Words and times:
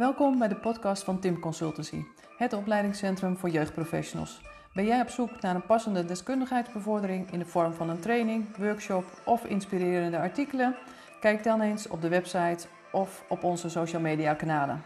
Welkom 0.00 0.38
bij 0.38 0.48
de 0.48 0.56
podcast 0.56 1.04
van 1.04 1.20
Tim 1.20 1.40
Consultancy, 1.40 2.04
het 2.36 2.52
opleidingscentrum 2.52 3.36
voor 3.36 3.48
jeugdprofessionals. 3.48 4.40
Ben 4.74 4.84
jij 4.84 5.00
op 5.00 5.08
zoek 5.08 5.40
naar 5.40 5.54
een 5.54 5.66
passende 5.66 6.04
deskundigheidsbevordering 6.04 7.32
in 7.32 7.38
de 7.38 7.44
vorm 7.44 7.72
van 7.72 7.90
een 7.90 8.00
training, 8.00 8.56
workshop 8.56 9.04
of 9.24 9.44
inspirerende 9.44 10.18
artikelen? 10.18 10.76
Kijk 11.20 11.44
dan 11.44 11.60
eens 11.60 11.88
op 11.88 12.00
de 12.00 12.08
website 12.08 12.66
of 12.92 13.24
op 13.28 13.44
onze 13.44 13.68
social 13.68 14.00
media 14.00 14.34
kanalen. 14.34 14.84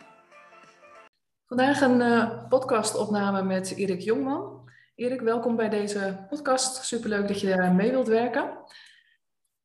Vandaag 1.46 1.80
een 1.80 2.00
uh, 2.00 2.48
podcastopname 2.48 3.42
met 3.42 3.70
Erik 3.76 4.00
Jongman. 4.00 4.70
Erik, 4.94 5.20
welkom 5.20 5.56
bij 5.56 5.68
deze 5.68 6.26
podcast. 6.28 6.84
Superleuk 6.84 7.28
dat 7.28 7.40
je 7.40 7.72
mee 7.74 7.90
wilt 7.90 8.08
werken. 8.08 8.50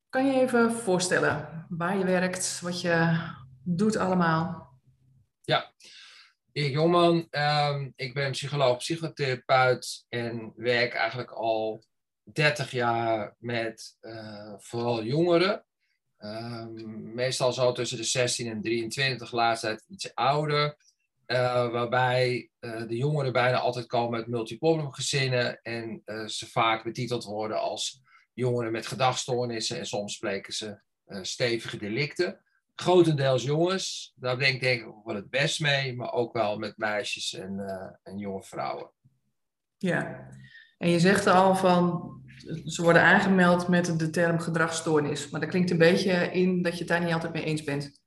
Kan 0.10 0.26
je 0.26 0.34
even 0.34 0.72
voorstellen 0.72 1.66
waar 1.70 1.98
je 1.98 2.06
werkt, 2.06 2.62
wat 2.62 2.82
je 2.82 3.20
doet 3.64 3.98
allemaal? 3.98 4.69
Ja, 5.50 5.74
Erik 6.52 6.72
Jongman. 6.72 7.28
Um, 7.32 7.94
ik 7.96 8.14
ben 8.14 8.32
psycholoog, 8.32 8.78
psychotherapeut 8.78 10.06
en 10.10 10.54
werk 10.56 10.94
eigenlijk 10.94 11.32
al 11.32 11.84
30 12.24 12.72
jaar 12.72 13.36
met 13.40 13.98
uh, 14.02 14.54
vooral 14.58 15.04
jongeren. 15.04 15.66
Um, 16.20 17.14
meestal 17.14 17.54
zo 17.54 17.72
tussen 17.72 17.98
de 17.98 18.04
16 18.04 18.48
en 18.48 18.62
23, 18.62 19.32
laatst 19.32 19.64
tijd 19.64 19.84
iets 19.88 20.16
ouder. 20.16 20.78
Uh, 21.28 21.72
waarbij 21.72 22.50
uh, 22.60 22.88
de 22.88 22.98
jongeren 22.98 23.34
bijna 23.34 23.58
altijd 23.58 23.88
komen 23.88 24.20
uit 24.20 24.28
multiple 24.28 24.88
gezinnen 24.92 25.62
en 25.62 26.02
ze 26.26 26.50
vaak 26.50 26.84
betiteld 26.84 27.24
worden 27.24 27.60
als 27.60 28.02
jongeren 28.34 28.72
met 28.72 28.88
gedachtstoornissen 28.88 29.78
en 29.78 29.86
soms 29.86 30.14
spreken 30.14 30.54
ze 30.54 30.80
stevige 31.22 31.78
delicten 31.78 32.42
grotendeels 32.80 33.44
jongens. 33.44 34.14
Daar 34.16 34.38
denk 34.38 34.54
ik 34.54 34.62
denk 34.62 34.82
ik 34.82 34.94
wel 35.04 35.16
het 35.16 35.30
best 35.30 35.60
mee, 35.60 35.96
maar 35.96 36.12
ook 36.12 36.34
wel 36.34 36.58
met 36.58 36.78
meisjes 36.78 37.34
en, 37.34 37.54
uh, 37.58 38.14
en 38.14 38.18
jonge 38.18 38.44
vrouwen. 38.44 38.92
Ja, 39.78 40.28
en 40.78 40.90
je 40.90 41.00
zegt 41.00 41.28
al 41.28 41.56
van 41.56 42.14
ze 42.66 42.82
worden 42.82 43.02
aangemeld 43.02 43.68
met 43.68 44.00
de 44.00 44.10
term 44.10 44.40
gedragsstoornis, 44.40 45.30
maar 45.30 45.40
dat 45.40 45.50
klinkt 45.50 45.72
een 45.72 45.78
beetje 45.78 46.32
in 46.32 46.62
dat 46.62 46.74
je 46.74 46.80
het 46.80 46.88
daar 46.88 47.04
niet 47.04 47.14
altijd 47.14 47.34
mee 47.34 47.44
eens 47.44 47.64
bent. 47.64 48.02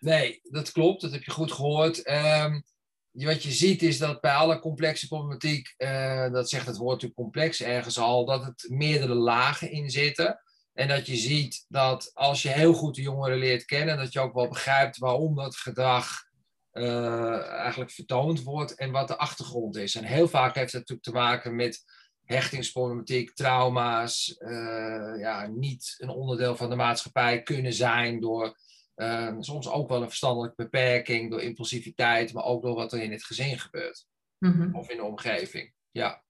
Nee, 0.00 0.40
dat 0.42 0.72
klopt, 0.72 1.00
dat 1.00 1.12
heb 1.12 1.22
je 1.22 1.30
goed 1.30 1.52
gehoord. 1.52 2.10
Um, 2.10 2.64
wat 3.10 3.42
je 3.42 3.50
ziet 3.50 3.82
is 3.82 3.98
dat 3.98 4.20
bij 4.20 4.34
alle 4.34 4.58
complexe 4.58 5.06
problematiek, 5.06 5.74
uh, 5.78 6.32
dat 6.32 6.48
zegt 6.48 6.66
het 6.66 6.76
woord 6.76 6.92
natuurlijk 6.92 7.20
complex 7.20 7.62
ergens 7.62 7.98
al, 7.98 8.24
dat 8.24 8.44
het 8.44 8.66
meerdere 8.68 9.14
lagen 9.14 9.70
in 9.70 9.90
zitten. 9.90 10.40
En 10.76 10.88
dat 10.88 11.06
je 11.06 11.16
ziet 11.16 11.64
dat 11.68 12.10
als 12.14 12.42
je 12.42 12.48
heel 12.48 12.72
goed 12.72 12.94
de 12.94 13.02
jongeren 13.02 13.38
leert 13.38 13.64
kennen, 13.64 13.96
dat 13.96 14.12
je 14.12 14.20
ook 14.20 14.34
wel 14.34 14.48
begrijpt 14.48 14.98
waarom 14.98 15.34
dat 15.34 15.56
gedrag 15.56 16.24
uh, 16.72 17.48
eigenlijk 17.48 17.90
vertoond 17.90 18.42
wordt 18.42 18.74
en 18.74 18.90
wat 18.90 19.08
de 19.08 19.16
achtergrond 19.16 19.76
is. 19.76 19.94
En 19.94 20.04
heel 20.04 20.28
vaak 20.28 20.54
heeft 20.54 20.72
dat 20.72 20.80
natuurlijk 20.80 21.06
te 21.06 21.12
maken 21.12 21.54
met 21.54 21.84
hechtingsproblematiek, 22.24 23.34
trauma's, 23.34 24.36
uh, 24.38 25.18
ja, 25.18 25.46
niet 25.46 25.94
een 25.98 26.08
onderdeel 26.08 26.56
van 26.56 26.70
de 26.70 26.76
maatschappij 26.76 27.42
kunnen 27.42 27.72
zijn 27.72 28.20
door 28.20 28.56
uh, 28.96 29.34
soms 29.38 29.68
ook 29.68 29.88
wel 29.88 30.02
een 30.02 30.08
verstandelijke 30.08 30.62
beperking, 30.62 31.30
door 31.30 31.42
impulsiviteit, 31.42 32.32
maar 32.32 32.44
ook 32.44 32.62
door 32.62 32.74
wat 32.74 32.92
er 32.92 33.02
in 33.02 33.12
het 33.12 33.24
gezin 33.24 33.58
gebeurt 33.58 34.06
mm 34.38 34.52
-hmm. 34.52 34.74
of 34.74 34.90
in 34.90 34.96
de 34.96 35.02
omgeving. 35.02 35.72
Ja. 35.90 36.24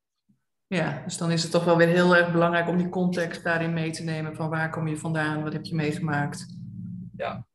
Ja, 0.69 1.03
dus 1.05 1.17
dan 1.19 1.31
is 1.31 1.43
het 1.43 1.51
toch 1.51 1.65
wel 1.65 1.77
weer 1.77 1.89
heel 1.89 2.17
erg 2.17 2.33
belangrijk 2.33 2.69
om 2.69 2.77
die 2.77 2.89
context 2.89 3.45
daarin 3.45 3.73
mee 3.73 3.91
te 3.91 4.03
nemen. 4.03 4.35
Van 4.35 4.51
waar 4.51 4.71
kom 4.71 4.89
je 4.89 4.97
vandaan, 4.97 5.43
wat 5.43 5.53
heb 5.53 5.65
je 5.65 5.75
meegemaakt? 5.75 6.47
Ja. 7.17 7.47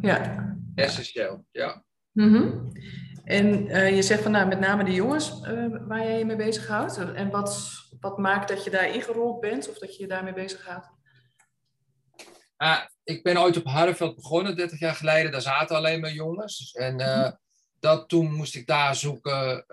Ja. 0.00 0.56
Essentieel, 0.74 1.44
ja. 1.50 1.84
Mm 2.12 2.34
-hmm. 2.34 2.72
En 3.24 3.66
uh, 3.66 3.94
je 3.94 4.02
zegt 4.02 4.22
van 4.22 4.32
nou, 4.32 4.48
met 4.48 4.60
name 4.60 4.84
de 4.84 4.92
jongens 4.92 5.40
uh, 5.42 5.66
waar 5.88 6.02
jij 6.02 6.18
je 6.18 6.24
mee 6.24 6.36
bezighoudt. 6.36 6.98
En 6.98 7.30
wat, 7.30 7.70
wat 8.00 8.18
maakt 8.18 8.48
dat 8.48 8.64
je 8.64 8.70
daar 8.70 8.94
ingerold 8.94 9.40
bent 9.40 9.68
of 9.68 9.78
dat 9.78 9.96
je 9.96 10.02
je 10.02 10.08
daarmee 10.08 10.32
bezighoudt? 10.32 10.86
Uh, 12.58 12.78
ik 13.04 13.22
ben 13.22 13.38
ooit 13.38 13.56
op 13.56 13.64
Harreveld 13.64 14.14
begonnen, 14.14 14.56
30 14.56 14.78
jaar 14.78 14.94
geleden. 14.94 15.32
Daar 15.32 15.40
zaten 15.40 15.76
alleen 15.76 16.00
maar 16.00 16.12
jongens. 16.12 16.72
En 16.72 16.92
mm 16.92 17.00
-hmm. 17.00 17.38
dat, 17.80 18.08
toen 18.08 18.32
moest 18.32 18.54
ik 18.54 18.66
daar 18.66 18.94
zoeken. 18.94 19.64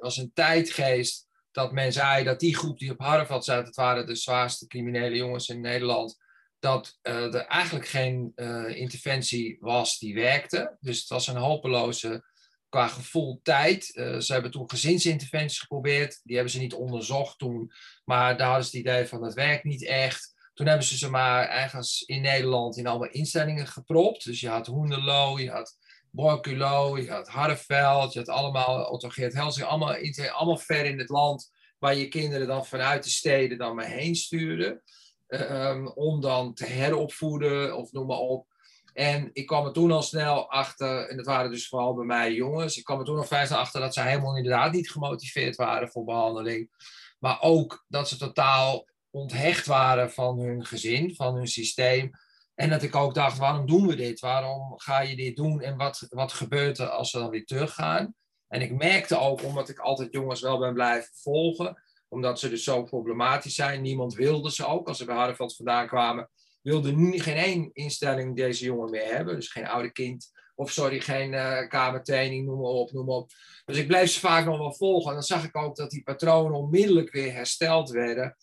was 0.00 0.16
een 0.16 0.30
tijdgeest 0.34 1.27
dat 1.58 1.72
men 1.72 1.92
zei 1.92 2.24
dat 2.24 2.40
die 2.40 2.56
groep 2.56 2.78
die 2.78 2.90
op 2.90 2.98
Harvard 2.98 3.44
zat, 3.44 3.66
het 3.66 3.76
waren 3.76 4.06
de 4.06 4.14
zwaarste 4.14 4.66
criminele 4.66 5.16
jongens 5.16 5.48
in 5.48 5.60
Nederland, 5.60 6.16
dat 6.58 6.98
uh, 7.02 7.34
er 7.34 7.46
eigenlijk 7.46 7.86
geen 7.86 8.32
uh, 8.36 8.76
interventie 8.76 9.56
was 9.60 9.98
die 9.98 10.14
werkte. 10.14 10.76
Dus 10.80 10.98
het 10.98 11.08
was 11.08 11.26
een 11.26 11.36
hopeloze 11.36 12.24
qua 12.68 12.86
gevoel 12.88 13.40
tijd. 13.42 13.90
Uh, 13.94 14.18
ze 14.18 14.32
hebben 14.32 14.50
toen 14.50 14.70
gezinsinterventies 14.70 15.58
geprobeerd. 15.58 16.20
Die 16.22 16.34
hebben 16.34 16.52
ze 16.52 16.58
niet 16.58 16.74
onderzocht 16.74 17.38
toen. 17.38 17.72
Maar 18.04 18.36
daar 18.36 18.46
hadden 18.46 18.66
ze 18.66 18.76
het 18.76 18.86
idee 18.86 19.06
van 19.06 19.20
dat 19.20 19.34
werkt 19.34 19.64
niet 19.64 19.84
echt. 19.84 20.34
Toen 20.54 20.66
hebben 20.66 20.86
ze 20.86 20.98
ze 20.98 21.10
maar 21.10 21.48
ergens 21.48 22.02
in 22.02 22.20
Nederland 22.20 22.76
in 22.76 22.86
allemaal 22.86 23.10
instellingen 23.10 23.66
gepropt. 23.66 24.24
Dus 24.24 24.40
je 24.40 24.48
had 24.48 24.66
Hoenderloo, 24.66 25.38
je 25.38 25.50
had 25.50 25.76
Borculo, 26.10 26.98
je 26.98 27.10
had 27.10 27.28
Harreveld, 27.28 28.12
je 28.12 28.18
had 28.18 28.28
allemaal 28.28 28.84
Otto 28.84 29.08
Geert 29.08 29.34
Helsing, 29.34 29.66
allemaal, 29.66 29.94
allemaal 30.32 30.58
ver 30.58 30.84
in 30.84 30.98
het 30.98 31.08
land, 31.08 31.50
waar 31.78 31.94
je 31.94 32.08
kinderen 32.08 32.46
dan 32.46 32.66
vanuit 32.66 33.04
de 33.04 33.10
steden 33.10 33.58
dan 33.58 33.74
maar 33.74 33.86
heen 33.86 34.14
stuurde, 34.14 34.82
um, 35.28 35.88
om 35.88 36.20
dan 36.20 36.54
te 36.54 36.66
heropvoeden 36.66 37.76
of 37.76 37.92
noem 37.92 38.06
maar 38.06 38.18
op. 38.18 38.46
En 38.92 39.30
ik 39.32 39.46
kwam 39.46 39.66
er 39.66 39.72
toen 39.72 39.92
al 39.92 40.02
snel 40.02 40.50
achter, 40.50 41.08
en 41.08 41.16
dat 41.16 41.26
waren 41.26 41.50
dus 41.50 41.68
vooral 41.68 41.94
bij 41.94 42.04
mij 42.04 42.32
jongens, 42.32 42.76
ik 42.76 42.84
kwam 42.84 42.98
er 42.98 43.04
toen 43.04 43.16
al 43.16 43.24
vrij 43.24 43.46
snel 43.46 43.58
achter 43.58 43.80
dat 43.80 43.94
ze 43.94 44.00
helemaal 44.00 44.36
inderdaad 44.36 44.72
niet 44.72 44.90
gemotiveerd 44.90 45.56
waren 45.56 45.88
voor 45.88 46.04
behandeling. 46.04 46.70
Maar 47.18 47.40
ook 47.40 47.84
dat 47.88 48.08
ze 48.08 48.16
totaal 48.16 48.88
onthecht 49.10 49.66
waren 49.66 50.10
van 50.12 50.38
hun 50.38 50.64
gezin, 50.64 51.14
van 51.14 51.34
hun 51.34 51.46
systeem. 51.46 52.10
En 52.58 52.70
dat 52.70 52.82
ik 52.82 52.94
ook 52.94 53.14
dacht, 53.14 53.38
waarom 53.38 53.66
doen 53.66 53.86
we 53.86 53.94
dit? 53.94 54.20
Waarom 54.20 54.78
ga 54.78 55.00
je 55.00 55.16
dit 55.16 55.36
doen? 55.36 55.60
En 55.60 55.76
wat, 55.76 56.06
wat 56.08 56.32
gebeurt 56.32 56.78
er 56.78 56.88
als 56.88 57.10
ze 57.10 57.18
dan 57.18 57.30
weer 57.30 57.44
teruggaan? 57.44 58.14
En 58.48 58.60
ik 58.60 58.72
merkte 58.72 59.18
ook, 59.18 59.42
omdat 59.42 59.68
ik 59.68 59.78
altijd 59.78 60.12
jongens 60.12 60.40
wel 60.40 60.58
ben 60.58 60.74
blijven 60.74 61.10
volgen, 61.14 61.82
omdat 62.08 62.38
ze 62.38 62.48
dus 62.48 62.64
zo 62.64 62.82
problematisch 62.82 63.54
zijn. 63.54 63.82
Niemand 63.82 64.14
wilde 64.14 64.52
ze 64.52 64.66
ook. 64.66 64.88
Als 64.88 64.98
ze 64.98 65.04
bij 65.04 65.14
Hardenveld 65.14 65.56
vandaan 65.56 65.86
kwamen, 65.86 66.30
wilde 66.62 66.92
nu 66.92 67.18
geen 67.18 67.36
één 67.36 67.70
instelling 67.72 68.36
deze 68.36 68.64
jongen 68.64 68.90
meer 68.90 69.14
hebben. 69.14 69.34
Dus 69.34 69.48
geen 69.48 69.66
oude 69.66 69.92
kind, 69.92 70.30
of 70.54 70.70
sorry, 70.70 71.00
geen 71.00 71.32
uh, 71.32 71.68
kamertraining, 71.68 72.46
noem 72.46 72.60
maar 72.60 72.70
op, 72.70 72.92
noem 72.92 73.06
maar 73.06 73.16
op. 73.16 73.30
Dus 73.64 73.76
ik 73.76 73.86
bleef 73.86 74.10
ze 74.10 74.20
vaak 74.20 74.44
nog 74.44 74.58
wel 74.58 74.74
volgen. 74.74 75.08
En 75.08 75.14
dan 75.14 75.22
zag 75.22 75.44
ik 75.44 75.56
ook 75.56 75.76
dat 75.76 75.90
die 75.90 76.02
patronen 76.02 76.58
onmiddellijk 76.58 77.12
weer 77.12 77.32
hersteld 77.32 77.90
werden. 77.90 78.36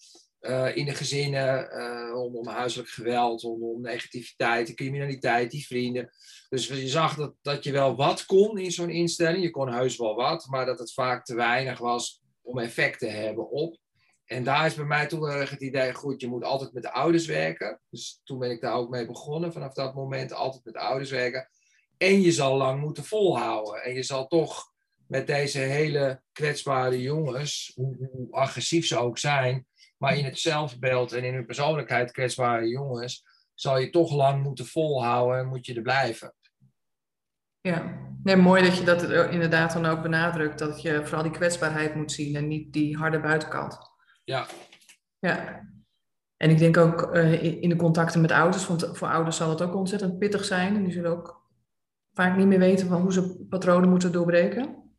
Uh, 0.49 0.75
in 0.75 0.85
de 0.85 0.93
gezinnen, 0.93 1.69
uh, 1.71 2.09
rondom 2.11 2.47
huiselijk 2.47 2.89
geweld, 2.89 3.41
rondom 3.41 3.81
negativiteit, 3.81 4.67
de 4.67 4.73
criminaliteit, 4.73 5.51
die 5.51 5.65
vrienden. 5.65 6.09
Dus 6.49 6.67
je 6.67 6.87
zag 6.87 7.15
dat, 7.15 7.33
dat 7.41 7.63
je 7.63 7.71
wel 7.71 7.95
wat 7.95 8.25
kon 8.25 8.57
in 8.57 8.71
zo'n 8.71 8.89
instelling. 8.89 9.43
Je 9.43 9.49
kon 9.49 9.73
heus 9.73 9.97
wel 9.97 10.15
wat, 10.15 10.45
maar 10.49 10.65
dat 10.65 10.79
het 10.79 10.93
vaak 10.93 11.25
te 11.25 11.35
weinig 11.35 11.79
was 11.79 12.21
om 12.41 12.59
effect 12.59 12.99
te 12.99 13.07
hebben 13.07 13.49
op. 13.49 13.77
En 14.25 14.43
daar 14.43 14.65
is 14.65 14.73
bij 14.73 14.85
mij 14.85 15.07
toen 15.07 15.29
erg 15.29 15.49
het 15.49 15.61
idee, 15.61 15.93
goed, 15.93 16.21
je 16.21 16.27
moet 16.27 16.43
altijd 16.43 16.73
met 16.73 16.83
de 16.83 16.91
ouders 16.91 17.25
werken. 17.25 17.81
Dus 17.89 18.21
toen 18.23 18.39
ben 18.39 18.51
ik 18.51 18.61
daar 18.61 18.73
ook 18.73 18.89
mee 18.89 19.05
begonnen, 19.05 19.53
vanaf 19.53 19.73
dat 19.73 19.95
moment 19.95 20.33
altijd 20.33 20.65
met 20.65 20.73
de 20.73 20.79
ouders 20.79 21.11
werken. 21.11 21.49
En 21.97 22.21
je 22.21 22.31
zal 22.31 22.57
lang 22.57 22.81
moeten 22.81 23.03
volhouden. 23.03 23.83
En 23.83 23.93
je 23.93 24.03
zal 24.03 24.27
toch 24.27 24.73
met 25.07 25.27
deze 25.27 25.59
hele 25.59 26.21
kwetsbare 26.31 27.01
jongens, 27.01 27.71
hoe, 27.75 28.09
hoe 28.11 28.31
agressief 28.31 28.85
ze 28.85 28.97
ook 28.97 29.17
zijn, 29.17 29.67
maar 29.97 30.17
in 30.17 30.25
het 30.25 30.39
zelfbeeld 30.39 31.13
en 31.13 31.23
in 31.23 31.33
hun 31.33 31.45
persoonlijkheid 31.45 32.11
kwetsbare 32.11 32.67
jongens, 32.67 33.25
zal 33.53 33.77
je 33.77 33.89
toch 33.89 34.11
lang 34.11 34.43
moeten 34.43 34.65
volhouden 34.65 35.39
en 35.39 35.47
moet 35.47 35.65
je 35.65 35.73
er 35.73 35.81
blijven. 35.81 36.33
Ja, 37.61 37.97
nee, 38.23 38.35
mooi 38.35 38.63
dat 38.63 38.77
je 38.77 38.83
dat 38.83 39.03
inderdaad 39.31 39.73
dan 39.73 39.85
ook 39.85 40.01
benadrukt, 40.01 40.59
dat 40.59 40.81
je 40.81 41.05
vooral 41.05 41.23
die 41.23 41.31
kwetsbaarheid 41.31 41.95
moet 41.95 42.11
zien 42.11 42.35
en 42.35 42.47
niet 42.47 42.73
die 42.73 42.97
harde 42.97 43.19
buitenkant. 43.19 43.77
Ja. 44.23 44.45
Ja. 45.19 45.67
En 46.37 46.49
ik 46.49 46.57
denk 46.57 46.77
ook 46.77 47.15
uh, 47.15 47.61
in 47.61 47.69
de 47.69 47.75
contacten 47.75 48.21
met 48.21 48.31
ouders, 48.31 48.67
want 48.67 48.89
voor 48.91 49.07
ouders 49.07 49.37
zal 49.37 49.49
het 49.49 49.61
ook 49.61 49.75
ontzettend 49.75 50.17
pittig 50.17 50.45
zijn. 50.45 50.75
En 50.75 50.83
die 50.83 50.93
zullen 50.93 51.11
ook 51.11 51.43
vaak 52.13 52.37
niet 52.37 52.47
meer 52.47 52.59
weten 52.59 52.87
van 52.87 53.01
hoe 53.01 53.13
ze 53.13 53.45
patronen 53.49 53.89
moeten 53.89 54.11
doorbreken. 54.11 54.93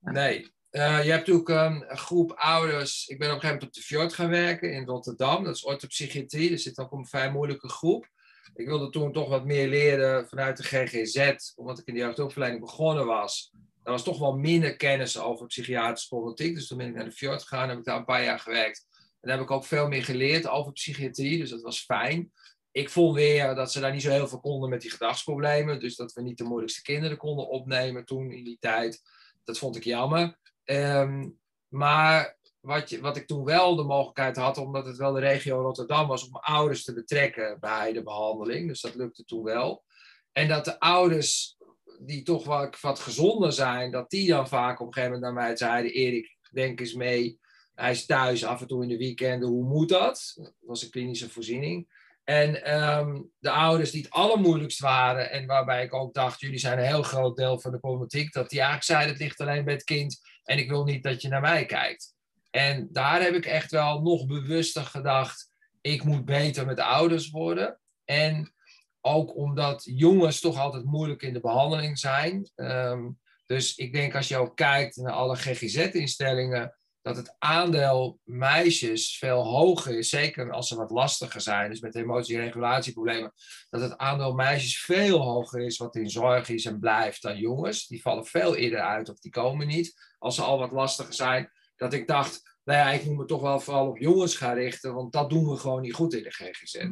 Nee, 0.00 0.55
uh, 0.76 1.04
je 1.04 1.10
hebt 1.10 1.30
ook 1.30 1.48
een 1.48 1.84
groep 1.88 2.32
ouders. 2.32 3.06
Ik 3.06 3.18
ben 3.18 3.28
op 3.28 3.34
een 3.34 3.40
gegeven 3.40 3.54
moment 3.54 3.76
op 3.76 3.82
de 3.82 3.86
Fjord 3.88 4.12
gaan 4.12 4.28
werken 4.28 4.72
in 4.72 4.84
Rotterdam. 4.84 5.44
Dat 5.44 5.54
is 5.54 5.64
orthopsychiatrie. 5.64 6.50
Er 6.50 6.58
zit 6.58 6.78
ook 6.78 6.92
een 6.92 7.06
vrij 7.06 7.30
moeilijke 7.30 7.68
groep. 7.68 8.08
Ik 8.54 8.66
wilde 8.66 8.90
toen 8.90 9.12
toch 9.12 9.28
wat 9.28 9.44
meer 9.44 9.68
leren 9.68 10.28
vanuit 10.28 10.56
de 10.56 10.62
GGZ, 10.62 11.34
omdat 11.54 11.78
ik 11.78 11.86
in 11.86 11.94
die 11.94 12.02
jeugdopleiding 12.02 12.62
begonnen 12.62 13.06
was. 13.06 13.52
Er 13.82 13.92
was 13.92 14.02
toch 14.02 14.18
wel 14.18 14.36
minder 14.36 14.76
kennis 14.76 15.18
over 15.18 15.46
psychiatrische 15.46 16.08
problematiek. 16.08 16.54
Dus 16.54 16.66
toen 16.66 16.78
ben 16.78 16.88
ik 16.88 16.94
naar 16.94 17.04
de 17.04 17.12
Fjord 17.12 17.42
gegaan, 17.42 17.68
heb 17.68 17.78
ik 17.78 17.84
daar 17.84 17.96
een 17.96 18.04
paar 18.04 18.24
jaar 18.24 18.38
gewerkt. 18.38 18.86
En 18.92 19.28
daar 19.28 19.36
heb 19.36 19.46
ik 19.46 19.50
ook 19.50 19.64
veel 19.64 19.88
meer 19.88 20.04
geleerd 20.04 20.48
over 20.48 20.72
psychiatrie, 20.72 21.38
dus 21.38 21.50
dat 21.50 21.62
was 21.62 21.80
fijn. 21.80 22.32
ik 22.70 22.90
vond 22.90 23.14
weer 23.14 23.54
dat 23.54 23.72
ze 23.72 23.80
daar 23.80 23.92
niet 23.92 24.02
zo 24.02 24.10
heel 24.10 24.28
veel 24.28 24.40
konden 24.40 24.70
met 24.70 24.80
die 24.80 24.90
gedachtsproblemen. 24.90 25.80
Dus 25.80 25.96
dat 25.96 26.12
we 26.12 26.22
niet 26.22 26.38
de 26.38 26.44
moeilijkste 26.44 26.82
kinderen 26.82 27.16
konden 27.16 27.48
opnemen 27.48 28.04
toen 28.04 28.30
in 28.30 28.44
die 28.44 28.56
tijd. 28.60 29.02
Dat 29.44 29.58
vond 29.58 29.76
ik 29.76 29.84
jammer. 29.84 30.38
Ehm, 30.66 31.28
maar 31.68 32.36
wat, 32.60 32.90
je, 32.90 33.00
wat 33.00 33.16
ik 33.16 33.26
toen 33.26 33.44
wel 33.44 33.76
de 33.76 33.82
mogelijkheid 33.82 34.36
had, 34.36 34.58
omdat 34.58 34.86
het 34.86 34.96
wel 34.96 35.12
de 35.12 35.20
regio 35.20 35.60
Rotterdam 35.60 36.08
was, 36.08 36.28
om 36.28 36.36
ouders 36.36 36.84
te 36.84 36.94
betrekken 36.94 37.60
bij 37.60 37.92
de 37.92 38.02
behandeling. 38.02 38.68
Dus 38.68 38.80
dat 38.80 38.94
lukte 38.94 39.24
toen 39.24 39.42
wel. 39.42 39.84
En 40.32 40.48
dat 40.48 40.64
de 40.64 40.80
ouders 40.80 41.56
die 42.00 42.22
toch 42.22 42.44
wat, 42.44 42.80
wat 42.80 42.98
gezonder 42.98 43.52
zijn, 43.52 43.90
dat 43.90 44.10
die 44.10 44.28
dan 44.28 44.48
vaak 44.48 44.80
op 44.80 44.86
een 44.86 44.92
gegeven 44.92 45.14
moment 45.14 45.34
naar 45.34 45.44
mij 45.44 45.56
zeiden: 45.56 45.92
Erik, 45.92 46.36
denk 46.50 46.80
eens 46.80 46.94
mee. 46.94 47.40
Hij 47.74 47.90
is 47.90 48.06
thuis 48.06 48.44
af 48.44 48.60
en 48.60 48.66
toe 48.66 48.82
in 48.82 48.88
de 48.88 48.96
weekenden. 48.96 49.48
Hoe 49.48 49.64
moet 49.64 49.88
dat? 49.88 50.32
Dat 50.36 50.54
was 50.60 50.82
een 50.82 50.90
klinische 50.90 51.30
voorziening. 51.30 51.88
En 52.26 52.64
ehm, 52.64 53.22
de 53.38 53.50
ouders 53.50 53.90
die 53.90 54.02
het 54.02 54.10
allermoeilijkst 54.10 54.80
waren, 54.80 55.30
en 55.30 55.46
waarbij 55.46 55.84
ik 55.84 55.94
ook 55.94 56.14
dacht, 56.14 56.40
jullie 56.40 56.58
zijn 56.58 56.78
een 56.78 56.84
heel 56.84 57.02
groot 57.02 57.36
deel 57.36 57.60
van 57.60 57.70
de 57.70 57.78
problematiek, 57.78 58.32
dat 58.32 58.50
die 58.50 58.58
eigenlijk 58.58 58.88
zeiden, 58.88 59.12
het 59.12 59.22
ligt 59.22 59.40
alleen 59.40 59.64
bij 59.64 59.74
het 59.74 59.84
kind 59.84 60.20
en 60.42 60.58
ik 60.58 60.68
wil 60.68 60.84
niet 60.84 61.02
dat 61.02 61.22
je 61.22 61.28
naar 61.28 61.40
mij 61.40 61.66
kijkt. 61.66 62.14
En 62.50 62.88
daar 62.92 63.22
heb 63.22 63.34
ik 63.34 63.46
echt 63.46 63.70
wel 63.70 64.02
nog 64.02 64.26
bewuster 64.26 64.82
gedacht, 64.82 65.50
ik 65.80 66.04
moet 66.04 66.24
beter 66.24 66.66
met 66.66 66.76
de 66.76 66.84
ouders 66.84 67.30
worden. 67.30 67.80
En 68.04 68.54
ook 69.00 69.36
omdat 69.36 69.82
jongens 69.84 70.40
toch 70.40 70.58
altijd 70.58 70.84
moeilijk 70.84 71.22
in 71.22 71.32
de 71.32 71.40
behandeling 71.40 71.98
zijn. 71.98 72.50
Ehm, 72.54 73.08
dus 73.46 73.76
ik 73.76 73.92
denk 73.92 74.14
als 74.14 74.28
je 74.28 74.36
ook 74.36 74.56
kijkt 74.56 74.96
naar 74.96 75.12
alle 75.12 75.36
GGZ-instellingen, 75.36 76.76
dat 77.06 77.16
het 77.16 77.34
aandeel 77.38 78.20
meisjes 78.24 79.18
veel 79.18 79.44
hoger 79.44 79.98
is, 79.98 80.08
zeker 80.08 80.52
als 80.52 80.68
ze 80.68 80.76
wat 80.76 80.90
lastiger 80.90 81.40
zijn, 81.40 81.70
dus 81.70 81.80
met 81.80 81.94
emotie- 81.94 82.36
en 82.36 82.42
regulatieproblemen, 82.42 83.32
dat 83.70 83.80
het 83.80 83.96
aandeel 83.96 84.34
meisjes 84.34 84.80
veel 84.80 85.20
hoger 85.20 85.60
is 85.60 85.76
wat 85.76 85.96
in 85.96 86.10
zorg 86.10 86.48
is 86.48 86.64
en 86.64 86.78
blijft 86.78 87.22
dan 87.22 87.38
jongens. 87.38 87.86
Die 87.86 88.02
vallen 88.02 88.26
veel 88.26 88.56
eerder 88.56 88.80
uit 88.80 89.08
of 89.08 89.18
die 89.18 89.30
komen 89.30 89.66
niet 89.66 90.14
als 90.18 90.34
ze 90.34 90.42
al 90.42 90.58
wat 90.58 90.72
lastiger 90.72 91.14
zijn. 91.14 91.50
Dat 91.76 91.92
ik 91.92 92.06
dacht, 92.06 92.58
nou 92.64 92.78
ja, 92.78 92.90
ik 92.90 93.04
moet 93.04 93.16
me 93.16 93.24
toch 93.24 93.42
wel 93.42 93.60
vooral 93.60 93.88
op 93.88 93.98
jongens 93.98 94.36
gaan 94.36 94.54
richten, 94.54 94.94
want 94.94 95.12
dat 95.12 95.30
doen 95.30 95.48
we 95.48 95.56
gewoon 95.56 95.82
niet 95.82 95.94
goed 95.94 96.14
in 96.14 96.22
de 96.22 96.30
GGZ. 96.30 96.86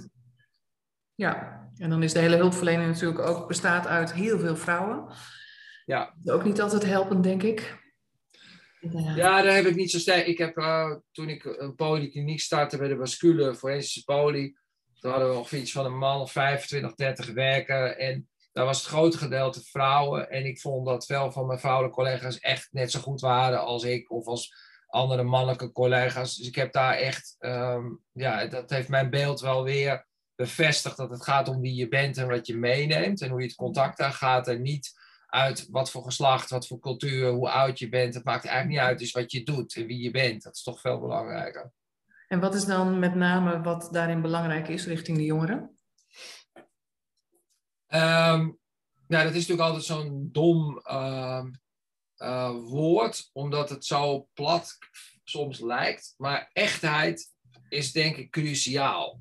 Ja, 1.14 1.68
en 1.76 1.90
dan 1.90 2.02
is 2.02 2.12
de 2.12 2.18
hele 2.18 2.36
hulpverlening 2.36 2.92
natuurlijk 2.92 3.28
ook 3.28 3.48
bestaat 3.48 3.86
uit 3.86 4.12
heel 4.12 4.38
veel 4.38 4.56
vrouwen. 4.56 5.14
Ja. 5.84 6.14
Ook 6.24 6.44
niet 6.44 6.60
altijd 6.60 6.84
helpend, 6.84 7.22
denk 7.22 7.42
ik. 7.42 7.82
Ja, 8.92 9.42
daar 9.42 9.54
heb 9.54 9.66
ik 9.66 9.74
niet 9.74 9.90
zo 9.90 9.98
sterk. 9.98 10.26
Ik 10.26 10.38
heb 10.38 10.58
uh, 10.58 10.94
toen 11.12 11.28
ik 11.28 11.44
een 11.44 11.74
polykliniek 11.74 12.40
startte 12.40 12.76
bij 12.76 12.88
de 12.88 12.96
Bascule, 12.96 13.54
forensische 13.54 14.04
poli, 14.04 14.56
toen 15.00 15.10
hadden 15.10 15.30
we 15.30 15.36
ongeveer 15.36 15.58
iets 15.58 15.72
van 15.72 15.84
een 15.84 15.98
man 15.98 16.20
of 16.20 16.32
25, 16.32 16.94
30 16.94 17.32
werken. 17.32 17.98
En 17.98 18.28
daar 18.52 18.64
was 18.64 18.78
het 18.78 18.86
grote 18.86 19.18
gedeelte 19.18 19.62
vrouwen. 19.64 20.30
En 20.30 20.44
ik 20.44 20.60
vond 20.60 20.86
dat 20.86 21.06
veel 21.06 21.32
van 21.32 21.46
mijn 21.46 21.58
vrouwelijke 21.58 21.96
collega's 21.96 22.38
echt 22.38 22.68
net 22.70 22.90
zo 22.90 23.00
goed 23.00 23.20
waren 23.20 23.60
als 23.60 23.84
ik 23.84 24.10
of 24.10 24.26
als 24.26 24.54
andere 24.86 25.22
mannelijke 25.22 25.72
collega's. 25.72 26.36
Dus 26.36 26.46
ik 26.46 26.54
heb 26.54 26.72
daar 26.72 26.94
echt, 26.94 27.36
um, 27.38 28.00
ja, 28.12 28.46
dat 28.46 28.70
heeft 28.70 28.88
mijn 28.88 29.10
beeld 29.10 29.40
wel 29.40 29.64
weer 29.64 30.06
bevestigd 30.34 30.96
dat 30.96 31.10
het 31.10 31.24
gaat 31.24 31.48
om 31.48 31.60
wie 31.60 31.74
je 31.74 31.88
bent 31.88 32.16
en 32.16 32.28
wat 32.28 32.46
je 32.46 32.56
meeneemt 32.56 33.20
en 33.20 33.30
hoe 33.30 33.40
je 33.40 33.46
het 33.46 33.56
contact 33.56 34.00
aangaat 34.00 34.48
en 34.48 34.62
niet 34.62 34.92
uit 35.34 35.68
wat 35.70 35.90
voor 35.90 36.04
geslacht, 36.04 36.50
wat 36.50 36.66
voor 36.66 36.78
cultuur, 36.78 37.30
hoe 37.30 37.50
oud 37.50 37.78
je 37.78 37.88
bent. 37.88 38.14
Het 38.14 38.24
maakt 38.24 38.44
eigenlijk 38.44 38.76
niet 38.76 38.88
uit, 38.88 38.98
dus 38.98 39.12
wat 39.12 39.32
je 39.32 39.42
doet 39.42 39.76
en 39.76 39.86
wie 39.86 40.02
je 40.02 40.10
bent. 40.10 40.42
Dat 40.42 40.54
is 40.54 40.62
toch 40.62 40.80
veel 40.80 41.00
belangrijker. 41.00 41.72
En 42.28 42.40
wat 42.40 42.54
is 42.54 42.64
dan 42.64 42.98
met 42.98 43.14
name 43.14 43.62
wat 43.62 43.88
daarin 43.92 44.22
belangrijk 44.22 44.68
is 44.68 44.86
richting 44.86 45.16
de 45.16 45.24
jongeren? 45.24 45.78
Um, 47.88 48.58
nou, 49.06 49.24
dat 49.24 49.34
is 49.34 49.46
natuurlijk 49.46 49.60
altijd 49.60 49.84
zo'n 49.84 50.28
dom 50.32 50.82
uh, 50.90 51.44
uh, 52.16 52.50
woord, 52.50 53.30
omdat 53.32 53.70
het 53.70 53.84
zo 53.84 54.28
plat 54.34 54.78
soms 55.24 55.60
lijkt. 55.60 56.14
Maar 56.16 56.50
echtheid 56.52 57.32
is 57.68 57.92
denk 57.92 58.16
ik 58.16 58.30
cruciaal. 58.30 59.20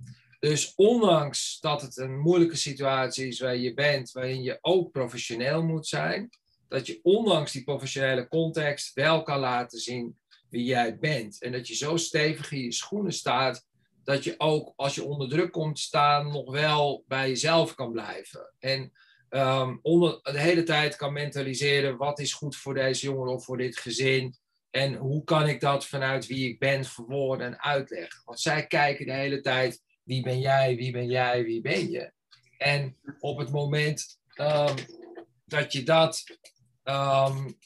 Dus 0.50 0.74
ondanks 0.76 1.60
dat 1.60 1.82
het 1.82 1.98
een 1.98 2.20
moeilijke 2.20 2.56
situatie 2.56 3.28
is 3.28 3.40
waar 3.40 3.56
je 3.56 3.74
bent, 3.74 4.12
waarin 4.12 4.44
je 4.44 4.58
ook 4.62 4.92
professioneel 4.92 5.64
moet 5.64 5.88
zijn, 5.88 6.30
dat 6.68 6.88
je 6.88 7.00
ondanks 7.04 7.52
die 7.52 7.64
professionele 7.64 8.28
context 8.28 8.94
wel 8.94 9.24
kan 9.24 9.40
laten 9.40 9.80
zien 9.80 10.18
wie 10.50 10.64
jij 10.64 10.98
bent. 10.98 11.42
En 11.42 11.52
dat 11.52 11.68
je 11.68 11.76
zo 11.76 11.98
stevig 11.98 12.52
in 12.52 12.60
je 12.60 12.72
schoenen 12.72 13.14
staat, 13.14 13.66
dat 14.04 14.24
je 14.24 14.36
ook 14.38 14.74
als 14.76 14.96
je 14.96 15.04
onder 15.04 15.30
druk 15.30 15.52
komt 15.52 15.80
staan, 15.80 16.32
nog 16.32 16.52
wel 16.52 17.04
bij 17.08 17.28
jezelf 17.28 17.76
kan 17.76 17.92
blijven. 17.92 18.54
En 18.60 18.92
um, 19.30 19.80
onder, 19.82 20.20
de 20.22 20.40
hele 20.40 20.64
tijd 20.64 20.96
kan 20.96 21.14
mentaliseren, 21.14 21.98
wat 21.98 22.20
is 22.20 22.34
goed 22.34 22.56
voor 22.56 22.74
deze 22.74 23.06
jongen 23.06 23.34
of 23.34 23.46
voor 23.46 23.58
dit 23.58 23.78
gezin? 23.78 24.36
En 24.70 24.96
hoe 24.96 25.24
kan 25.24 25.48
ik 25.48 25.62
dat 25.62 25.86
vanuit 25.86 26.28
wie 26.28 26.50
ik 26.50 26.60
ben 26.60 26.86
verwoorden 26.86 27.48
en 27.48 27.62
uitleggen? 27.62 28.22
Want 28.26 28.40
zij 28.40 28.68
kijken 28.68 29.06
de 29.06 29.14
hele 29.14 29.42
tijd 29.42 29.82
wie 30.04 30.22
ben 30.22 30.40
jij, 30.40 30.76
wie 30.76 30.92
ben 30.92 31.08
jij, 31.08 31.44
wie 31.44 31.62
ben 31.62 31.92
je? 31.92 32.12
En 32.58 32.98
op 33.20 33.38
het 33.38 33.52
moment 33.52 34.20
um, 34.36 34.76
dat 35.46 35.74
je 35.74 35.84
dat 35.84 36.24
um, 36.84 37.58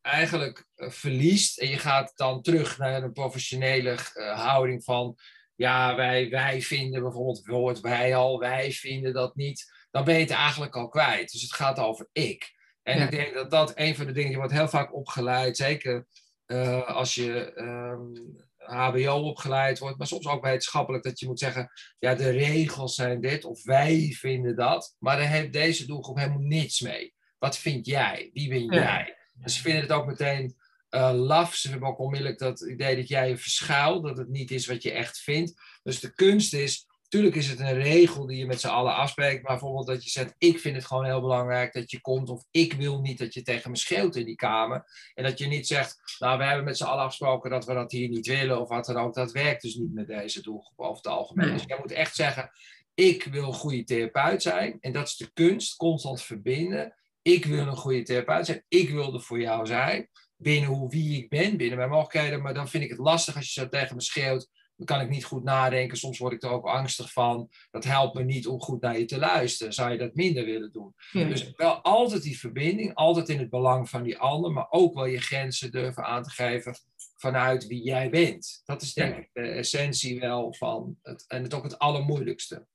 eigenlijk 0.00 0.66
uh, 0.76 0.90
verliest 0.90 1.58
en 1.58 1.68
je 1.68 1.78
gaat 1.78 2.12
dan 2.16 2.42
terug 2.42 2.78
naar 2.78 3.02
een 3.02 3.12
professionele 3.12 3.92
uh, 3.92 4.40
houding 4.40 4.84
van, 4.84 5.16
ja, 5.54 5.96
wij, 5.96 6.30
wij 6.30 6.62
vinden 6.62 7.02
bijvoorbeeld 7.02 7.36
het 7.36 7.46
woord 7.46 7.80
wij 7.80 8.16
al, 8.16 8.38
wij 8.38 8.72
vinden 8.72 9.12
dat 9.12 9.36
niet, 9.36 9.72
dan 9.90 10.04
ben 10.04 10.14
je 10.14 10.20
het 10.20 10.30
eigenlijk 10.30 10.76
al 10.76 10.88
kwijt. 10.88 11.32
Dus 11.32 11.42
het 11.42 11.52
gaat 11.52 11.78
over 11.78 12.08
ik. 12.12 12.54
En 12.82 12.98
ja. 12.98 13.04
ik 13.04 13.10
denk 13.10 13.34
dat 13.34 13.50
dat 13.50 13.72
een 13.74 13.96
van 13.96 14.06
de 14.06 14.12
dingen, 14.12 14.30
je 14.30 14.36
wordt 14.36 14.52
heel 14.52 14.68
vaak 14.68 14.94
opgeleid, 14.94 15.56
zeker 15.56 16.06
uh, 16.46 16.88
als 16.88 17.14
je 17.14 17.52
um, 17.56 18.45
HBO 18.66 19.12
opgeleid 19.12 19.78
wordt, 19.78 19.98
maar 19.98 20.06
soms 20.06 20.26
ook 20.26 20.44
wetenschappelijk 20.44 21.04
dat 21.04 21.20
je 21.20 21.26
moet 21.26 21.38
zeggen, 21.38 21.70
ja, 21.98 22.14
de 22.14 22.30
regels 22.30 22.94
zijn 22.94 23.20
dit 23.20 23.44
of 23.44 23.64
wij 23.64 24.14
vinden 24.18 24.56
dat, 24.56 24.96
maar 24.98 25.16
daar 25.16 25.28
heeft 25.28 25.52
deze 25.52 25.86
doelgroep 25.86 26.16
helemaal 26.16 26.38
niets 26.38 26.80
mee. 26.80 27.14
Wat 27.38 27.58
vind 27.58 27.86
jij? 27.86 28.30
Wie 28.32 28.48
ben 28.48 28.64
jij? 28.64 29.16
Dus 29.34 29.54
ze 29.54 29.62
vinden 29.62 29.82
het 29.82 29.92
ook 29.92 30.06
meteen 30.06 30.56
uh, 30.90 31.12
laf. 31.14 31.54
Ze 31.54 31.70
hebben 31.70 31.88
ook 31.88 31.98
onmiddellijk 31.98 32.38
dat 32.38 32.60
idee 32.60 32.96
dat 32.96 33.08
jij 33.08 33.28
je 33.28 33.36
verschuilt, 33.36 34.02
dat 34.02 34.18
het 34.18 34.28
niet 34.28 34.50
is 34.50 34.66
wat 34.66 34.82
je 34.82 34.92
echt 34.92 35.18
vindt. 35.18 35.52
Dus 35.82 36.00
de 36.00 36.14
kunst 36.14 36.54
is, 36.54 36.86
Tuurlijk 37.08 37.34
is 37.34 37.48
het 37.48 37.60
een 37.60 37.82
regel 37.82 38.26
die 38.26 38.38
je 38.38 38.46
met 38.46 38.60
z'n 38.60 38.66
allen 38.66 38.94
afspreekt, 38.94 39.42
maar 39.42 39.52
bijvoorbeeld 39.52 39.86
dat 39.86 40.04
je 40.04 40.10
zegt, 40.10 40.34
ik 40.38 40.58
vind 40.58 40.76
het 40.76 40.84
gewoon 40.84 41.04
heel 41.04 41.20
belangrijk 41.20 41.72
dat 41.72 41.90
je 41.90 42.00
komt, 42.00 42.28
of 42.28 42.44
ik 42.50 42.72
wil 42.72 43.00
niet 43.00 43.18
dat 43.18 43.34
je 43.34 43.42
tegen 43.42 43.70
me 43.70 43.76
schreeuwt 43.76 44.16
in 44.16 44.24
die 44.24 44.34
kamer. 44.34 44.84
En 45.14 45.24
dat 45.24 45.38
je 45.38 45.46
niet 45.46 45.66
zegt, 45.66 46.16
nou 46.18 46.38
we 46.38 46.44
hebben 46.44 46.64
met 46.64 46.76
z'n 46.76 46.84
allen 46.84 47.02
afgesproken 47.02 47.50
dat 47.50 47.64
we 47.64 47.74
dat 47.74 47.92
hier 47.92 48.08
niet 48.08 48.26
willen, 48.26 48.60
of 48.60 48.68
wat 48.68 48.86
dan 48.86 48.96
ook. 48.96 49.14
Dat 49.14 49.32
werkt 49.32 49.62
dus 49.62 49.74
niet 49.74 49.94
met 49.94 50.06
deze 50.06 50.42
doelgroep 50.42 50.80
over 50.80 50.96
het 50.96 51.06
algemeen. 51.06 51.52
Dus 51.52 51.64
jij 51.66 51.78
moet 51.80 51.92
echt 51.92 52.14
zeggen, 52.14 52.50
ik 52.94 53.24
wil 53.24 53.46
een 53.46 53.52
goede 53.52 53.84
therapeut 53.84 54.42
zijn, 54.42 54.78
en 54.80 54.92
dat 54.92 55.06
is 55.06 55.16
de 55.16 55.30
kunst, 55.32 55.76
constant 55.76 56.22
verbinden. 56.22 56.94
Ik 57.22 57.44
wil 57.44 57.66
een 57.66 57.76
goede 57.76 58.02
therapeut 58.02 58.46
zijn, 58.46 58.64
ik 58.68 58.90
wil 58.90 59.14
er 59.14 59.22
voor 59.22 59.40
jou 59.40 59.66
zijn, 59.66 60.08
binnen 60.36 60.70
hoe 60.70 60.90
wie 60.90 61.22
ik 61.22 61.28
ben, 61.28 61.56
binnen 61.56 61.78
mijn 61.78 61.90
mogelijkheden, 61.90 62.42
maar 62.42 62.54
dan 62.54 62.68
vind 62.68 62.84
ik 62.84 62.90
het 62.90 62.98
lastig 62.98 63.36
als 63.36 63.54
je 63.54 63.60
zo 63.60 63.68
tegen 63.68 63.96
me 63.96 64.02
schreeuwt, 64.02 64.48
kan 64.84 65.00
ik 65.00 65.08
niet 65.08 65.24
goed 65.24 65.44
nadenken. 65.44 65.98
Soms 65.98 66.18
word 66.18 66.32
ik 66.32 66.42
er 66.42 66.50
ook 66.50 66.66
angstig 66.66 67.12
van. 67.12 67.48
Dat 67.70 67.84
helpt 67.84 68.14
me 68.14 68.22
niet 68.22 68.46
om 68.46 68.60
goed 68.60 68.80
naar 68.80 68.98
je 68.98 69.04
te 69.04 69.18
luisteren. 69.18 69.72
Zou 69.72 69.90
je 69.90 69.98
dat 69.98 70.14
minder 70.14 70.44
willen 70.44 70.72
doen? 70.72 70.94
Ja. 71.12 71.24
Dus 71.24 71.52
wel 71.56 71.74
altijd 71.74 72.22
die 72.22 72.38
verbinding, 72.38 72.94
altijd 72.94 73.28
in 73.28 73.38
het 73.38 73.50
belang 73.50 73.88
van 73.88 74.02
die 74.02 74.18
ander, 74.18 74.52
maar 74.52 74.66
ook 74.70 74.94
wel 74.94 75.06
je 75.06 75.20
grenzen 75.20 75.70
durven 75.70 76.04
aan 76.04 76.22
te 76.22 76.30
geven 76.30 76.74
vanuit 77.16 77.66
wie 77.66 77.82
jij 77.82 78.10
bent. 78.10 78.62
Dat 78.64 78.82
is 78.82 78.94
denk 78.94 79.16
ik 79.16 79.30
de 79.32 79.40
essentie 79.40 80.20
wel 80.20 80.54
van 80.54 80.96
het, 81.02 81.24
en 81.28 81.42
het 81.42 81.54
ook 81.54 81.62
het 81.62 81.78
allermoeilijkste. 81.78 82.66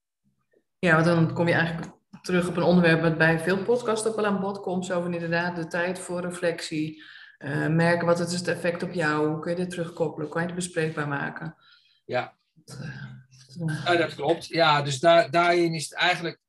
Ja, 0.79 0.93
want 0.93 1.05
dan 1.05 1.34
kom 1.34 1.48
je 1.48 1.53
eigenlijk 1.53 1.91
terug 2.22 2.48
op 2.48 2.58
een 2.58 2.63
onderwerp 2.63 3.01
wat 3.01 3.17
bij 3.17 3.39
veel 3.39 3.63
podcasts 3.63 4.08
ook 4.08 4.15
wel 4.15 4.25
aan 4.25 4.39
bod 4.39 4.60
komt. 4.60 4.86
Zo 4.86 5.01
van 5.01 5.13
inderdaad 5.13 5.55
de 5.55 5.67
tijd 5.67 6.00
voor 6.00 6.22
reflectie. 6.22 7.03
Uh, 7.39 7.67
merken 7.67 8.08
wat 8.08 8.20
het 8.20 8.31
is 8.31 8.39
het 8.39 8.48
effect 8.48 8.84
op 8.84 8.93
jou. 8.93 9.27
Hoe 9.27 9.39
kun 9.39 9.51
je 9.51 9.58
dit 9.58 9.70
terugkoppelen? 9.70 10.29
Kan 10.29 10.41
je 10.41 10.48
het 10.48 10.55
bespreekbaar 10.55 11.08
maken? 11.08 11.55
Ja. 12.05 12.38
ja, 13.86 13.96
dat 13.96 14.15
klopt. 14.15 14.46
Ja, 14.46 14.81
dus 14.81 15.00
daar, 15.00 15.31
daarin 15.31 15.74
is 15.74 15.84
het 15.84 15.93
eigenlijk 15.93 16.39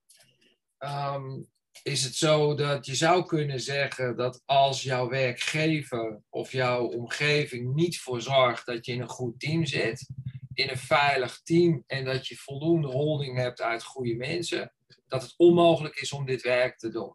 um, 0.79 1.51
is 1.83 2.05
het 2.05 2.15
zo 2.15 2.55
dat 2.55 2.87
je 2.87 2.95
zou 2.95 3.27
kunnen 3.27 3.61
zeggen 3.61 4.17
dat 4.17 4.43
als 4.45 4.83
jouw 4.83 5.09
werkgever 5.09 6.23
of 6.29 6.53
jouw 6.53 6.87
omgeving 6.87 7.75
niet 7.75 8.01
voor 8.01 8.21
zorgt 8.21 8.67
dat 8.67 8.87
je 8.87 8.93
in 8.93 9.01
een 9.01 9.09
goed 9.09 9.41
team 9.41 9.67
zit, 9.67 10.09
in 10.55 10.69
een 10.69 10.79
veilig 10.79 11.41
team 11.43 11.85
en 11.87 12.05
dat 12.05 12.27
je 12.27 12.37
voldoende 12.37 12.89
holding 12.89 13.37
hebt 13.37 13.61
uit 13.61 13.85
goede 13.85 14.15
mensen, 14.15 14.73
dat 15.09 15.23
het 15.23 15.35
onmogelijk 15.37 15.97
is 15.97 16.13
om 16.13 16.27
dit 16.27 16.43
werk 16.43 16.79
te 16.79 16.89
doen. 16.89 17.15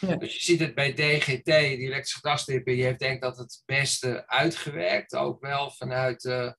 Ja. 0.00 0.16
Dus 0.16 0.34
je 0.34 0.42
ziet 0.42 0.60
het 0.60 0.74
bij 0.74 0.92
DGT, 0.92 1.44
die 1.44 1.54
elektrische 1.54 2.16
gedragstherapie, 2.16 2.74
die 2.74 2.84
heeft 2.84 2.98
denk 2.98 3.14
ik 3.14 3.20
dat 3.20 3.36
het 3.36 3.62
beste 3.66 4.26
uitgewerkt, 4.26 5.14
ook 5.14 5.40
wel 5.40 5.70
vanuit 5.70 6.24
uh, 6.24 6.52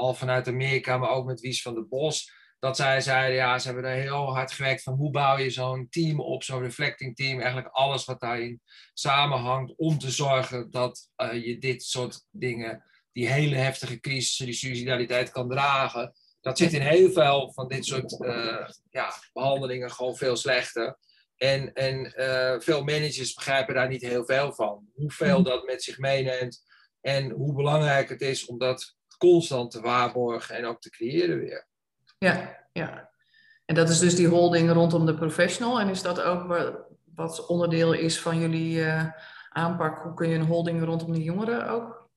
al 0.00 0.14
vanuit 0.14 0.48
Amerika, 0.48 0.98
maar 0.98 1.10
ook 1.10 1.26
met 1.26 1.40
Wies 1.40 1.62
van 1.62 1.74
der 1.74 1.88
Bos. 1.88 2.38
dat 2.58 2.76
zij 2.76 3.00
zeiden, 3.00 3.36
ja, 3.36 3.58
ze 3.58 3.66
hebben 3.66 3.84
er 3.84 4.00
heel 4.00 4.34
hard 4.34 4.52
gewerkt 4.52 4.82
van 4.82 4.94
hoe 4.94 5.10
bouw 5.10 5.38
je 5.38 5.50
zo'n 5.50 5.86
team 5.90 6.20
op, 6.20 6.42
zo'n 6.42 6.62
reflecting 6.62 7.16
team, 7.16 7.38
eigenlijk 7.38 7.68
alles 7.72 8.04
wat 8.04 8.20
daarin 8.20 8.60
samenhangt, 8.94 9.72
om 9.76 9.98
te 9.98 10.10
zorgen 10.10 10.70
dat 10.70 11.08
uh, 11.16 11.44
je 11.46 11.58
dit 11.58 11.82
soort 11.82 12.24
dingen, 12.30 12.84
die 13.12 13.28
hele 13.28 13.56
heftige 13.56 14.00
crisis, 14.00 14.36
die 14.36 14.52
suicidaliteit 14.52 15.30
kan 15.30 15.48
dragen. 15.48 16.12
Dat 16.40 16.58
zit 16.58 16.72
in 16.72 16.80
heel 16.80 17.10
veel 17.10 17.52
van 17.52 17.68
dit 17.68 17.84
soort 17.84 18.20
uh, 18.20 18.68
ja, 18.90 19.12
behandelingen 19.32 19.90
gewoon 19.90 20.16
veel 20.16 20.36
slechter. 20.36 20.98
En, 21.36 21.72
en 21.72 22.14
uh, 22.16 22.60
veel 22.60 22.84
managers 22.84 23.32
begrijpen 23.32 23.74
daar 23.74 23.88
niet 23.88 24.02
heel 24.02 24.24
veel 24.24 24.52
van. 24.52 24.88
Hoeveel 24.94 25.40
mhm. 25.40 25.48
dat 25.48 25.64
met 25.64 25.82
zich 25.82 25.98
meeneemt 25.98 26.62
en 27.00 27.30
hoe 27.30 27.54
belangrijk 27.54 28.08
het 28.08 28.20
is 28.20 28.46
om 28.46 28.58
dat 28.58 28.96
constant 29.20 29.70
te 29.70 29.80
waarborgen 29.80 30.56
en 30.56 30.64
ook 30.64 30.80
te 30.80 30.90
creëren 30.90 31.38
weer. 31.38 31.66
Ja, 32.18 32.66
ja. 32.72 33.10
En 33.64 33.74
dat 33.74 33.88
is 33.88 33.98
dus 33.98 34.14
die 34.14 34.28
holding 34.28 34.70
rondom 34.70 35.06
de 35.06 35.14
professional. 35.14 35.80
En 35.80 35.88
is 35.88 36.02
dat 36.02 36.20
ook 36.20 36.46
wat 37.14 37.46
onderdeel 37.46 37.92
is 37.92 38.20
van 38.20 38.38
jullie 38.38 38.76
uh, 38.76 39.04
aanpak? 39.48 40.02
Hoe 40.02 40.14
kun 40.14 40.28
je 40.28 40.34
een 40.34 40.46
holding 40.46 40.84
rondom 40.84 41.12
de 41.12 41.22
jongeren 41.22 41.68
ook 41.68 42.10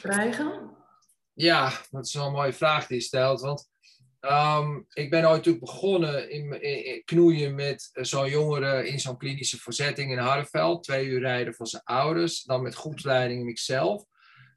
krijgen? 0.00 0.70
Ja, 1.32 1.72
dat 1.90 2.06
is 2.06 2.14
wel 2.14 2.26
een 2.26 2.32
mooie 2.32 2.52
vraag 2.52 2.86
die 2.86 2.96
je 2.96 3.02
stelt. 3.02 3.40
Want 3.40 3.70
um, 4.20 4.86
ik 4.92 5.10
ben 5.10 5.24
ooit 5.24 5.36
natuurlijk 5.36 5.64
begonnen 5.64 6.30
in, 6.30 6.62
in, 6.62 7.04
knoeien 7.04 7.54
met 7.54 7.90
zo'n 7.92 8.28
jongere 8.28 8.88
in 8.88 9.00
zo'n 9.00 9.16
klinische 9.16 9.58
voorzetting 9.58 10.12
in 10.12 10.18
Harreveld. 10.18 10.84
Twee 10.84 11.06
uur 11.06 11.20
rijden 11.20 11.54
van 11.54 11.66
zijn 11.66 11.82
ouders. 11.84 12.42
Dan 12.42 12.62
met 12.62 12.74
groepsleiding 12.74 13.40
en 13.40 13.48
ikzelf. 13.48 14.04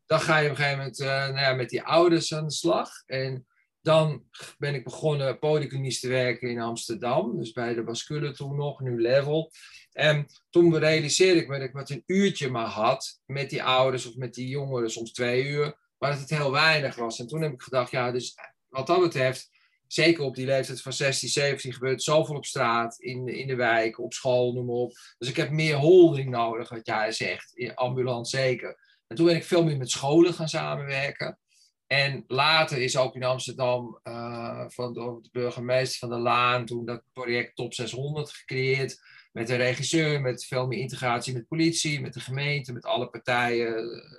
Dan 0.06 0.20
ga 0.20 0.38
je 0.38 0.46
op 0.46 0.50
een 0.50 0.58
gegeven 0.58 0.78
moment 0.78 1.00
uh, 1.00 1.08
nou 1.08 1.40
ja, 1.40 1.54
met 1.54 1.70
die 1.70 1.84
ouders 1.84 2.34
aan 2.34 2.48
de 2.48 2.54
slag. 2.54 2.90
En 3.06 3.46
dan 3.82 4.24
ben 4.58 4.76
ik 4.76 4.84
begonnen 4.84 5.40
polyklinisch 5.40 6.00
te 6.00 6.08
werken 6.08 6.50
in 6.50 6.60
Amsterdam. 6.60 7.38
Dus 7.38 7.52
bij 7.52 7.74
de 7.74 7.84
bascule 7.84 8.32
toen 8.32 8.56
nog, 8.56 8.80
nu 8.80 9.02
level. 9.02 9.52
En 9.92 10.28
toen 10.50 10.78
realiseerde 10.78 11.40
ik 11.40 11.48
me 11.48 11.58
dat 11.58 11.68
ik 11.68 11.74
met 11.74 11.90
een 11.90 12.04
uurtje 12.06 12.50
maar 12.50 12.66
had 12.66 13.20
met 13.26 13.50
die 13.50 13.64
ouders 13.64 14.06
of 14.06 14.16
met 14.16 14.34
die 14.34 14.48
jongeren, 14.48 14.92
soms 14.92 15.12
twee 15.12 15.48
uur, 15.48 15.78
maar 15.98 16.12
dat 16.12 16.20
het 16.20 16.30
heel 16.30 16.52
weinig 16.52 16.96
was. 16.96 17.20
En 17.20 17.28
toen 17.28 17.42
heb 17.42 17.54
ik 17.54 17.62
gedacht, 17.62 17.92
ja, 17.92 18.12
dus 18.12 18.36
wat 18.68 18.88
dat 18.88 19.02
betreft, 19.02 19.50
zeker 19.88 20.24
op 20.24 20.36
die 20.36 20.46
leeftijd 20.46 20.82
van 20.82 20.94
16, 20.94 21.30
17 21.30 21.74
gebeurt 21.74 22.04
zoveel 22.04 22.36
op 22.36 22.46
straat, 22.46 23.00
in, 23.00 23.28
in 23.28 23.48
de 23.48 23.56
wijk, 23.56 24.00
op 24.00 24.14
school, 24.14 24.54
noem 24.54 24.66
maar 24.66 24.76
op. 24.76 24.94
Dus 25.18 25.30
ik 25.30 25.36
heb 25.36 25.50
meer 25.50 25.76
holding 25.76 26.30
nodig, 26.30 26.70
wat 26.70 26.86
jij 26.86 27.12
zegt, 27.12 27.72
ambulant 27.76 28.28
zeker. 28.28 28.95
En 29.08 29.16
toen 29.16 29.26
ben 29.26 29.36
ik 29.36 29.44
veel 29.44 29.64
meer 29.64 29.78
met 29.78 29.90
scholen 29.90 30.34
gaan 30.34 30.48
samenwerken. 30.48 31.40
En 31.88 32.24
later 32.28 32.82
is 32.82 32.98
ook 32.98 33.16
in 33.16 33.24
Amsterdam 33.24 34.00
uh, 34.04 34.66
van 34.68 34.94
de 34.94 35.30
burgemeester 35.32 36.00
van 36.00 36.10
de 36.10 36.24
Laan 36.24 36.66
toen 36.66 36.86
dat 36.86 37.04
project 37.14 37.56
Top 37.56 37.74
600 37.74 38.32
gecreëerd. 38.32 39.02
Met 39.32 39.50
een 39.50 39.58
regisseur, 39.58 40.22
met 40.22 40.46
veel 40.46 40.68
meer 40.68 40.80
integratie 40.80 41.34
met 41.34 41.48
politie, 41.48 42.02
met 42.02 42.14
de 42.14 42.20
gemeente, 42.20 42.74
met 42.74 42.86
alle 42.86 43.10
partijen, 43.10 43.74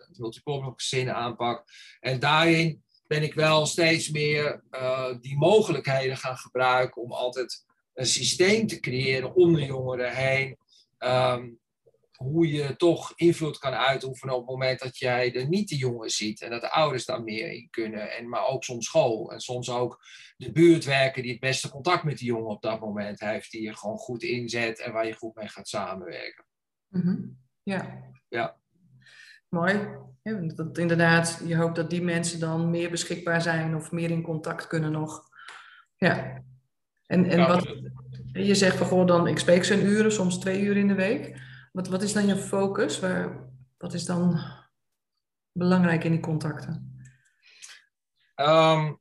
het 0.08 0.18
multiple 0.18 0.72
gezinnen 0.76 1.14
aanpak. 1.14 1.64
En 2.00 2.20
daarin 2.20 2.84
ben 3.06 3.22
ik 3.22 3.34
wel 3.34 3.66
steeds 3.66 4.10
meer 4.10 4.62
uh, 4.70 5.14
die 5.20 5.36
mogelijkheden 5.36 6.16
gaan 6.16 6.36
gebruiken 6.36 7.02
om 7.02 7.12
altijd 7.12 7.64
een 7.94 8.06
systeem 8.06 8.66
te 8.66 8.80
creëren 8.80 9.34
om 9.34 9.54
de 9.54 9.64
jongeren 9.64 10.14
heen. 10.14 10.56
Um, 10.98 11.58
hoe 12.16 12.52
je 12.52 12.76
toch 12.76 13.12
invloed 13.14 13.58
kan 13.58 13.72
uitoefenen 13.72 14.34
op 14.34 14.40
het 14.40 14.50
moment 14.50 14.78
dat 14.78 14.98
jij 14.98 15.34
er 15.34 15.48
niet 15.48 15.68
de 15.68 15.76
jongen 15.76 16.10
ziet. 16.10 16.42
En 16.42 16.50
dat 16.50 16.60
de 16.60 16.70
ouders 16.70 17.04
daar 17.04 17.22
meer 17.22 17.52
in 17.52 17.68
kunnen. 17.70 18.16
En, 18.16 18.28
maar 18.28 18.46
ook 18.46 18.64
soms 18.64 18.86
school. 18.86 19.32
En 19.32 19.40
soms 19.40 19.70
ook 19.70 20.00
de 20.36 20.52
buurtwerker 20.52 21.22
die 21.22 21.30
het 21.30 21.40
beste 21.40 21.70
contact 21.70 22.04
met 22.04 22.18
die 22.18 22.26
jongen 22.26 22.50
op 22.50 22.62
dat 22.62 22.80
moment 22.80 23.20
heeft. 23.20 23.50
Die 23.50 23.62
je 23.62 23.76
gewoon 23.76 23.98
goed 23.98 24.22
inzet 24.22 24.80
en 24.80 24.92
waar 24.92 25.06
je 25.06 25.14
goed 25.14 25.34
mee 25.34 25.48
gaat 25.48 25.68
samenwerken. 25.68 26.44
Mm 26.88 27.38
Ja. 27.62 28.04
Ja. 28.28 28.56
Mooi. 29.48 29.88
Ja, 30.22 30.40
dat, 30.54 30.78
inderdaad, 30.78 31.42
je 31.46 31.56
hoopt 31.56 31.76
dat 31.76 31.90
die 31.90 32.02
mensen 32.02 32.40
dan 32.40 32.70
meer 32.70 32.90
beschikbaar 32.90 33.42
zijn 33.42 33.76
of 33.76 33.92
meer 33.92 34.10
in 34.10 34.22
contact 34.22 34.66
kunnen 34.66 34.92
nog. 34.92 35.22
Ja. 35.96 36.42
En, 37.06 37.24
en 37.24 37.48
wat 37.48 37.74
je 38.32 38.54
zegt 38.54 38.76
van 38.76 38.86
goh, 38.86 39.06
dan 39.06 39.26
ik 39.26 39.38
spreek 39.38 39.64
ze 39.64 39.74
een 39.74 39.86
uren, 39.86 40.12
soms 40.12 40.38
twee 40.38 40.60
uur 40.60 40.76
in 40.76 40.88
de 40.88 40.94
week. 40.94 41.45
Wat, 41.76 41.88
wat 41.88 42.02
is 42.02 42.12
dan 42.12 42.26
je 42.26 42.36
focus? 42.36 43.00
Waar, 43.00 43.50
wat 43.78 43.94
is 43.94 44.04
dan 44.04 44.40
belangrijk 45.52 46.04
in 46.04 46.10
die 46.10 46.20
contacten? 46.20 47.00
Um, 48.36 49.00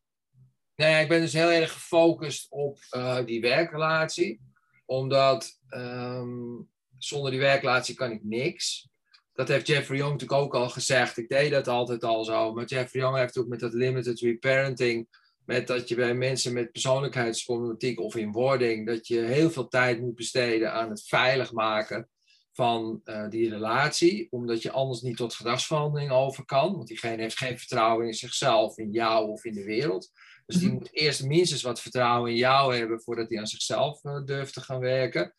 ik 0.75 1.07
ben 1.07 1.21
dus 1.21 1.33
heel 1.33 1.51
erg 1.51 1.71
gefocust 1.71 2.51
op 2.51 2.79
uh, 2.91 3.25
die 3.25 3.41
werkrelatie. 3.41 4.41
Omdat 4.85 5.59
um, 5.69 6.69
zonder 6.97 7.31
die 7.31 7.39
werkrelatie 7.39 7.95
kan 7.95 8.11
ik 8.11 8.23
niks. 8.23 8.89
Dat 9.33 9.47
heeft 9.47 9.67
Jeffrey 9.67 9.97
Young 9.97 10.11
natuurlijk 10.11 10.41
ook 10.41 10.55
al 10.55 10.69
gezegd. 10.69 11.17
Ik 11.17 11.29
deed 11.29 11.51
dat 11.51 11.67
altijd 11.67 12.03
al 12.03 12.23
zo. 12.23 12.53
Maar 12.53 12.65
Jeffrey 12.65 13.01
Young 13.01 13.17
heeft 13.17 13.37
ook 13.37 13.47
met 13.47 13.59
dat 13.59 13.73
limited 13.73 14.19
reparenting 14.19 15.07
met 15.45 15.67
dat 15.67 15.87
je 15.87 15.95
bij 15.95 16.13
mensen 16.13 16.53
met 16.53 16.71
persoonlijkheidsproblematiek 16.71 17.99
of 17.99 18.15
in 18.15 18.31
wording, 18.31 18.87
dat 18.87 19.07
je 19.07 19.19
heel 19.19 19.51
veel 19.51 19.67
tijd 19.67 19.99
moet 19.99 20.15
besteden 20.15 20.73
aan 20.73 20.89
het 20.89 21.07
veilig 21.07 21.51
maken 21.51 22.09
van 22.55 23.01
uh, 23.05 23.29
die 23.29 23.49
relatie, 23.49 24.27
omdat 24.31 24.61
je 24.61 24.71
anders 24.71 25.01
niet 25.01 25.17
tot 25.17 25.33
gedragsverandering 25.33 26.11
over 26.11 26.45
kan. 26.45 26.75
Want 26.75 26.87
diegene 26.87 27.21
heeft 27.21 27.37
geen 27.37 27.57
vertrouwen 27.57 28.07
in 28.07 28.13
zichzelf, 28.13 28.77
in 28.77 28.91
jou 28.91 29.29
of 29.29 29.45
in 29.45 29.53
de 29.53 29.63
wereld. 29.63 30.11
Dus 30.45 30.55
die 30.55 30.67
mhm. 30.67 30.77
moet 30.77 30.93
eerst 30.93 31.23
minstens 31.23 31.61
wat 31.61 31.81
vertrouwen 31.81 32.31
in 32.31 32.37
jou 32.37 32.75
hebben 32.75 33.01
voordat 33.01 33.29
hij 33.29 33.39
aan 33.39 33.47
zichzelf 33.47 34.03
uh, 34.03 34.23
durft 34.25 34.53
te 34.53 34.61
gaan 34.61 34.79
werken. 34.79 35.33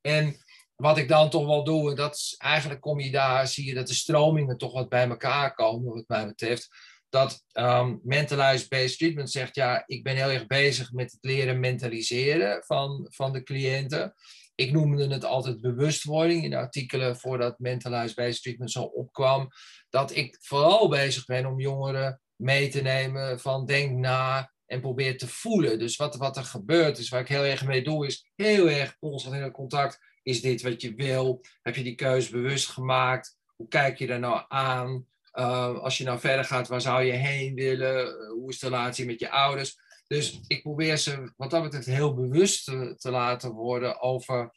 En 0.00 0.36
wat 0.76 0.98
ik 0.98 1.08
dan 1.08 1.30
toch 1.30 1.46
wel 1.46 1.64
doe, 1.64 1.94
dat 1.94 2.14
is 2.14 2.34
eigenlijk 2.38 2.80
kom 2.80 3.00
je 3.00 3.10
daar, 3.10 3.48
zie 3.48 3.66
je 3.66 3.74
dat 3.74 3.86
de 3.86 3.94
stromingen 3.94 4.58
toch 4.58 4.72
wat 4.72 4.88
bij 4.88 5.08
elkaar 5.08 5.54
komen, 5.54 5.94
wat 5.94 6.08
mij 6.08 6.26
betreft. 6.26 6.68
Dat 7.08 7.44
um, 7.52 8.00
Mentalized 8.02 8.68
Based 8.68 8.98
Treatment 8.98 9.30
zegt, 9.30 9.54
ja, 9.54 9.82
ik 9.86 10.02
ben 10.02 10.16
heel 10.16 10.30
erg 10.30 10.46
bezig 10.46 10.92
met 10.92 11.12
het 11.12 11.24
leren 11.24 11.60
mentaliseren 11.60 12.64
van, 12.64 13.06
van 13.10 13.32
de 13.32 13.42
cliënten 13.42 14.14
ik 14.58 14.72
noemde 14.72 15.08
het 15.08 15.24
altijd 15.24 15.60
bewustwording 15.60 16.44
in 16.44 16.54
artikelen 16.54 17.16
voordat 17.16 17.58
Mentalized 17.58 18.16
Based 18.16 18.42
Treatment 18.42 18.70
zo 18.70 18.82
opkwam. 18.82 19.48
Dat 19.90 20.16
ik 20.16 20.36
vooral 20.40 20.88
bezig 20.88 21.24
ben 21.24 21.46
om 21.46 21.60
jongeren 21.60 22.20
mee 22.36 22.68
te 22.68 22.82
nemen 22.82 23.40
van 23.40 23.66
denk 23.66 23.98
na 23.98 24.52
en 24.66 24.80
probeer 24.80 25.18
te 25.18 25.28
voelen. 25.28 25.78
Dus 25.78 25.96
wat, 25.96 26.16
wat 26.16 26.36
er 26.36 26.44
gebeurt 26.44 26.98
is, 26.98 27.08
waar 27.08 27.20
ik 27.20 27.28
heel 27.28 27.44
erg 27.44 27.64
mee 27.64 27.82
doe, 27.82 28.06
is 28.06 28.30
heel 28.34 28.70
erg 28.70 28.98
constant 28.98 29.34
in 29.34 29.50
contact. 29.50 29.98
Is 30.22 30.40
dit 30.40 30.62
wat 30.62 30.82
je 30.82 30.94
wil? 30.94 31.40
Heb 31.62 31.76
je 31.76 31.82
die 31.82 31.94
keuze 31.94 32.30
bewust 32.30 32.68
gemaakt? 32.68 33.36
Hoe 33.56 33.68
kijk 33.68 33.98
je 33.98 34.06
daar 34.06 34.18
nou 34.18 34.44
aan? 34.48 35.06
Uh, 35.32 35.78
als 35.78 35.98
je 35.98 36.04
nou 36.04 36.18
verder 36.18 36.44
gaat, 36.44 36.68
waar 36.68 36.80
zou 36.80 37.02
je 37.02 37.12
heen 37.12 37.54
willen? 37.54 38.28
hoe 38.30 38.50
is 38.50 38.58
de 38.58 38.66
relatie 38.66 39.06
met 39.06 39.20
je 39.20 39.30
ouders? 39.30 39.78
Dus 40.08 40.40
ik 40.46 40.62
probeer 40.62 40.96
ze 40.96 41.32
wat 41.36 41.50
dat 41.50 41.62
betreft 41.62 41.86
heel 41.86 42.14
bewust 42.14 42.64
te, 42.64 42.94
te 42.98 43.10
laten 43.10 43.52
worden 43.52 44.00
over 44.00 44.52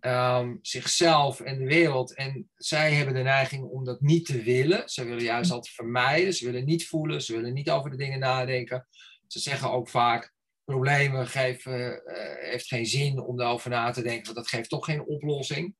um, 0.00 0.58
zichzelf 0.62 1.40
en 1.40 1.58
de 1.58 1.64
wereld. 1.64 2.14
En 2.14 2.50
zij 2.54 2.92
hebben 2.92 3.14
de 3.14 3.22
neiging 3.22 3.64
om 3.64 3.84
dat 3.84 4.00
niet 4.00 4.26
te 4.26 4.42
willen. 4.42 4.88
Ze 4.88 5.04
willen 5.04 5.22
juist 5.22 5.50
altijd 5.50 5.74
vermijden. 5.74 6.32
Ze 6.32 6.44
willen 6.44 6.64
niet 6.64 6.86
voelen. 6.86 7.22
Ze 7.22 7.32
willen 7.32 7.52
niet 7.52 7.70
over 7.70 7.90
de 7.90 7.96
dingen 7.96 8.18
nadenken. 8.18 8.86
Ze 9.26 9.38
zeggen 9.38 9.70
ook 9.70 9.88
vaak: 9.88 10.34
problemen 10.64 11.26
geven, 11.26 12.02
uh, 12.06 12.50
heeft 12.50 12.66
geen 12.66 12.86
zin 12.86 13.20
om 13.20 13.36
daarover 13.36 13.70
na 13.70 13.90
te 13.90 14.02
denken, 14.02 14.24
want 14.24 14.36
dat 14.36 14.48
geeft 14.48 14.68
toch 14.68 14.84
geen 14.84 15.06
oplossing. 15.06 15.74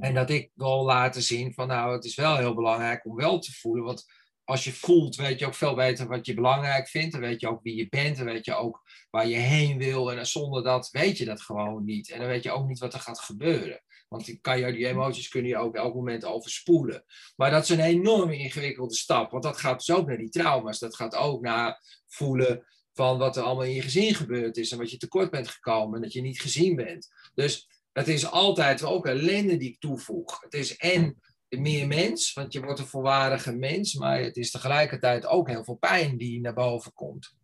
En 0.00 0.14
dat 0.14 0.30
ik 0.30 0.50
wil 0.54 0.84
laten 0.84 1.22
zien 1.22 1.54
van 1.54 1.68
nou, 1.68 1.92
het 1.92 2.04
is 2.04 2.14
wel 2.14 2.36
heel 2.36 2.54
belangrijk 2.54 3.04
om 3.04 3.16
wel 3.16 3.38
te 3.38 3.52
voelen. 3.52 3.84
Want 3.84 4.04
als 4.46 4.64
je 4.64 4.72
voelt, 4.72 5.16
weet 5.16 5.38
je 5.38 5.46
ook 5.46 5.54
veel 5.54 5.74
beter 5.74 6.08
wat 6.08 6.26
je 6.26 6.34
belangrijk 6.34 6.88
vindt. 6.88 7.12
Dan 7.12 7.20
weet 7.20 7.40
je 7.40 7.48
ook 7.48 7.62
wie 7.62 7.76
je 7.76 7.88
bent. 7.88 8.16
Dan 8.16 8.26
weet 8.26 8.44
je 8.44 8.54
ook 8.54 8.82
waar 9.10 9.28
je 9.28 9.36
heen 9.36 9.78
wil. 9.78 10.12
En 10.12 10.26
zonder 10.26 10.62
dat 10.62 10.88
weet 10.90 11.18
je 11.18 11.24
dat 11.24 11.40
gewoon 11.40 11.84
niet. 11.84 12.10
En 12.10 12.18
dan 12.18 12.28
weet 12.28 12.42
je 12.42 12.50
ook 12.50 12.66
niet 12.66 12.78
wat 12.78 12.94
er 12.94 13.00
gaat 13.00 13.20
gebeuren. 13.20 13.82
Want 14.08 14.24
die, 14.24 14.38
kan 14.40 14.58
je, 14.58 14.72
die 14.72 14.86
emoties 14.86 15.28
kunnen 15.28 15.50
je 15.50 15.56
ook 15.56 15.74
elk 15.74 15.94
moment 15.94 16.24
overspoelen. 16.24 17.04
Maar 17.36 17.50
dat 17.50 17.62
is 17.62 17.68
een 17.68 17.80
enorme 17.80 18.36
ingewikkelde 18.36 18.94
stap. 18.94 19.30
Want 19.30 19.42
dat 19.42 19.56
gaat 19.56 19.86
dus 19.86 19.96
ook 19.96 20.06
naar 20.06 20.18
die 20.18 20.30
trauma's. 20.30 20.78
Dat 20.78 20.96
gaat 20.96 21.14
ook 21.14 21.42
naar 21.42 21.82
voelen 22.06 22.66
van 22.92 23.18
wat 23.18 23.36
er 23.36 23.42
allemaal 23.42 23.64
in 23.64 23.74
je 23.74 23.82
gezin 23.82 24.14
gebeurd 24.14 24.56
is. 24.56 24.70
En 24.70 24.78
wat 24.78 24.90
je 24.90 24.96
tekort 24.96 25.30
bent 25.30 25.48
gekomen. 25.48 25.96
En 25.96 26.02
dat 26.02 26.12
je 26.12 26.20
niet 26.20 26.40
gezien 26.40 26.76
bent. 26.76 27.08
Dus 27.34 27.68
het 27.92 28.08
is 28.08 28.30
altijd 28.30 28.84
ook 28.84 29.06
ellende 29.06 29.56
die 29.56 29.70
ik 29.70 29.80
toevoeg. 29.80 30.40
Het 30.40 30.54
is 30.54 30.76
en 30.76 31.20
meer 31.48 31.86
mens, 31.86 32.32
want 32.32 32.52
je 32.52 32.60
wordt 32.60 32.78
een 32.78 32.86
volwaardige 32.86 33.52
mens, 33.52 33.94
maar 33.94 34.20
het 34.20 34.36
is 34.36 34.50
tegelijkertijd 34.50 35.26
ook 35.26 35.48
heel 35.48 35.64
veel 35.64 35.74
pijn 35.74 36.16
die 36.16 36.40
naar 36.40 36.54
boven 36.54 36.92
komt. 36.92 37.34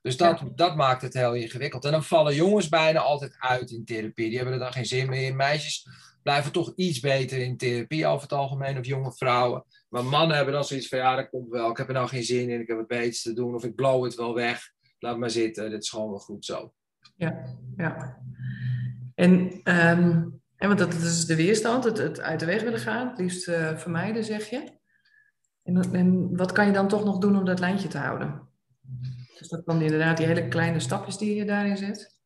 Dus 0.00 0.16
dat, 0.16 0.42
dat 0.54 0.76
maakt 0.76 1.02
het 1.02 1.14
heel 1.14 1.34
ingewikkeld. 1.34 1.84
En 1.84 1.90
dan 1.90 2.04
vallen 2.04 2.34
jongens 2.34 2.68
bijna 2.68 3.00
altijd 3.00 3.36
uit 3.38 3.70
in 3.70 3.84
therapie. 3.84 4.28
Die 4.28 4.36
hebben 4.36 4.54
er 4.54 4.60
dan 4.60 4.72
geen 4.72 4.86
zin 4.86 5.08
meer 5.08 5.26
in. 5.26 5.36
Meisjes 5.36 5.88
blijven 6.22 6.52
toch 6.52 6.72
iets 6.76 7.00
beter 7.00 7.38
in 7.38 7.56
therapie 7.56 8.06
over 8.06 8.22
het 8.22 8.32
algemeen, 8.32 8.78
of 8.78 8.86
jonge 8.86 9.12
vrouwen. 9.12 9.64
Maar 9.88 10.04
mannen 10.04 10.36
hebben 10.36 10.54
dan 10.54 10.64
zoiets 10.64 10.88
van, 10.88 10.98
ja, 10.98 11.16
dat 11.16 11.28
komt 11.28 11.50
wel. 11.50 11.70
Ik 11.70 11.76
heb 11.76 11.88
er 11.88 11.94
nou 11.94 12.08
geen 12.08 12.24
zin 12.24 12.50
in, 12.50 12.60
ik 12.60 12.68
heb 12.68 12.78
het 12.78 12.86
beter 12.86 13.22
te 13.22 13.32
doen, 13.32 13.54
of 13.54 13.64
ik 13.64 13.74
blow 13.74 14.04
het 14.04 14.14
wel 14.14 14.34
weg. 14.34 14.70
laat 14.98 15.18
maar 15.18 15.30
zitten, 15.30 15.70
dit 15.70 15.82
is 15.82 15.90
gewoon 15.90 16.10
wel 16.10 16.18
goed 16.18 16.44
zo. 16.44 16.72
Ja, 17.16 17.58
ja. 17.76 18.18
En, 19.14 19.60
um, 19.64 20.40
en 20.56 20.68
want 20.68 20.78
dat, 20.78 20.94
is 20.94 21.26
de 21.26 21.36
weerstand, 21.36 21.84
het, 21.84 21.98
het 21.98 22.20
uit 22.20 22.40
de 22.40 22.46
weg 22.46 22.62
willen 22.62 22.80
gaan, 22.80 23.08
het 23.08 23.18
liefst 23.18 23.48
uh, 23.48 23.76
vermijden, 23.76 24.24
zeg 24.24 24.50
je. 24.50 24.74
En, 25.62 25.92
en 25.92 26.36
wat 26.36 26.52
kan 26.52 26.66
je 26.66 26.72
dan 26.72 26.88
toch 26.88 27.04
nog 27.04 27.18
doen 27.18 27.38
om 27.38 27.44
dat 27.44 27.58
lijntje 27.58 27.88
te 27.88 27.98
houden? 27.98 28.48
Dus 29.38 29.48
dat 29.48 29.66
dan 29.66 29.82
inderdaad 29.82 30.16
die 30.16 30.26
hele 30.26 30.48
kleine 30.48 30.80
stapjes 30.80 31.16
die 31.16 31.34
je 31.34 31.44
daarin 31.44 31.76
zet? 31.76 32.18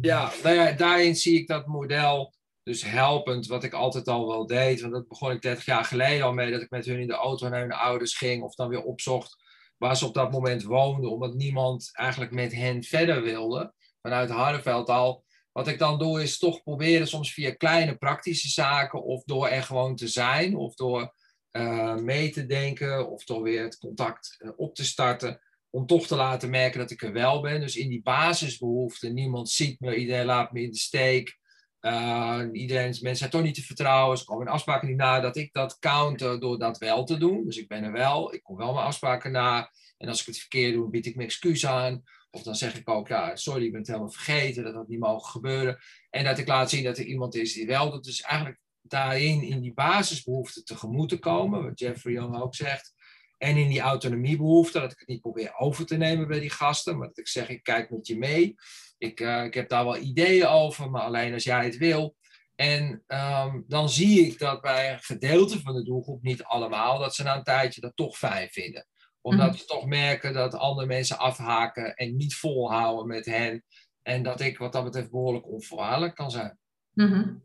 Ja, 0.00 0.30
nou 0.42 0.54
ja, 0.54 0.72
daarin 0.72 1.16
zie 1.16 1.38
ik 1.38 1.46
dat 1.46 1.66
model 1.66 2.34
dus 2.62 2.84
helpend, 2.84 3.46
wat 3.46 3.64
ik 3.64 3.72
altijd 3.72 4.08
al 4.08 4.28
wel 4.28 4.46
deed. 4.46 4.80
Want 4.80 4.92
dat 4.92 5.08
begon 5.08 5.30
ik 5.30 5.42
30 5.42 5.64
jaar 5.64 5.84
geleden 5.84 6.24
al 6.24 6.32
mee, 6.32 6.50
dat 6.50 6.62
ik 6.62 6.70
met 6.70 6.84
hun 6.84 7.00
in 7.00 7.06
de 7.06 7.14
auto 7.14 7.48
naar 7.48 7.60
hun 7.60 7.72
ouders 7.72 8.16
ging 8.16 8.42
of 8.42 8.54
dan 8.54 8.68
weer 8.68 8.82
opzocht 8.82 9.42
waar 9.78 9.96
ze 9.96 10.06
op 10.06 10.14
dat 10.14 10.32
moment 10.32 10.62
woonden, 10.62 11.10
omdat 11.10 11.34
niemand 11.34 11.90
eigenlijk 11.92 12.32
met 12.32 12.54
hen 12.54 12.82
verder 12.82 13.22
wilde. 13.22 13.72
Vanuit 14.02 14.30
Hardenveld 14.30 14.88
al. 14.88 15.23
Wat 15.54 15.68
ik 15.68 15.78
dan 15.78 15.98
doe 15.98 16.22
is 16.22 16.38
toch 16.38 16.62
proberen 16.62 17.06
soms 17.06 17.32
via 17.32 17.54
kleine 17.54 17.96
praktische 17.96 18.48
zaken 18.48 19.02
of 19.02 19.22
door 19.24 19.48
er 19.48 19.62
gewoon 19.62 19.96
te 19.96 20.08
zijn 20.08 20.56
of 20.56 20.74
door 20.74 21.14
uh, 21.52 21.96
mee 21.96 22.30
te 22.30 22.46
denken 22.46 23.10
of 23.10 23.24
door 23.24 23.42
weer 23.42 23.62
het 23.62 23.78
contact 23.78 24.36
uh, 24.38 24.50
op 24.56 24.74
te 24.74 24.84
starten 24.84 25.40
om 25.70 25.86
toch 25.86 26.06
te 26.06 26.16
laten 26.16 26.50
merken 26.50 26.78
dat 26.78 26.90
ik 26.90 27.02
er 27.02 27.12
wel 27.12 27.40
ben. 27.40 27.60
Dus 27.60 27.76
in 27.76 27.88
die 27.88 28.02
basisbehoeften, 28.02 29.14
niemand 29.14 29.50
ziet 29.50 29.80
me, 29.80 29.96
iedereen 29.96 30.26
laat 30.26 30.52
me 30.52 30.62
in 30.62 30.70
de 30.70 30.76
steek. 30.76 31.38
Uh, 31.80 32.42
iedereen, 32.52 32.84
mensen 32.84 33.16
zijn 33.16 33.30
toch 33.30 33.42
niet 33.42 33.54
te 33.54 33.62
vertrouwen. 33.62 34.18
Ze 34.18 34.24
komen 34.24 34.46
in 34.46 34.52
afspraken 34.52 34.88
niet 34.88 34.96
na. 34.96 35.20
Dat 35.20 35.36
ik 35.36 35.52
dat 35.52 35.78
counter 35.78 36.40
door 36.40 36.58
dat 36.58 36.78
wel 36.78 37.04
te 37.04 37.16
doen. 37.16 37.44
Dus 37.44 37.56
ik 37.56 37.68
ben 37.68 37.84
er 37.84 37.92
wel. 37.92 38.34
Ik 38.34 38.42
kom 38.42 38.56
wel 38.56 38.72
mijn 38.72 38.86
afspraken 38.86 39.32
na. 39.32 39.70
En 39.98 40.08
als 40.08 40.20
ik 40.20 40.26
het 40.26 40.38
verkeerd 40.38 40.74
doe, 40.74 40.90
bied 40.90 41.06
ik 41.06 41.16
mijn 41.16 41.28
excuus 41.28 41.66
aan. 41.66 42.02
Of 42.34 42.42
dan 42.42 42.54
zeg 42.54 42.78
ik 42.78 42.90
ook, 42.90 43.08
ja, 43.08 43.36
sorry, 43.36 43.64
ik 43.64 43.70
ben 43.70 43.80
het 43.80 43.88
helemaal 43.88 44.10
vergeten. 44.10 44.64
Dat 44.64 44.74
dat 44.74 44.88
niet 44.88 44.98
mogen 44.98 45.30
gebeuren. 45.30 45.78
En 46.10 46.24
dat 46.24 46.38
ik 46.38 46.48
laat 46.48 46.70
zien 46.70 46.84
dat 46.84 46.98
er 46.98 47.04
iemand 47.04 47.34
is 47.34 47.52
die 47.52 47.66
wel 47.66 47.90
doet. 47.90 48.04
Dus 48.04 48.20
eigenlijk 48.20 48.60
daarin, 48.80 49.42
in 49.42 49.60
die 49.60 49.74
basisbehoeften 49.74 50.64
tegemoet 50.64 51.08
te 51.08 51.18
komen. 51.18 51.62
Wat 51.64 51.78
Jeffrey 51.78 52.12
Young 52.12 52.40
ook 52.40 52.54
zegt. 52.54 52.92
En 53.38 53.56
in 53.56 53.68
die 53.68 53.80
autonomiebehoefte, 53.80 54.80
dat 54.80 54.92
ik 54.92 54.98
het 54.98 55.08
niet 55.08 55.20
probeer 55.20 55.56
over 55.58 55.86
te 55.86 55.96
nemen 55.96 56.28
bij 56.28 56.40
die 56.40 56.50
gasten, 56.50 56.98
maar 56.98 57.08
dat 57.08 57.18
ik 57.18 57.28
zeg, 57.28 57.48
ik 57.48 57.62
kijk 57.62 57.90
met 57.90 58.06
je 58.06 58.18
mee. 58.18 58.54
Ik, 58.98 59.20
uh, 59.20 59.44
ik 59.44 59.54
heb 59.54 59.68
daar 59.68 59.84
wel 59.84 59.96
ideeën 59.96 60.46
over, 60.46 60.90
maar 60.90 61.02
alleen 61.02 61.32
als 61.32 61.44
jij 61.44 61.64
het 61.64 61.76
wil. 61.76 62.16
En 62.54 63.04
um, 63.06 63.64
dan 63.68 63.88
zie 63.88 64.26
ik 64.26 64.38
dat 64.38 64.60
bij 64.60 64.92
een 64.92 64.98
gedeelte 64.98 65.60
van 65.60 65.74
de 65.74 65.82
doelgroep, 65.82 66.22
niet 66.22 66.42
allemaal, 66.42 66.98
dat 66.98 67.14
ze 67.14 67.22
na 67.22 67.36
een 67.36 67.42
tijdje 67.42 67.80
dat 67.80 67.96
toch 67.96 68.18
fijn 68.18 68.48
vinden. 68.48 68.86
Omdat 69.24 69.50
mm. 69.50 69.56
ze 69.56 69.64
toch 69.64 69.86
merken 69.86 70.32
dat 70.32 70.54
andere 70.54 70.86
mensen 70.86 71.18
afhaken 71.18 71.94
en 71.94 72.16
niet 72.16 72.36
volhouden 72.36 73.06
met 73.06 73.26
hen. 73.26 73.64
En 74.02 74.22
dat 74.22 74.40
ik 74.40 74.58
wat 74.58 74.72
dat 74.72 74.84
betreft 74.84 75.10
behoorlijk 75.10 75.48
onvoorwaardelijk 75.48 76.14
kan 76.14 76.30
zijn. 76.30 76.58
Mm 76.92 77.06
-hmm. 77.06 77.42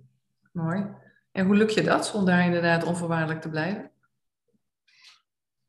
Mooi. 0.52 0.86
En 1.32 1.46
hoe 1.46 1.56
lukt 1.56 1.74
je 1.74 1.82
dat, 1.82 2.12
om 2.14 2.26
daar 2.26 2.46
inderdaad 2.46 2.84
onvoorwaardelijk 2.84 3.42
te 3.42 3.50
blijven? 3.50 3.92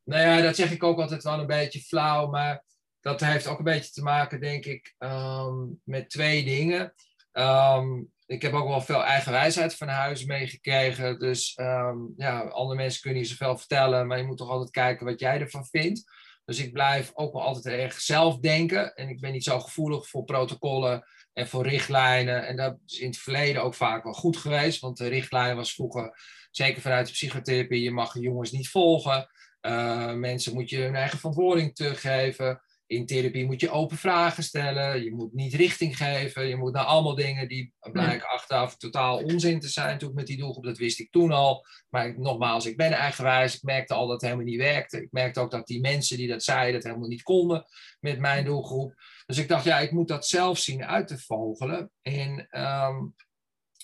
Nou 0.05 0.23
ja, 0.23 0.41
dat 0.41 0.57
zeg 0.57 0.71
ik 0.71 0.83
ook 0.83 0.99
altijd 0.99 1.23
wel 1.23 1.41
een 1.41 1.47
beetje 1.47 1.81
flauw, 1.81 2.27
maar 2.27 2.65
dat 3.01 3.21
heeft 3.21 3.47
ook 3.47 3.59
een 3.59 3.65
beetje 3.65 3.93
te 3.93 4.03
maken, 4.03 4.41
denk 4.41 4.65
ik, 4.65 4.95
um, 4.99 5.81
met 5.85 6.11
twee 6.11 6.45
dingen. 6.45 6.95
Um, 7.33 8.11
ik 8.27 8.43
heb 8.43 8.53
ook 8.53 8.69
wel 8.69 8.81
veel 8.81 9.05
eigen 9.05 9.33
wijsheid 9.33 9.77
van 9.77 9.89
huis 9.89 10.25
meegekregen. 10.25 11.19
Dus 11.19 11.59
um, 11.61 12.15
ja, 12.17 12.41
andere 12.41 12.79
mensen 12.79 13.01
kunnen 13.01 13.23
je 13.23 13.29
zoveel 13.29 13.59
vertellen, 13.59 14.07
maar 14.07 14.19
je 14.19 14.25
moet 14.25 14.37
toch 14.37 14.51
altijd 14.51 14.71
kijken 14.71 15.07
wat 15.07 15.21
jij 15.21 15.41
ervan 15.41 15.67
vindt. 15.67 16.03
Dus 16.45 16.59
ik 16.59 16.73
blijf 16.73 17.11
ook 17.15 17.33
wel 17.33 17.43
altijd 17.43 17.75
erg 17.75 18.01
zelf 18.01 18.39
denken. 18.39 18.95
En 18.95 19.09
ik 19.09 19.21
ben 19.21 19.33
niet 19.33 19.45
zo 19.45 19.61
gevoelig 19.61 20.09
voor 20.09 20.25
protocollen 20.25 21.05
en 21.33 21.49
voor 21.49 21.67
richtlijnen. 21.67 22.47
En 22.47 22.57
dat 22.57 22.79
is 22.87 22.99
in 22.99 23.07
het 23.07 23.19
verleden 23.19 23.63
ook 23.63 23.75
vaak 23.75 24.05
wel 24.05 24.13
goed 24.13 24.37
geweest. 24.37 24.81
Want 24.81 24.97
de 24.97 25.09
richtlijn 25.09 25.57
was 25.57 25.75
vroeger, 25.75 26.19
zeker 26.51 26.83
vanuit 26.83 27.07
de 27.07 27.13
psychotherapie, 27.13 27.83
je 27.83 27.91
mag 27.91 28.15
jongens 28.21 28.51
niet 28.51 28.69
volgen. 28.69 29.31
Uh, 29.61 30.13
mensen 30.13 30.55
moet 30.55 30.71
je 30.71 30.79
hun 30.79 30.95
eigen 30.95 31.19
verantwoording 31.19 31.75
teruggeven. 31.75 32.63
In 32.91 33.07
therapie 33.07 33.47
moet 33.47 33.61
je 33.61 33.71
open 33.71 33.97
vragen 33.97 34.43
stellen. 34.43 35.05
Je 35.05 35.15
moet 35.15 35.33
niet 35.33 35.55
richting 35.55 35.97
geven. 35.97 36.49
Je 36.49 36.57
moet 36.57 36.73
naar 36.73 36.85
allemaal 36.85 37.15
dingen 37.15 37.49
die 37.49 37.73
blijken 37.93 38.29
achteraf 38.29 38.77
totaal 38.77 39.23
onzin 39.23 39.61
te 39.61 39.69
zijn. 39.69 39.99
Toen 39.99 40.15
met 40.15 40.27
die 40.27 40.37
doelgroep, 40.37 40.65
dat 40.65 40.79
wist 40.79 41.01
ik 41.01 41.11
toen 41.11 41.33
al. 41.33 41.67
Maar 41.89 42.07
ik, 42.07 42.19
nogmaals, 42.19 42.67
ik 42.67 42.77
ben 42.77 42.93
eigenwijs. 42.93 43.55
Ik 43.55 43.63
merkte 43.63 43.95
al 43.95 44.07
dat 44.07 44.13
het 44.13 44.23
helemaal 44.23 44.45
niet 44.45 44.59
werkte. 44.59 45.03
Ik 45.03 45.13
merkte 45.13 45.41
ook 45.41 45.51
dat 45.51 45.67
die 45.67 45.81
mensen 45.81 46.17
die 46.17 46.29
dat 46.29 46.43
zeiden, 46.43 46.75
het 46.75 46.85
helemaal 46.85 47.09
niet 47.09 47.23
konden 47.23 47.65
met 48.01 48.19
mijn 48.19 48.45
doelgroep. 48.45 48.95
Dus 49.27 49.39
ik 49.39 49.49
dacht, 49.49 49.65
ja, 49.65 49.79
ik 49.79 49.91
moet 49.91 50.09
dat 50.09 50.27
zelf 50.27 50.59
zien 50.59 50.85
uit 50.85 51.09
te 51.09 51.19
vogelen. 51.19 51.91
En 52.03 52.49
um, 52.61 53.15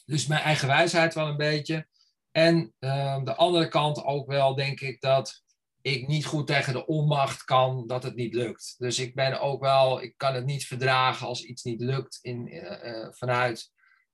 dus 0.05 0.27
mijn 0.27 0.42
eigen 0.42 0.69
wijsheid 0.69 1.14
wel 1.14 1.29
een 1.29 1.37
beetje. 1.37 1.87
En 2.31 2.57
um, 2.79 3.25
de 3.25 3.35
andere 3.35 3.69
kant 3.69 4.05
ook 4.05 4.27
wel, 4.27 4.55
denk 4.55 4.81
ik, 4.81 5.01
dat 5.01 5.45
ik 5.87 6.07
niet 6.07 6.27
goed 6.27 6.46
tegen 6.46 6.72
de 6.72 6.87
onmacht 6.87 7.44
kan 7.44 7.87
dat 7.87 8.03
het 8.03 8.14
niet 8.14 8.35
lukt. 8.35 8.75
Dus 8.79 8.99
ik 8.99 9.14
ben 9.14 9.40
ook 9.40 9.61
wel, 9.61 10.03
ik 10.03 10.14
kan 10.16 10.35
het 10.35 10.44
niet 10.44 10.66
verdragen 10.66 11.27
als 11.27 11.42
iets 11.42 11.62
niet 11.62 11.81
lukt 11.81 12.18
in, 12.22 12.55
uh, 12.55 13.07
vanuit 13.11 13.70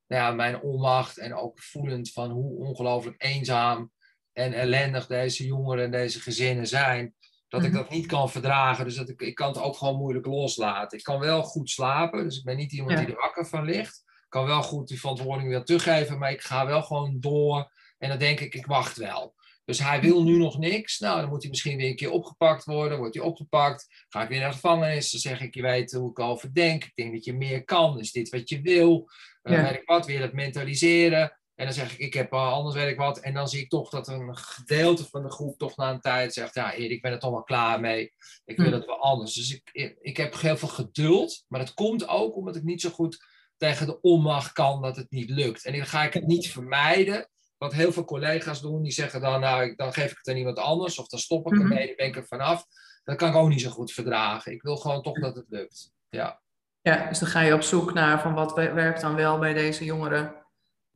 nou 0.07 0.21
ja, 0.21 0.31
mijn 0.31 0.61
onmacht 0.61 1.17
en 1.17 1.35
ook 1.35 1.59
voelend 1.59 2.11
van 2.11 2.29
hoe 2.29 2.57
ongelooflijk 2.57 3.23
eenzaam 3.23 3.91
en 4.33 4.53
ellendig 4.53 5.07
deze 5.07 5.45
jongeren 5.45 5.83
en 5.83 5.91
deze 5.91 6.19
gezinnen 6.19 6.67
zijn. 6.67 7.15
Dat 7.47 7.63
ik 7.63 7.71
mhm. 7.71 7.77
dat 7.77 7.89
niet 7.89 8.05
kan 8.05 8.29
verdragen. 8.29 8.85
Dus 8.85 8.95
dat 8.95 9.09
ik, 9.09 9.21
ik 9.21 9.35
kan 9.35 9.47
het 9.47 9.61
ook 9.61 9.77
gewoon 9.77 9.97
moeilijk 9.97 10.25
loslaten. 10.25 10.97
Ik 10.97 11.03
kan 11.03 11.19
wel 11.19 11.43
goed 11.43 11.69
slapen. 11.69 12.23
Dus 12.23 12.37
ik 12.37 12.43
ben 12.43 12.57
niet 12.57 12.73
iemand 12.73 12.97
die 12.97 13.07
er 13.07 13.21
wakker 13.21 13.45
van 13.45 13.63
ligt. 13.63 14.03
Ik 14.05 14.29
kan 14.29 14.45
wel 14.45 14.63
goed 14.63 14.87
die 14.87 14.99
verantwoording 14.99 15.49
weer 15.49 15.63
teruggeven. 15.63 16.19
Maar 16.19 16.31
ik 16.31 16.41
ga 16.41 16.65
wel 16.65 16.83
gewoon 16.83 17.19
door. 17.19 17.71
En 17.97 18.09
dan 18.09 18.17
denk 18.17 18.39
ik, 18.39 18.55
ik 18.55 18.65
wacht 18.65 18.97
wel. 18.97 19.35
Dus 19.65 19.79
hij 19.79 20.01
wil 20.01 20.23
nu 20.23 20.37
nog 20.37 20.57
niks. 20.57 20.99
Nou, 20.99 21.19
dan 21.19 21.29
moet 21.29 21.41
hij 21.41 21.49
misschien 21.49 21.77
weer 21.77 21.89
een 21.89 21.95
keer 21.95 22.11
opgepakt 22.11 22.65
worden. 22.65 22.97
Wordt 22.97 23.15
hij 23.15 23.23
opgepakt? 23.23 24.05
Ga 24.09 24.23
ik 24.23 24.29
weer 24.29 24.39
naar 24.39 24.49
de 24.49 24.55
gevangenis? 24.55 25.11
Dan 25.11 25.19
zeg 25.19 25.41
ik, 25.41 25.55
je 25.55 25.61
weet 25.61 25.91
hoe 25.91 26.09
ik 26.09 26.19
over 26.19 26.53
denk. 26.53 26.83
Ik 26.83 26.95
denk 26.95 27.13
dat 27.13 27.25
je 27.25 27.33
meer 27.33 27.63
kan. 27.63 27.99
Is 27.99 28.11
dit 28.11 28.29
wat 28.29 28.49
je 28.49 28.61
wil? 28.61 29.09
Uh, 29.43 29.55
ja. 29.55 29.63
Weet 29.63 29.79
ik 29.79 29.85
wat? 29.85 30.05
Weer 30.05 30.19
dat 30.19 30.33
mentaliseren. 30.33 31.37
En 31.55 31.65
dan 31.65 31.73
zeg 31.73 31.93
ik, 31.93 31.97
ik 31.97 32.13
heb 32.13 32.33
uh, 32.33 32.51
anders 32.51 32.75
weet 32.75 32.91
ik 32.91 32.97
wat. 32.97 33.19
En 33.19 33.33
dan 33.33 33.47
zie 33.47 33.61
ik 33.61 33.69
toch 33.69 33.89
dat 33.89 34.07
een 34.07 34.37
gedeelte 34.37 35.05
van 35.05 35.23
de 35.23 35.31
groep 35.31 35.57
toch 35.57 35.77
na 35.77 35.91
een 35.91 36.01
tijd 36.01 36.33
zegt, 36.33 36.55
ja 36.55 36.73
Erik, 36.73 36.91
ik 36.91 37.01
ben 37.01 37.11
er 37.11 37.19
toch 37.19 37.31
wel 37.31 37.43
klaar 37.43 37.79
mee. 37.79 38.13
Ik 38.45 38.57
wil 38.57 38.67
hm. 38.67 38.73
het 38.73 38.85
wel 38.85 39.01
anders. 39.01 39.33
Dus 39.33 39.61
ik, 39.71 39.97
ik 40.01 40.17
heb 40.17 40.39
heel 40.39 40.57
veel 40.57 40.67
geduld. 40.67 41.45
Maar 41.47 41.59
dat 41.59 41.73
komt 41.73 42.07
ook 42.07 42.35
omdat 42.35 42.55
ik 42.55 42.63
niet 42.63 42.81
zo 42.81 42.89
goed 42.89 43.25
tegen 43.57 43.85
de 43.85 44.01
onmacht 44.01 44.51
kan 44.51 44.81
dat 44.81 44.95
het 44.95 45.11
niet 45.11 45.29
lukt. 45.29 45.65
En 45.65 45.73
dan 45.73 45.85
ga 45.85 46.03
ik 46.03 46.13
het 46.13 46.27
niet 46.27 46.51
vermijden. 46.51 47.29
Wat 47.63 47.73
heel 47.73 47.91
veel 47.91 48.05
collega's 48.05 48.61
doen, 48.61 48.81
die 48.81 48.91
zeggen 48.91 49.21
dan, 49.21 49.39
nou, 49.39 49.75
dan 49.75 49.93
geef 49.93 50.11
ik 50.11 50.17
het 50.17 50.27
aan 50.27 50.35
iemand 50.35 50.57
anders, 50.57 50.99
of 50.99 51.07
dan 51.07 51.19
stop 51.19 51.45
ik 51.45 51.59
ermee, 51.59 51.87
dan 51.87 51.95
ben 51.95 52.05
ik 52.05 52.15
er 52.15 52.25
vanaf. 52.25 52.65
Dat 53.03 53.15
kan 53.15 53.29
ik 53.29 53.35
ook 53.35 53.49
niet 53.49 53.61
zo 53.61 53.69
goed 53.69 53.91
verdragen. 53.91 54.51
Ik 54.51 54.61
wil 54.61 54.75
gewoon 54.75 55.01
toch 55.01 55.19
dat 55.19 55.35
het 55.35 55.45
lukt. 55.49 55.91
Ja. 56.09 56.41
Ja, 56.81 57.07
dus 57.07 57.19
dan 57.19 57.29
ga 57.29 57.41
je 57.41 57.53
op 57.53 57.61
zoek 57.61 57.93
naar 57.93 58.21
van 58.21 58.33
wat 58.33 58.53
werkt 58.53 59.01
dan 59.01 59.15
wel 59.15 59.39
bij 59.39 59.53
deze 59.53 59.85
jongeren. 59.85 60.45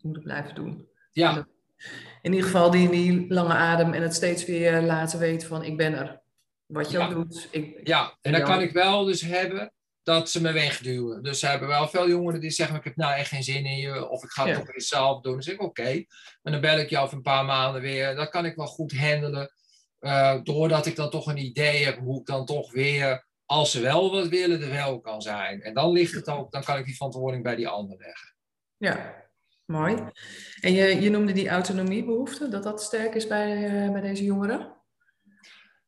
Moeten 0.02 0.24
blijven 0.24 0.56
doen. 0.56 0.88
Ja. 1.12 1.48
In 2.22 2.32
ieder 2.32 2.46
geval 2.46 2.72
die, 2.72 2.90
die 2.90 3.34
lange 3.34 3.54
adem 3.54 3.94
en 3.94 4.02
het 4.02 4.16
steeds 4.16 4.46
weer 4.46 4.82
laten 4.82 5.20
weten 5.20 5.48
van 5.48 5.64
ik 5.64 5.78
ben 5.78 5.94
er. 5.94 6.22
Wat 6.66 6.92
je 6.92 7.00
ook 7.00 7.10
doet. 7.10 7.48
Ik, 7.52 7.88
ja, 7.88 8.18
en 8.22 8.32
dan 8.32 8.44
kan 8.44 8.62
ik 8.62 8.72
wel 8.72 9.06
dus 9.06 9.22
hebben 9.22 9.74
dat 10.08 10.30
ze 10.30 10.42
me 10.42 10.52
wegduwen. 10.52 11.24
Dus 11.24 11.40
ze 11.40 11.48
hebben 11.48 11.68
wel 11.68 11.88
veel 11.88 12.10
jongeren 12.10 12.40
die 12.40 12.50
zeggen: 12.50 12.76
Ik 12.76 12.84
heb 12.84 12.96
nou 12.96 13.14
echt 13.14 13.30
geen 13.30 13.44
zin 13.44 13.66
in 13.66 13.78
je, 13.78 14.10
of 14.10 14.24
ik 14.24 14.30
ga 14.30 14.46
het 14.46 14.56
toch 14.56 14.72
weer 14.72 14.82
zelf 14.82 15.22
doen. 15.22 15.34
Dan 15.34 15.44
zeg 15.44 15.54
ik: 15.54 15.62
Oké, 15.62 15.82
okay. 15.82 16.08
en 16.44 16.52
dan 16.52 16.62
bel 16.62 16.80
ik 16.80 16.90
je 16.90 16.98
over 16.98 17.16
een 17.16 17.22
paar 17.22 17.46
maanden 17.46 17.82
weer. 17.82 18.16
Dat 18.16 18.30
kan 18.30 18.46
ik 18.46 18.56
wel 18.56 18.68
goed 18.68 18.98
handelen. 18.98 19.52
Uh, 20.00 20.44
doordat 20.44 20.86
ik 20.86 20.96
dan 20.96 21.10
toch 21.10 21.28
een 21.28 21.38
idee 21.38 21.86
heb 21.86 21.98
hoe 21.98 22.20
ik 22.20 22.26
dan 22.26 22.46
toch 22.46 22.72
weer, 22.72 23.28
als 23.46 23.72
ze 23.72 23.82
wel 23.82 24.12
wat 24.12 24.28
willen, 24.28 24.62
er 24.62 24.70
wel 24.70 25.00
kan 25.00 25.22
zijn. 25.22 25.62
En 25.62 25.74
dan 25.74 25.92
ligt 25.92 26.14
het 26.14 26.28
ook, 26.28 26.52
dan 26.52 26.64
kan 26.64 26.78
ik 26.78 26.86
die 26.86 26.96
verantwoording 26.96 27.44
bij 27.44 27.56
die 27.56 27.68
ander 27.68 27.98
leggen. 27.98 28.36
Ja, 28.78 29.24
mooi. 29.66 30.04
En 30.60 30.74
je, 30.74 31.02
je 31.02 31.10
noemde 31.10 31.32
die 31.32 31.50
autonomiebehoefte, 31.50 32.50
dat 32.50 32.64
dat 32.64 32.82
sterk 32.82 33.16
is 33.16 33.28
bij, 33.28 33.86
uh, 33.86 33.92
bij 33.92 34.02
deze 34.02 34.24
jongeren? 34.24 34.76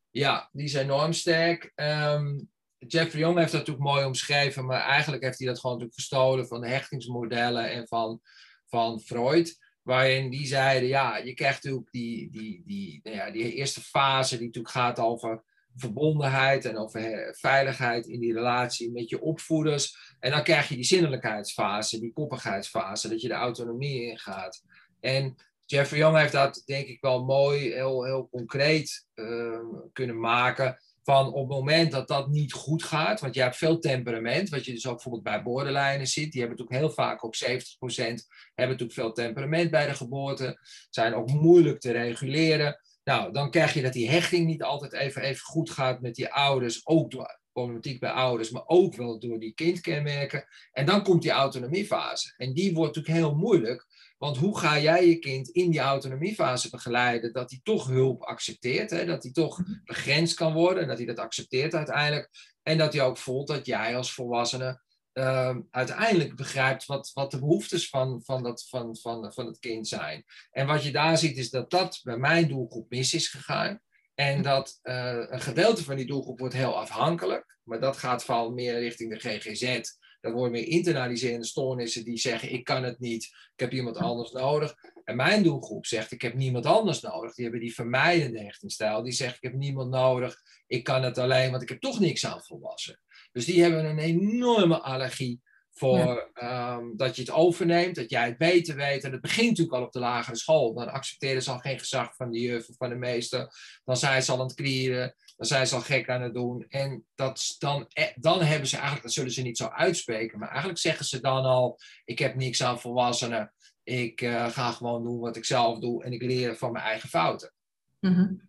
Ja, 0.10 0.50
die 0.52 0.66
is 0.66 0.74
enorm 0.74 1.14
sterk. 1.14 1.72
Um, 1.76 2.50
Jeffrey 2.88 3.22
Young 3.22 3.38
heeft 3.38 3.52
dat 3.52 3.60
natuurlijk 3.60 3.88
mooi 3.88 4.06
omschreven, 4.06 4.66
maar 4.66 4.82
eigenlijk 4.82 5.24
heeft 5.24 5.38
hij 5.38 5.48
dat 5.48 5.60
gewoon 5.60 5.76
natuurlijk 5.76 6.02
gestolen 6.02 6.48
van 6.48 6.62
de 6.62 6.68
hechtingsmodellen 6.68 7.72
en 7.72 7.88
van, 7.88 8.22
van 8.68 9.00
Freud. 9.00 9.58
Waarin 9.82 10.30
die 10.30 10.48
zeiden, 10.48 10.90
ja, 10.90 11.18
je 11.18 11.34
krijgt 11.34 11.64
natuurlijk 11.64 11.92
die, 11.92 12.32
die, 12.32 12.64
die, 12.66 13.00
nou 13.04 13.16
ja, 13.16 13.32
die 13.32 13.54
eerste 13.54 13.82
fase 13.82 14.38
die 14.38 14.46
natuurlijk 14.46 14.74
gaat 14.74 15.00
over 15.00 15.44
verbondenheid 15.76 16.66
en 16.66 16.78
over 16.78 17.36
veiligheid 17.40 18.08
in 18.08 18.20
die 18.20 18.34
relatie 18.34 18.92
met 18.92 19.10
je 19.10 19.22
opvoeders. 19.22 20.16
En 20.20 20.32
dan 20.32 20.44
krijg 20.44 20.70
je 20.70 20.76
die 20.76 20.84
zinnelijkheidsfase, 20.84 22.00
die 22.00 22.14
koppigheidsfase, 22.14 23.10
dat 23.10 23.22
je 23.22 23.28
de 23.28 23.34
autonomie 23.34 24.02
ingaat. 24.02 24.64
En 25.00 25.36
Jeffrey 25.66 26.00
Young 26.00 26.18
heeft 26.18 26.32
dat 26.32 26.62
denk 26.66 26.88
ik 26.88 27.02
wel 27.02 27.26
mooi, 27.26 27.74
heel, 27.74 28.04
heel 28.04 28.30
concreet 28.30 29.08
uh, 29.16 29.60
kunnen 29.94 30.20
maken 30.20 30.78
van 31.04 31.34
op 31.34 31.50
het 31.50 31.58
moment 31.58 31.92
dat 31.92 32.08
dat 32.08 32.28
niet 32.28 32.54
goed 32.54 32.84
gaat, 32.84 33.20
want 33.20 33.36
je 33.36 33.42
hebt 33.42 33.58
veel 33.58 33.80
temperament, 33.80 34.50
wat 34.50 34.66
je 34.66 34.72
dus 34.72 34.88
ook 34.88 34.94
bijvoorbeeld 34.94 35.24
bij 35.24 35.44
borderlijnen 35.44 36.08
ziet, 36.08 36.32
die 36.32 36.42
hebben 36.42 36.58
natuurlijk 36.60 36.86
heel 36.86 36.96
vaak 36.96 37.26
ook 37.26 37.36
70% 37.36 37.48
hebben 37.48 38.78
natuurlijk 38.78 38.94
veel 38.94 39.12
temperament 39.12 39.72
bij 39.72 39.88
de 39.88 39.94
geboorte, 39.94 40.60
zijn 40.90 41.14
ook 41.14 41.32
moeilijk 41.32 41.80
te 41.80 41.92
reguleren. 41.92 42.82
Nou, 43.04 43.32
dan 43.32 43.52
krijg 43.52 43.74
je 43.74 43.82
dat 43.82 43.94
die 43.94 44.10
hechting 44.10 44.46
niet 44.46 44.64
altijd 44.64 44.94
even, 44.94 45.22
even 45.22 45.42
goed 45.42 45.70
gaat 45.70 46.02
met 46.02 46.16
die 46.16 46.34
ouders, 46.34 46.88
ook 46.88 47.12
door 47.12 47.40
problematiek 47.52 48.00
bij 48.00 48.12
ouders, 48.12 48.50
maar 48.50 48.64
ook 48.66 48.96
wel 48.96 49.20
door 49.20 49.40
die 49.40 49.54
kindkenmerken. 49.54 50.46
En 50.72 50.86
dan 50.86 51.04
komt 51.04 51.22
die 51.22 51.32
autonomiefase. 51.32 52.34
En 52.38 52.54
die 52.54 52.74
wordt 52.74 52.96
natuurlijk 52.96 53.26
heel 53.26 53.36
moeilijk, 53.36 53.88
want 54.20 54.38
hoe 54.38 54.60
ga 54.60 54.80
jij 54.80 55.08
je 55.08 55.20
kind 55.20 55.50
in 55.50 55.72
die 55.72 55.80
autonomiefase 55.80 56.70
begeleiden 56.70 57.34
dat 57.34 57.50
hij 57.50 57.60
toch 57.64 57.88
hulp 57.88 58.22
accepteert, 58.24 58.90
hè? 58.90 59.06
dat 59.06 59.24
hij 59.24 59.32
toch 59.32 59.60
mhm. 59.60 59.74
begrensd 59.84 60.36
kan 60.36 60.54
worden, 60.54 60.88
dat 60.88 60.98
hij 60.98 61.06
dat 61.06 61.20
accepteert 61.20 61.74
uiteindelijk. 61.74 62.30
En 62.64 62.78
dat 62.78 62.94
hij 62.94 63.04
ook 63.04 63.18
voelt 63.18 63.48
dat 63.48 63.66
jij 63.66 63.96
als 63.96 64.14
volwassene 64.14 64.82
uh, 65.14 65.58
uiteindelijk 65.72 66.36
begrijpt 66.36 66.86
wat, 66.86 67.12
wat 67.14 67.32
de 67.32 67.40
behoeftes 67.40 67.90
van, 67.90 68.22
van, 68.24 68.44
dat, 68.44 68.68
van, 68.68 68.98
van, 68.98 69.34
van 69.34 69.46
het 69.46 69.60
kind 69.60 69.88
zijn. 69.88 70.24
En 70.52 70.68
wat 70.68 70.84
je 70.84 70.92
daar 70.92 71.18
ziet 71.18 71.38
is 71.38 71.50
dat 71.50 71.70
dat 71.70 72.00
bij 72.04 72.18
mijn 72.18 72.48
doelgroep 72.48 72.90
mis 72.90 73.14
is 73.14 73.28
gegaan. 73.28 73.82
En 74.16 74.42
dat 74.42 74.80
uh, 74.84 75.26
een 75.30 75.42
gedeelte 75.42 75.84
van 75.84 75.96
die 75.96 76.06
doelgroep 76.06 76.40
wordt 76.40 76.54
heel 76.54 76.78
afhankelijk. 76.78 77.58
Maar 77.64 77.80
dat 77.80 77.98
gaat 77.98 78.24
vooral 78.24 78.52
meer 78.52 78.80
richting 78.80 79.14
de 79.14 79.20
GGZ. 79.20 79.82
Dat 80.22 80.34
worden 80.34 80.52
meer 80.52 80.68
internaliserende 80.68 81.46
stoornissen 81.46 82.04
die 82.04 82.18
zeggen: 82.18 82.54
Ik 82.54 82.64
kan 82.64 82.84
het 82.84 83.00
niet, 83.00 83.24
ik 83.24 83.60
heb 83.60 83.72
iemand 83.72 83.98
anders 83.98 84.32
nodig. 84.32 84.76
En 85.04 85.16
mijn 85.16 85.44
doelgroep 85.44 85.86
zegt: 85.86 86.12
Ik 86.12 86.22
heb 86.22 86.34
niemand 86.34 86.66
anders 86.66 87.02
nodig. 87.02 87.34
Die 87.34 87.44
hebben 87.44 87.62
die 87.62 87.74
vermijdende 87.74 88.44
hechtingsstijl. 88.44 89.04
Die 89.04 89.14
zegt: 89.14 89.36
Ik 89.36 89.44
heb 89.44 89.54
niemand 89.54 89.90
nodig, 89.90 90.42
ik 90.68 90.84
kan 90.84 91.04
het 91.04 91.18
alleen, 91.18 91.52
want 91.52 91.64
ik 91.64 91.70
heb 91.70 91.82
toch 91.82 92.00
niks 92.00 92.26
aan 92.26 92.42
volwassen. 92.42 93.00
Dus 93.32 93.46
die 93.46 93.62
hebben 93.62 93.86
een 93.86 94.00
enorme 94.00 94.80
allergie 94.80 95.42
voor 95.80 96.30
ehm, 96.34 96.96
dat 96.96 97.16
je 97.16 97.22
het 97.22 97.32
overneemt, 97.32 97.96
dat 97.96 98.10
jij 98.10 98.26
het 98.26 98.38
beter 98.38 98.76
weet. 98.76 99.04
En 99.04 99.12
het 99.12 99.22
begint 99.22 99.50
natuurlijk 99.50 99.78
al 99.78 99.84
op 99.84 99.92
de 99.92 100.00
lagere 100.00 100.36
school. 100.36 100.74
Dan 100.74 100.92
accepteren 100.92 101.42
ze 101.42 101.52
al 101.52 101.60
geen 101.60 101.80
gezag 101.80 102.16
van 102.16 102.32
de 102.32 102.40
juf 102.40 102.70
of 102.70 102.76
van 102.78 102.90
de 102.90 102.96
meester. 102.96 103.54
Dan 103.86 103.98
zijn 103.98 104.24
ze 104.24 104.32
al 104.32 104.40
aan 104.40 104.48
het 104.48 104.56
krieren. 104.56 105.16
Dan 105.40 105.48
zijn 105.48 105.68
ze 105.68 105.76
al 105.76 105.82
gek 105.82 106.10
aan 106.10 106.22
het 106.22 106.34
doen. 106.34 106.66
En 106.70 107.06
dat, 107.16 107.56
dan, 107.60 107.86
eh, 107.90 108.06
dan 108.16 108.42
hebben 108.42 108.68
ze 108.68 108.76
eigenlijk, 108.76 109.06
dat 109.06 109.14
zullen 109.14 109.32
ze 109.32 109.42
niet 109.42 109.58
zo 109.58 109.68
uitspreken, 109.68 110.40
maar 110.40 110.50
eigenlijk 110.50 110.80
zeggen 110.80 111.06
ze 111.06 111.22
dan 111.22 111.44
al: 111.44 111.80
Ik 112.06 112.20
heb 112.20 112.36
niks 112.36 112.64
aan 112.64 112.80
volwassenen. 112.80 113.54
Ik 113.84 114.22
uh, 114.22 114.50
ga 114.50 114.72
gewoon 114.72 115.04
doen 115.04 115.20
wat 115.20 115.36
ik 115.36 115.46
zelf 115.46 115.80
doe 115.80 116.04
en 116.04 116.14
ik 116.14 116.22
leer 116.22 116.56
van 116.56 116.72
mijn 116.72 116.86
eigen 116.86 117.10
fouten. 117.10 117.54
Mm 118.00 118.42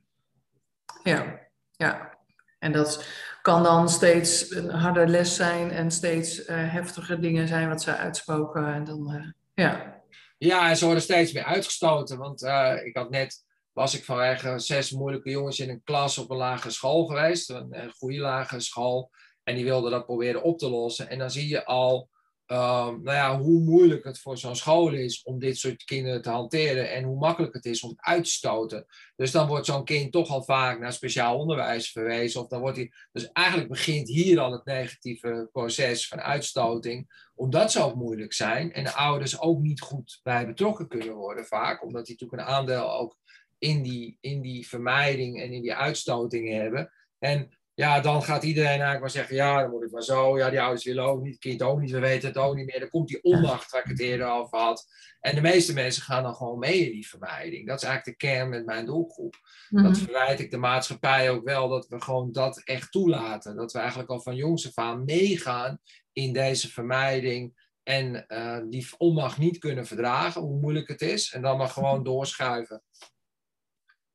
Ja, 1.02 1.38
ja. 1.70 2.18
En 2.58 2.72
dat 2.72 3.04
kan 3.42 3.62
dan 3.62 3.88
steeds 3.88 4.50
een 4.50 4.70
harde 4.70 5.06
les 5.06 5.36
zijn 5.36 5.70
en 5.70 5.90
steeds 5.90 6.38
uh, 6.38 6.72
heftige 6.72 7.18
dingen 7.18 7.48
zijn 7.48 7.68
wat 7.68 7.82
ze 7.82 7.96
uitspoken. 7.96 8.74
En 8.74 8.84
dan, 8.84 9.14
uh, 9.14 9.30
ja. 9.54 10.02
ja, 10.38 10.68
en 10.68 10.76
ze 10.76 10.84
worden 10.84 11.02
steeds 11.02 11.32
meer 11.32 11.44
uitgestoten. 11.44 12.18
Want 12.18 12.42
ik 12.84 12.96
had 12.96 13.10
net, 13.10 13.44
was 13.80 13.94
ik 13.94 14.04
vanwege 14.04 14.58
zes 14.58 14.90
moeilijke 14.90 15.30
jongens 15.30 15.60
in 15.60 15.68
een 15.68 15.82
klas 15.82 16.18
op 16.18 16.30
een 16.30 16.36
lagere 16.36 16.72
school 16.72 17.06
geweest. 17.06 17.50
Een, 17.50 17.82
een 17.82 17.90
goede 17.90 18.18
lagere 18.18 18.60
school. 18.60 19.10
En 19.42 19.54
die 19.54 19.64
wilden 19.64 19.90
dat 19.90 20.04
proberen 20.04 20.42
op 20.42 20.58
te 20.58 20.70
lossen. 20.70 21.08
En 21.08 21.18
dan 21.18 21.30
zie 21.30 21.48
je 21.48 21.64
al 21.64 22.08
Um, 22.52 23.02
nou 23.02 23.16
ja, 23.16 23.38
hoe 23.38 23.60
moeilijk 23.60 24.04
het 24.04 24.20
voor 24.20 24.38
zo'n 24.38 24.56
school 24.56 24.92
is 24.92 25.22
om 25.22 25.38
dit 25.38 25.58
soort 25.58 25.84
kinderen 25.84 26.22
te 26.22 26.30
hanteren 26.30 26.90
en 26.90 27.04
hoe 27.04 27.18
makkelijk 27.18 27.54
het 27.54 27.64
is 27.64 27.82
om 27.82 27.90
het 27.90 28.00
uit 28.00 28.24
te 28.24 28.30
stoten. 28.30 28.86
Dus 29.16 29.30
dan 29.30 29.46
wordt 29.46 29.66
zo'n 29.66 29.84
kind 29.84 30.12
toch 30.12 30.28
al 30.28 30.42
vaak 30.42 30.78
naar 30.78 30.92
speciaal 30.92 31.38
onderwijs 31.38 31.92
verwezen. 31.92 32.40
Of 32.40 32.46
dan 32.46 32.60
wordt 32.60 32.76
hij, 32.76 32.92
dus 33.12 33.32
eigenlijk 33.32 33.68
begint 33.68 34.08
hier 34.08 34.40
al 34.40 34.52
het 34.52 34.64
negatieve 34.64 35.48
proces 35.52 36.08
van 36.08 36.20
uitstoting, 36.20 37.28
omdat 37.34 37.72
ze 37.72 37.82
ook 37.82 37.94
moeilijk 37.94 38.32
zijn 38.32 38.72
en 38.72 38.84
de 38.84 38.92
ouders 38.92 39.40
ook 39.40 39.60
niet 39.60 39.80
goed 39.80 40.20
bij 40.22 40.46
betrokken 40.46 40.88
kunnen 40.88 41.14
worden 41.14 41.44
vaak, 41.44 41.82
omdat 41.82 42.06
die 42.06 42.16
natuurlijk 42.18 42.48
een 42.48 42.54
aandeel 42.54 42.92
ook 42.92 43.16
in 43.60 43.82
die, 43.82 44.18
in 44.20 44.40
die 44.40 44.68
vermijding 44.68 45.40
en 45.40 45.52
in 45.52 45.62
die 45.62 45.74
uitstoting 45.74 46.52
hebben. 46.52 46.92
En 47.18 47.58
ja, 47.74 48.00
dan 48.00 48.22
gaat 48.22 48.42
iedereen 48.42 48.68
eigenlijk 48.68 49.00
maar 49.00 49.10
zeggen, 49.10 49.36
ja, 49.36 49.60
dan 49.60 49.70
moet 49.70 49.84
ik 49.84 49.90
maar 49.90 50.02
zo. 50.02 50.38
Ja, 50.38 50.50
die 50.50 50.60
ouders 50.60 50.84
willen 50.84 51.04
ook 51.04 51.22
niet, 51.22 51.32
het 51.32 51.40
kind 51.40 51.62
ook 51.62 51.80
niet, 51.80 51.90
we 51.90 51.98
weten 51.98 52.28
het 52.28 52.38
ook 52.38 52.54
niet 52.54 52.66
meer. 52.66 52.80
Dan 52.80 52.88
komt 52.88 53.08
die 53.08 53.22
onmacht 53.22 53.70
waar 53.70 53.80
ik 53.80 53.90
het 53.90 54.00
eerder 54.00 54.30
over 54.30 54.58
had. 54.58 54.86
En 55.20 55.34
de 55.34 55.40
meeste 55.40 55.72
mensen 55.72 56.02
gaan 56.02 56.22
dan 56.22 56.34
gewoon 56.34 56.58
mee 56.58 56.86
in 56.86 56.92
die 56.92 57.08
vermijding. 57.08 57.66
Dat 57.66 57.82
is 57.82 57.88
eigenlijk 57.88 58.20
de 58.20 58.26
kern 58.26 58.48
met 58.48 58.64
mijn 58.64 58.86
doelgroep. 58.86 59.34
Dat 59.68 59.82
mhm. 59.82 59.94
verwijt 59.94 60.40
ik 60.40 60.50
de 60.50 60.56
maatschappij 60.56 61.30
ook 61.30 61.44
wel, 61.44 61.68
dat 61.68 61.88
we 61.88 62.00
gewoon 62.00 62.32
dat 62.32 62.62
echt 62.64 62.92
toelaten. 62.92 63.56
Dat 63.56 63.72
we 63.72 63.78
eigenlijk 63.78 64.10
al 64.10 64.20
van 64.20 64.36
jongs 64.36 64.66
af 64.66 64.84
aan 64.84 65.04
meegaan 65.04 65.80
in 66.12 66.32
deze 66.32 66.70
vermijding. 66.70 67.68
En 67.82 68.24
uh, 68.28 68.58
die 68.68 68.88
onmacht 68.98 69.38
niet 69.38 69.58
kunnen 69.58 69.86
verdragen, 69.86 70.40
hoe 70.40 70.60
moeilijk 70.60 70.88
het 70.88 71.02
is. 71.02 71.32
En 71.32 71.42
dan 71.42 71.56
maar 71.56 71.68
gewoon 71.68 72.02
doorschuiven. 72.10 72.82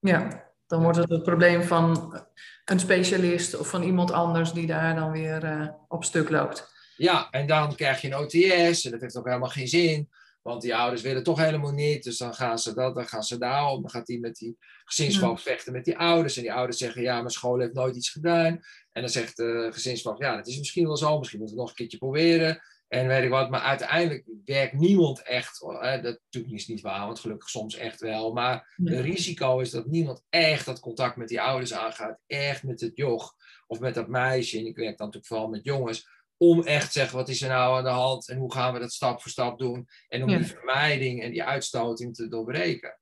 Ja, 0.05 0.51
dan 0.67 0.83
wordt 0.83 0.97
het 0.97 1.09
het 1.09 1.23
probleem 1.23 1.63
van 1.63 2.19
een 2.65 2.79
specialist 2.79 3.57
of 3.57 3.69
van 3.69 3.83
iemand 3.83 4.11
anders 4.11 4.53
die 4.53 4.67
daar 4.67 4.95
dan 4.95 5.11
weer 5.11 5.43
uh, 5.43 5.69
op 5.87 6.03
stuk 6.03 6.29
loopt. 6.29 6.73
Ja, 6.97 7.29
en 7.29 7.47
dan 7.47 7.75
krijg 7.75 8.01
je 8.01 8.07
een 8.07 8.17
OTS 8.17 8.85
en 8.85 8.91
dat 8.91 9.01
heeft 9.01 9.17
ook 9.17 9.25
helemaal 9.25 9.49
geen 9.49 9.67
zin. 9.67 10.09
Want 10.41 10.61
die 10.61 10.75
ouders 10.75 11.01
willen 11.01 11.23
toch 11.23 11.39
helemaal 11.39 11.71
niet. 11.71 12.03
Dus 12.03 12.17
dan 12.17 12.33
gaan 12.33 12.59
ze 12.59 12.73
dat, 12.73 12.95
dan 12.95 13.07
gaan 13.07 13.23
ze 13.23 13.37
daarom. 13.37 13.81
Dan 13.81 13.89
gaat 13.89 14.05
die 14.05 14.19
met 14.19 14.35
die 14.35 14.57
gezinsvoogd 14.85 15.41
vechten 15.41 15.73
met 15.73 15.85
die 15.85 15.97
ouders. 15.97 16.35
En 16.35 16.41
die 16.41 16.53
ouders 16.53 16.77
zeggen, 16.77 17.01
ja, 17.01 17.17
mijn 17.17 17.29
school 17.29 17.59
heeft 17.59 17.73
nooit 17.73 17.95
iets 17.95 18.09
gedaan. 18.09 18.61
En 18.91 19.01
dan 19.01 19.09
zegt 19.09 19.37
de 19.37 19.69
gezinsvoogd, 19.73 20.19
ja, 20.19 20.35
dat 20.35 20.47
is 20.47 20.57
misschien 20.57 20.85
wel 20.85 20.97
zo. 20.97 21.17
Misschien 21.17 21.39
moeten 21.39 21.57
we 21.57 21.61
het 21.61 21.69
nog 21.69 21.69
een 21.69 21.75
keertje 21.75 21.97
proberen. 21.97 22.61
En 22.95 23.07
weet 23.07 23.23
ik 23.23 23.29
wat, 23.29 23.49
maar 23.49 23.61
uiteindelijk 23.61 24.25
werkt 24.45 24.73
niemand 24.73 25.21
echt. 25.21 25.59
Hè, 25.59 26.01
dat 26.01 26.19
natuurlijk 26.23 26.53
is 26.53 26.67
niet 26.67 26.81
waar, 26.81 27.05
want 27.05 27.19
gelukkig 27.19 27.49
soms 27.49 27.75
echt 27.75 27.99
wel. 27.99 28.33
Maar 28.33 28.73
het 28.83 28.99
risico 28.99 29.59
is 29.59 29.69
dat 29.71 29.85
niemand 29.85 30.23
echt 30.29 30.65
dat 30.65 30.79
contact 30.79 31.15
met 31.15 31.27
die 31.27 31.41
ouders 31.41 31.73
aangaat. 31.73 32.19
Echt 32.27 32.63
met 32.63 32.81
het 32.81 32.91
joch 32.95 33.35
of 33.67 33.79
met 33.79 33.93
dat 33.93 34.07
meisje. 34.07 34.57
En 34.57 34.65
ik 34.65 34.75
werk 34.75 34.97
dan 34.97 35.05
natuurlijk 35.05 35.25
vooral 35.25 35.47
met 35.47 35.63
jongens. 35.63 36.09
Om 36.37 36.63
echt 36.63 36.85
te 36.85 36.91
zeggen, 36.91 37.17
wat 37.17 37.29
is 37.29 37.41
er 37.41 37.49
nou 37.49 37.77
aan 37.77 37.83
de 37.83 37.89
hand? 37.89 38.29
En 38.29 38.37
hoe 38.37 38.53
gaan 38.53 38.73
we 38.73 38.79
dat 38.79 38.93
stap 38.93 39.21
voor 39.21 39.31
stap 39.31 39.59
doen? 39.59 39.87
En 40.07 40.23
om 40.23 40.27
die 40.27 40.45
vermijding 40.45 41.21
en 41.21 41.31
die 41.31 41.43
uitstoting 41.43 42.15
te 42.15 42.27
doorbreken. 42.27 42.99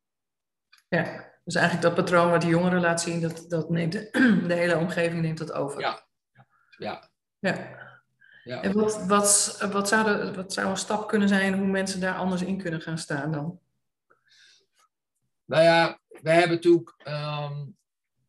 Ja, 0.87 1.31
dus 1.43 1.55
eigenlijk 1.55 1.85
dat 1.85 2.05
patroon 2.05 2.29
wat 2.29 2.41
die 2.41 2.49
jongeren 2.49 2.81
laat 2.81 3.01
zien, 3.01 3.21
dat, 3.21 3.45
dat 3.47 3.69
neemt 3.69 3.91
de, 3.91 4.09
de 4.47 4.53
hele 4.53 4.77
omgeving 4.77 5.21
neemt 5.21 5.37
dat 5.37 5.51
over. 5.51 5.79
Ja, 5.79 6.07
ja. 6.77 7.09
ja. 7.39 7.82
Ja. 8.43 8.61
En 8.61 8.73
wat, 8.73 9.05
wat, 9.05 9.57
wat, 9.71 9.87
zou 9.87 10.03
de, 10.05 10.33
wat 10.33 10.53
zou 10.53 10.69
een 10.69 10.77
stap 10.77 11.07
kunnen 11.07 11.27
zijn 11.27 11.57
hoe 11.57 11.67
mensen 11.67 11.99
daar 11.99 12.15
anders 12.15 12.41
in 12.41 12.57
kunnen 12.57 12.81
gaan 12.81 12.97
staan 12.97 13.31
dan? 13.31 13.59
Nou 15.45 15.63
ja, 15.63 15.99
we 16.07 16.31
hebben 16.31 16.55
natuurlijk 16.55 16.93
ehm, 16.97 17.65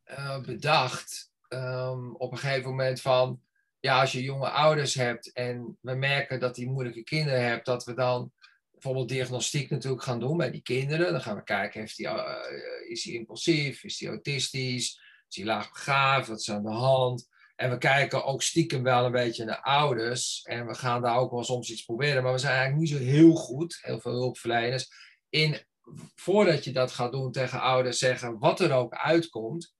eh, 0.05 0.41
bedacht 0.41 1.33
ehm, 1.49 2.11
op 2.11 2.33
een 2.33 2.39
gegeven 2.39 2.71
moment 2.71 3.01
van, 3.01 3.41
ja, 3.81 4.01
als 4.01 4.13
je 4.13 4.23
jonge 4.23 4.51
ouders 4.51 4.95
hebt 4.95 5.33
en 5.33 5.79
we 5.81 5.95
merken 5.95 6.41
dat 6.41 6.55
die 6.55 6.71
moeilijke 6.71 7.03
kinderen 7.03 7.47
hebt, 7.47 7.67
dat 7.67 7.85
we 7.85 7.95
dan 7.95 8.33
bijvoorbeeld 8.71 9.09
diagnostiek 9.09 9.71
natuurlijk 9.71 10.03
gaan 10.03 10.21
doen 10.21 10.37
bij 10.37 10.51
die 10.51 10.63
kinderen. 10.63 11.13
Dan 11.13 11.21
gaan 11.21 11.37
we 11.37 11.43
kijken, 11.43 11.81
heeft 11.81 11.97
die, 11.97 12.07
uh, 12.07 12.35
is 12.89 13.05
hij 13.05 13.15
impulsief, 13.15 13.85
is 13.85 14.01
hij 14.01 14.09
autistisch, 14.09 15.01
is 15.29 15.37
hij 15.37 15.45
laagbegaafd, 15.45 16.29
wat 16.29 16.41
is 16.41 16.51
aan 16.51 16.63
de 16.63 16.71
hand? 16.71 17.29
En 17.55 17.71
we 17.71 17.79
kijken 17.79 18.25
ook 18.25 18.43
stiekem 18.43 18.83
wel 18.83 19.05
een 19.05 19.13
beetje 19.13 19.45
naar 19.45 19.61
ouders. 19.61 20.43
En 20.43 20.67
we 20.67 20.75
gaan 20.75 21.03
daar 21.03 21.17
ook 21.17 21.31
wel 21.31 21.45
soms 21.45 21.71
iets 21.71 21.85
proberen. 21.85 22.23
Maar 22.23 22.33
we 22.33 22.39
zijn 22.39 22.57
eigenlijk 22.57 22.83
niet 22.83 23.01
zo 23.01 23.05
heel 23.05 23.35
goed, 23.35 23.79
heel 23.81 24.01
veel 24.01 24.13
hulpverleners, 24.13 24.89
in 25.29 25.63
voordat 26.15 26.65
je 26.65 26.73
dat 26.73 26.91
gaat 26.91 27.13
doen 27.13 27.33
tegen 27.33 27.61
ouders 27.61 27.99
zeggen 27.99 28.39
wat 28.39 28.61
er 28.61 28.73
ook 28.73 28.95
uitkomt. 28.95 29.75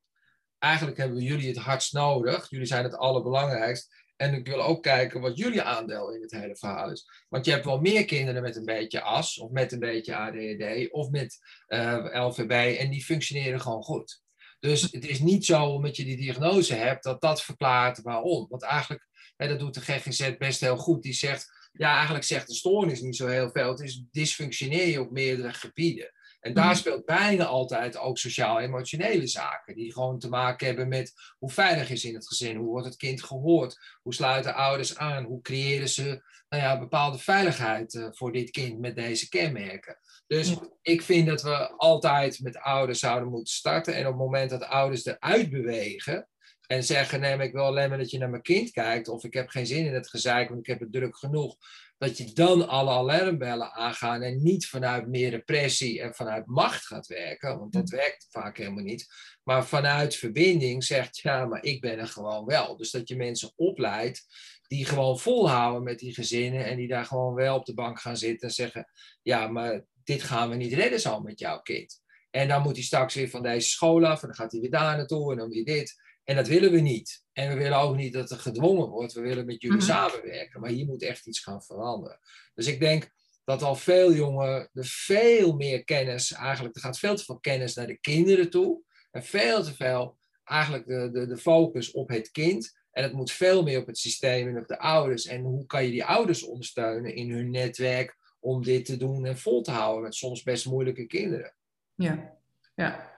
Eigenlijk 0.59 0.97
hebben 0.97 1.17
we 1.17 1.23
jullie 1.23 1.49
het 1.49 1.57
hardst 1.57 1.93
nodig. 1.93 2.51
Jullie 2.51 2.67
zijn 2.67 2.85
het 2.85 2.97
allerbelangrijkst. 2.97 4.03
En 4.17 4.35
ik 4.35 4.47
wil 4.47 4.63
ook 4.63 4.83
kijken 4.83 5.21
wat 5.21 5.39
jullie 5.39 5.63
aandeel 5.63 6.15
in 6.15 6.23
het 6.23 6.31
hele 6.31 6.57
verhaal 6.57 6.91
is. 6.91 7.09
Want 7.29 7.45
je 7.45 7.51
hebt 7.51 7.65
wel 7.65 7.81
meer 7.81 8.05
kinderen 8.05 8.43
met 8.43 8.57
een 8.57 8.65
beetje 8.65 9.01
as, 9.01 9.39
of 9.39 9.51
met 9.51 9.73
een 9.73 9.79
beetje 9.79 10.17
ADHD, 10.17 10.91
of 10.91 11.11
met 11.11 11.39
eh, 11.67 12.07
LVB, 12.13 12.79
en 12.79 12.91
die 12.91 13.05
functioneren 13.05 13.61
gewoon 13.61 13.83
goed. 13.83 14.23
Dus 14.65 14.83
het 14.83 15.07
is 15.07 15.21
niet 15.21 15.45
zo, 15.45 15.65
omdat 15.65 15.97
je 15.97 16.05
die 16.05 16.17
diagnose 16.17 16.75
hebt, 16.75 17.05
dat 17.05 17.21
dat 17.21 17.43
verklaart 17.43 18.03
waarom. 18.03 18.47
Want 18.49 18.63
eigenlijk, 18.63 19.09
hè, 19.37 19.49
dat 19.49 19.59
doet 19.59 19.75
de 19.75 19.81
GGZ 19.81 20.37
best 20.37 20.61
heel 20.61 20.77
goed. 20.77 21.03
Die 21.03 21.13
zegt, 21.13 21.69
ja, 21.73 21.95
eigenlijk 21.95 22.25
zegt 22.25 22.47
de 22.47 22.55
stoornis 22.55 23.01
niet 23.01 23.17
zo 23.17 23.27
heel 23.27 23.51
veel. 23.51 23.69
Het 23.69 23.81
is 23.81 24.03
dysfunctioneer 24.11 24.89
je 24.89 25.01
op 25.01 25.11
meerdere 25.11 25.53
gebieden. 25.53 26.13
En 26.45 26.55
daar 26.55 26.65
mhm. 26.65 26.75
speelt 26.75 27.05
bijna 27.05 27.45
altijd 27.45 27.99
ook 27.99 28.19
sociaal-emotionele 28.19 29.27
zaken. 29.27 29.75
Die 29.75 29.93
gewoon 29.93 30.19
te 30.19 30.29
maken 30.29 30.67
hebben 30.67 30.89
met 30.89 31.13
hoe 31.39 31.51
veilig 31.51 31.91
is 31.91 32.05
in 32.05 32.15
het 32.15 32.27
gezin. 32.27 32.57
Hoe 32.57 32.67
wordt 32.67 32.87
het 32.87 32.97
kind 32.97 33.23
gehoord? 33.23 33.79
Hoe 34.03 34.15
sluiten 34.15 34.55
ouders 34.55 34.97
aan? 34.97 35.25
Hoe 35.25 35.41
creëren 35.41 35.89
ze 35.89 36.23
nou 36.49 36.63
ja, 36.63 36.79
bepaalde 36.79 37.19
veiligheid 37.19 37.95
uh, 37.95 38.07
voor 38.11 38.33
dit 38.33 38.51
kind 38.51 38.79
met 38.79 38.97
deze 38.97 39.29
kenmerken? 39.29 39.99
Dus 40.27 40.57
ik 40.83 41.03
vind 41.03 41.27
dat 41.27 41.43
we 41.43 41.71
altijd 41.77 42.41
met 42.41 42.59
ouders 42.59 42.99
zouden 42.99 43.29
moeten 43.29 43.55
starten. 43.55 43.95
En 43.95 44.07
op 44.07 44.13
het 44.13 44.21
moment 44.21 44.51
dat 44.51 44.65
ouders 44.65 45.05
eruit 45.05 45.51
bewegen, 45.51 46.29
en 46.67 46.85
zeggen: 46.85 47.21
nee, 47.21 47.37
maar 47.37 47.47
ik 47.47 47.53
wil 47.53 47.65
alleen 47.65 47.89
maar 47.89 47.99
dat 47.99 48.11
je 48.11 48.19
naar 48.19 48.31
mijn 48.31 48.43
kind 48.43 48.71
kijkt. 48.71 49.09
Of 49.09 49.25
ik 49.25 49.35
heb 49.35 49.49
geen 49.49 49.67
zin 49.67 49.87
in 49.87 49.95
het 49.95 50.09
gezeik, 50.09 50.49
want 50.49 50.61
ik 50.61 50.67
heb 50.67 50.81
het 50.81 50.93
druk 50.93 51.17
genoeg. 51.17 51.57
Dat 51.99 52.19
je 52.19 52.33
dan 52.33 52.69
alle 52.69 52.91
alarmbellen 52.91 53.73
aangaan 53.73 54.23
en 54.23 54.43
niet 54.43 54.67
vanuit 54.67 55.09
meer 55.09 55.31
repressie 55.31 56.01
en 56.01 56.15
vanuit 56.15 56.47
macht 56.47 56.87
gaat 56.87 57.07
werken. 57.07 57.59
Want 57.59 57.73
dat 57.73 57.89
werkt 57.89 58.27
vaak 58.31 58.57
helemaal 58.57 58.85
niet. 58.85 59.07
Maar 59.43 59.67
vanuit 59.67 60.17
verbinding 60.17 60.85
zegt: 60.85 61.19
ja, 61.19 61.47
maar 61.47 61.65
ik 61.65 61.81
ben 61.81 61.99
er 61.99 62.09
gewoon 62.09 62.45
wel. 62.45 62.77
Dus 62.77 62.91
dat 62.91 63.09
je 63.09 63.17
mensen 63.17 63.53
opleidt 63.57 64.27
die 64.67 64.85
gewoon 64.85 65.19
volhouden 65.19 65.83
met 65.83 65.99
die 65.99 66.15
gezinnen. 66.15 66.65
En 66.65 66.77
die 66.77 66.89
daar 66.89 67.05
gewoon 67.05 67.35
wel 67.35 67.57
op 67.57 67.65
de 67.65 67.75
bank 67.75 68.01
gaan 68.01 68.17
zitten 68.17 68.49
en 68.49 68.55
zeggen: 68.55 68.87
ja, 69.23 69.49
maar 69.49 69.85
dit 70.05 70.23
gaan 70.23 70.51
we 70.51 70.57
niet 70.57 70.73
redden 70.73 71.01
zo 71.01 71.21
met 71.21 71.39
jouw 71.39 71.61
kind. 71.61 72.03
En 72.31 72.49
dan 72.49 72.63
moet 72.63 72.77
hij 72.77 72.85
straks 72.85 73.15
weer 73.15 73.29
van 73.29 73.43
deze 73.43 73.69
school 73.69 74.07
af 74.07 74.21
en 74.21 74.27
dan 74.27 74.37
gaat 74.37 74.53
hij 74.53 74.61
weer 74.61 74.71
daar 74.71 74.97
naartoe 74.97 75.33
en 75.33 75.39
dan 75.39 75.49
weer 75.49 75.65
dit. 75.65 76.03
En 76.25 76.37
dat 76.37 76.49
willen 76.49 76.73
we 76.73 76.81
niet. 76.81 77.25
En 77.33 77.49
we 77.49 77.55
willen 77.55 77.79
ook 77.79 77.97
niet 77.97 78.13
dat 78.13 78.31
er 78.31 78.39
gedwongen 78.39 78.89
wordt. 78.89 79.13
We 79.13 79.21
willen 79.21 79.47
met 79.47 79.63
jullie 79.63 79.77
mhm. 79.77 79.87
samenwerken. 79.87 80.61
Maar 80.61 80.71
hier 80.71 80.87
moet 80.87 81.03
echt 81.03 81.27
iets 81.27 81.41
gaan 81.41 81.63
veranderen. 81.63 82.19
Dus 82.55 82.67
ik 82.67 82.81
denk 82.81 83.11
dat 83.45 83.63
al 83.63 83.77
veel 83.77 84.13
jongeren 84.13 84.69
er 84.73 84.85
veel 84.85 85.57
meer 85.57 85.85
kennis, 85.85 86.33
eigenlijk 86.33 86.75
er 86.75 86.81
gaat 86.81 86.99
veel 86.99 87.17
te 87.17 87.25
veel 87.25 87.39
kennis 87.39 87.75
naar 87.75 87.87
de 87.87 87.99
kinderen 87.99 88.51
toe. 88.51 88.83
En 89.11 89.23
veel 89.23 89.63
te 89.63 89.75
veel 89.75 90.19
eigenlijk 90.45 90.87
de, 90.87 91.11
de, 91.13 91.27
de 91.27 91.37
focus 91.37 91.91
op 91.91 92.09
het 92.09 92.31
kind. 92.31 92.83
En 92.93 93.03
het 93.03 93.13
moet 93.13 93.33
veel 93.33 93.63
meer 93.63 93.81
op 93.81 93.87
het 93.87 93.99
systeem 93.99 94.49
en 94.49 94.63
op 94.63 94.69
de 94.69 94.79
ouders. 94.79 95.27
En 95.27 95.43
hoe 95.43 95.67
kan 95.67 95.85
je 95.85 95.91
die 95.91 96.05
ouders 96.05 96.43
ondersteunen 96.43 97.15
in 97.15 97.31
hun 97.31 97.51
netwerk 97.51 98.17
om 98.41 98.63
dit 98.63 98.85
te 98.85 98.97
doen 98.97 99.27
en 99.27 99.39
vol 99.39 99.63
te 99.63 99.71
houden 99.71 100.03
met 100.03 100.15
soms 100.15 100.43
best 100.43 100.67
moeilijke 100.67 101.07
kinderen. 101.07 101.55
Ja, 101.95 102.39
ja. 102.75 103.14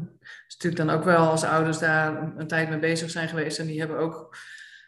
Is 0.00 0.54
natuurlijk 0.58 0.86
dan 0.86 0.90
ook 0.90 1.04
wel 1.04 1.30
als 1.30 1.44
ouders 1.44 1.78
daar 1.78 2.32
een 2.36 2.46
tijd 2.46 2.68
mee 2.68 2.78
bezig 2.78 3.10
zijn 3.10 3.28
geweest 3.28 3.58
en 3.58 3.66
die 3.66 3.78
hebben 3.78 3.98
ook 3.98 4.36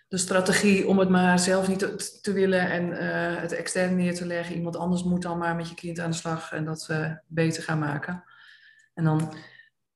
de 0.08 0.18
strategie 0.18 0.86
om 0.86 0.98
het 0.98 1.08
maar 1.08 1.38
zelf 1.38 1.68
niet 1.68 1.78
te, 1.78 2.18
te 2.20 2.32
willen 2.32 2.70
en 2.70 2.84
uh, 2.86 3.40
het 3.40 3.52
extern 3.52 3.96
neer 3.96 4.14
te 4.14 4.26
leggen. 4.26 4.56
Iemand 4.56 4.76
anders 4.76 5.02
moet 5.02 5.22
dan 5.22 5.38
maar 5.38 5.56
met 5.56 5.68
je 5.68 5.74
kind 5.74 6.00
aan 6.00 6.10
de 6.10 6.16
slag 6.16 6.52
en 6.52 6.64
dat 6.64 6.88
uh, 6.90 7.12
beter 7.26 7.62
gaan 7.62 7.78
maken. 7.78 8.24
En 8.94 9.04
dan 9.04 9.34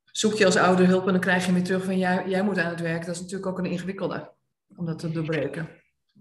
zoek 0.05 0.35
je 0.35 0.44
als 0.44 0.57
ouder 0.57 0.87
hulp 0.87 1.07
en 1.07 1.12
dan 1.12 1.21
krijg 1.21 1.47
je 1.47 1.53
weer 1.53 1.64
terug 1.64 1.85
van 1.85 1.99
jij, 1.99 2.29
jij 2.29 2.42
moet 2.42 2.59
aan 2.59 2.71
het 2.71 2.81
werk. 2.81 3.07
Dat 3.07 3.14
is 3.14 3.21
natuurlijk 3.21 3.51
ook 3.51 3.59
een 3.59 3.71
ingewikkelde 3.71 4.33
om 4.77 4.87
dat 4.87 4.99
te 4.99 5.11
doorbreken. 5.11 5.68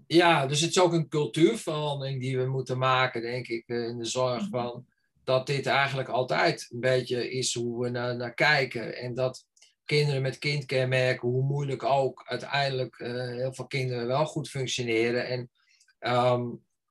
Ja, 0.06 0.46
dus 0.46 0.60
het 0.60 0.70
is 0.70 0.80
ook 0.80 0.92
een 0.92 1.08
cultuurverandering 1.08 2.20
die 2.20 2.38
we 2.38 2.46
moeten 2.46 2.78
maken, 2.78 3.22
denk 3.22 3.46
ik, 3.48 3.64
eh, 3.66 3.88
in 3.88 3.98
de 3.98 4.04
zorg 4.04 4.40
mhm. 4.40 4.50
van 4.50 4.86
dat 5.28 5.46
dit 5.46 5.66
eigenlijk 5.66 6.08
altijd 6.08 6.66
een 6.70 6.80
beetje 6.80 7.30
is 7.30 7.54
hoe 7.54 7.82
we 7.82 7.88
naar, 7.88 8.16
naar 8.16 8.34
kijken. 8.34 8.96
En 8.96 9.14
dat 9.14 9.44
kinderen 9.84 10.22
met 10.22 10.38
kindkenmerken, 10.38 11.28
hoe 11.28 11.42
moeilijk 11.42 11.82
ook, 11.82 12.24
uiteindelijk 12.26 12.98
uh, 12.98 13.28
heel 13.28 13.52
veel 13.52 13.66
kinderen 13.66 14.06
wel 14.06 14.26
goed 14.26 14.48
functioneren. 14.48 15.26
En 15.26 15.50
ehm, 15.98 16.46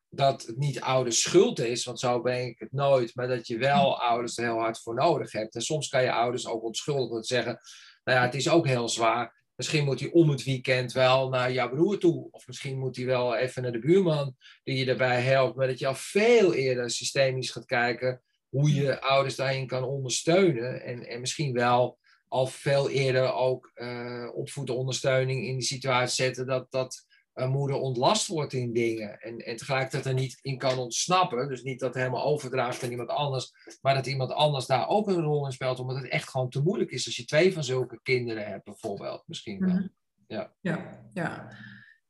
dat 0.10 0.46
het 0.46 0.58
niet 0.58 0.82
ouders 0.82 1.22
schuld 1.22 1.60
is, 1.60 1.86
want 1.86 2.00
zo 2.00 2.22
ben 2.22 2.46
ik 2.46 2.60
het 2.60 2.72
nooit, 2.72 3.16
maar 3.16 3.28
dat 3.28 3.48
je 3.48 3.58
wel 3.58 4.02
ouders 4.02 4.38
er 4.38 4.44
heel 4.44 4.60
hard 4.60 4.80
voor 4.80 4.96
nodig 4.96 5.32
hebt. 5.32 5.56
En 5.56 5.62
soms 5.62 5.90
kan 5.90 6.04
je 6.04 6.12
ouders 6.12 6.48
ook 6.48 6.64
onschuldig 6.64 7.26
zeggen, 7.26 7.60
nou 8.04 8.18
ja, 8.18 8.26
het 8.26 8.36
is 8.36 8.50
ook 8.50 8.68
heel 8.68 8.90
zwaar. 8.90 9.46
Misschien 9.56 9.84
moet 9.84 10.00
hij 10.00 10.12
om 10.12 10.30
het 10.30 10.44
weekend 10.44 10.92
wel 10.92 11.30
naar 11.30 11.52
jouw 11.52 11.70
broer 11.70 11.98
toe. 11.98 12.28
Of 12.32 12.48
misschien 12.48 12.80
moet 12.80 12.96
hij 12.96 13.06
wel 13.06 13.36
even 13.36 13.62
naar 13.62 13.72
de 13.72 13.80
buurman 13.80 14.36
die 14.64 14.78
je 14.78 14.86
daarbij 14.86 15.22
helpt. 15.22 15.56
Maar 15.56 15.68
dat 15.68 15.80
je 15.80 15.88
al 15.88 15.96
veel 15.96 16.54
eerder 16.54 16.90
systemisch 16.90 17.52
gaat 17.52 17.66
kijken 17.66 18.22
hoe 18.50 18.74
je 18.74 19.02
ouders 19.02 19.36
daarin 19.36 19.68
kan 19.68 19.84
ondersteunen. 19.84 20.84
En, 20.84 21.08
en 21.08 21.20
misschien 21.20 21.54
wel 21.54 21.98
al 22.28 22.48
veel 22.48 22.90
eerder 22.90 23.34
ook 23.34 23.72
uh, 23.76 24.30
opvoedondersteuning 24.34 25.46
in 25.46 25.54
die 25.54 25.66
situatie 25.66 26.16
zetten 26.16 26.46
dat, 26.46 26.72
dat 26.72 27.06
een 27.34 27.50
moeder 27.50 27.78
ontlast 27.78 28.28
wordt 28.28 28.54
in 28.54 28.74
dingen. 28.74 29.20
En, 29.20 29.38
en 29.38 29.56
tegelijkertijd 29.56 30.06
er 30.06 30.14
niet 30.14 30.40
in 30.42 30.58
kan 30.58 30.78
ontsnappen. 30.78 31.48
Dus 31.48 31.64
niet 31.64 31.80
dat 31.80 31.94
het 31.94 31.98
helemaal 31.98 32.26
overdraagt 32.26 32.84
aan 32.84 32.92
iemand 32.92 33.10
anders. 33.10 33.52
Maar 33.82 33.94
dat 33.94 34.06
iemand 34.06 34.32
anders 34.32 34.66
daar 34.66 34.88
ook 34.88 35.08
een 35.08 35.22
rol 35.22 35.46
in 35.46 35.52
speelt. 35.52 35.80
Omdat 35.80 35.96
het 35.96 36.08
echt 36.08 36.30
gewoon 36.30 36.50
te 36.50 36.62
moeilijk 36.62 36.92
is 36.92 37.06
als 37.06 37.16
je 37.16 37.26
twee 37.26 37.54
van 37.54 37.64
zulke 37.64 38.00
kinderen 38.04 38.48
hebt 38.48 38.64
bijvoorbeeld. 38.64 39.24
Misschien 39.26 39.60
wel. 39.60 39.70
Mhm. 39.70 39.88
Ja, 40.28 40.54
ja. 40.62 41.02
ja. 41.14 41.50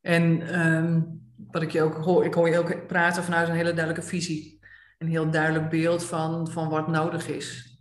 En 0.01 0.59
um, 0.59 1.21
wat 1.51 1.61
ik 1.61 1.71
je 1.71 1.81
ook 1.81 1.95
hoor, 1.95 2.25
ik 2.25 2.33
hoor 2.33 2.49
je 2.49 2.57
ook 2.57 2.87
praten 2.87 3.23
vanuit 3.23 3.47
een 3.47 3.55
hele 3.55 3.73
duidelijke 3.73 4.07
visie 4.07 4.56
een 4.97 5.07
heel 5.07 5.31
duidelijk 5.31 5.69
beeld 5.69 6.03
van, 6.03 6.51
van 6.51 6.69
wat 6.69 6.87
nodig 6.87 7.27
is. 7.27 7.75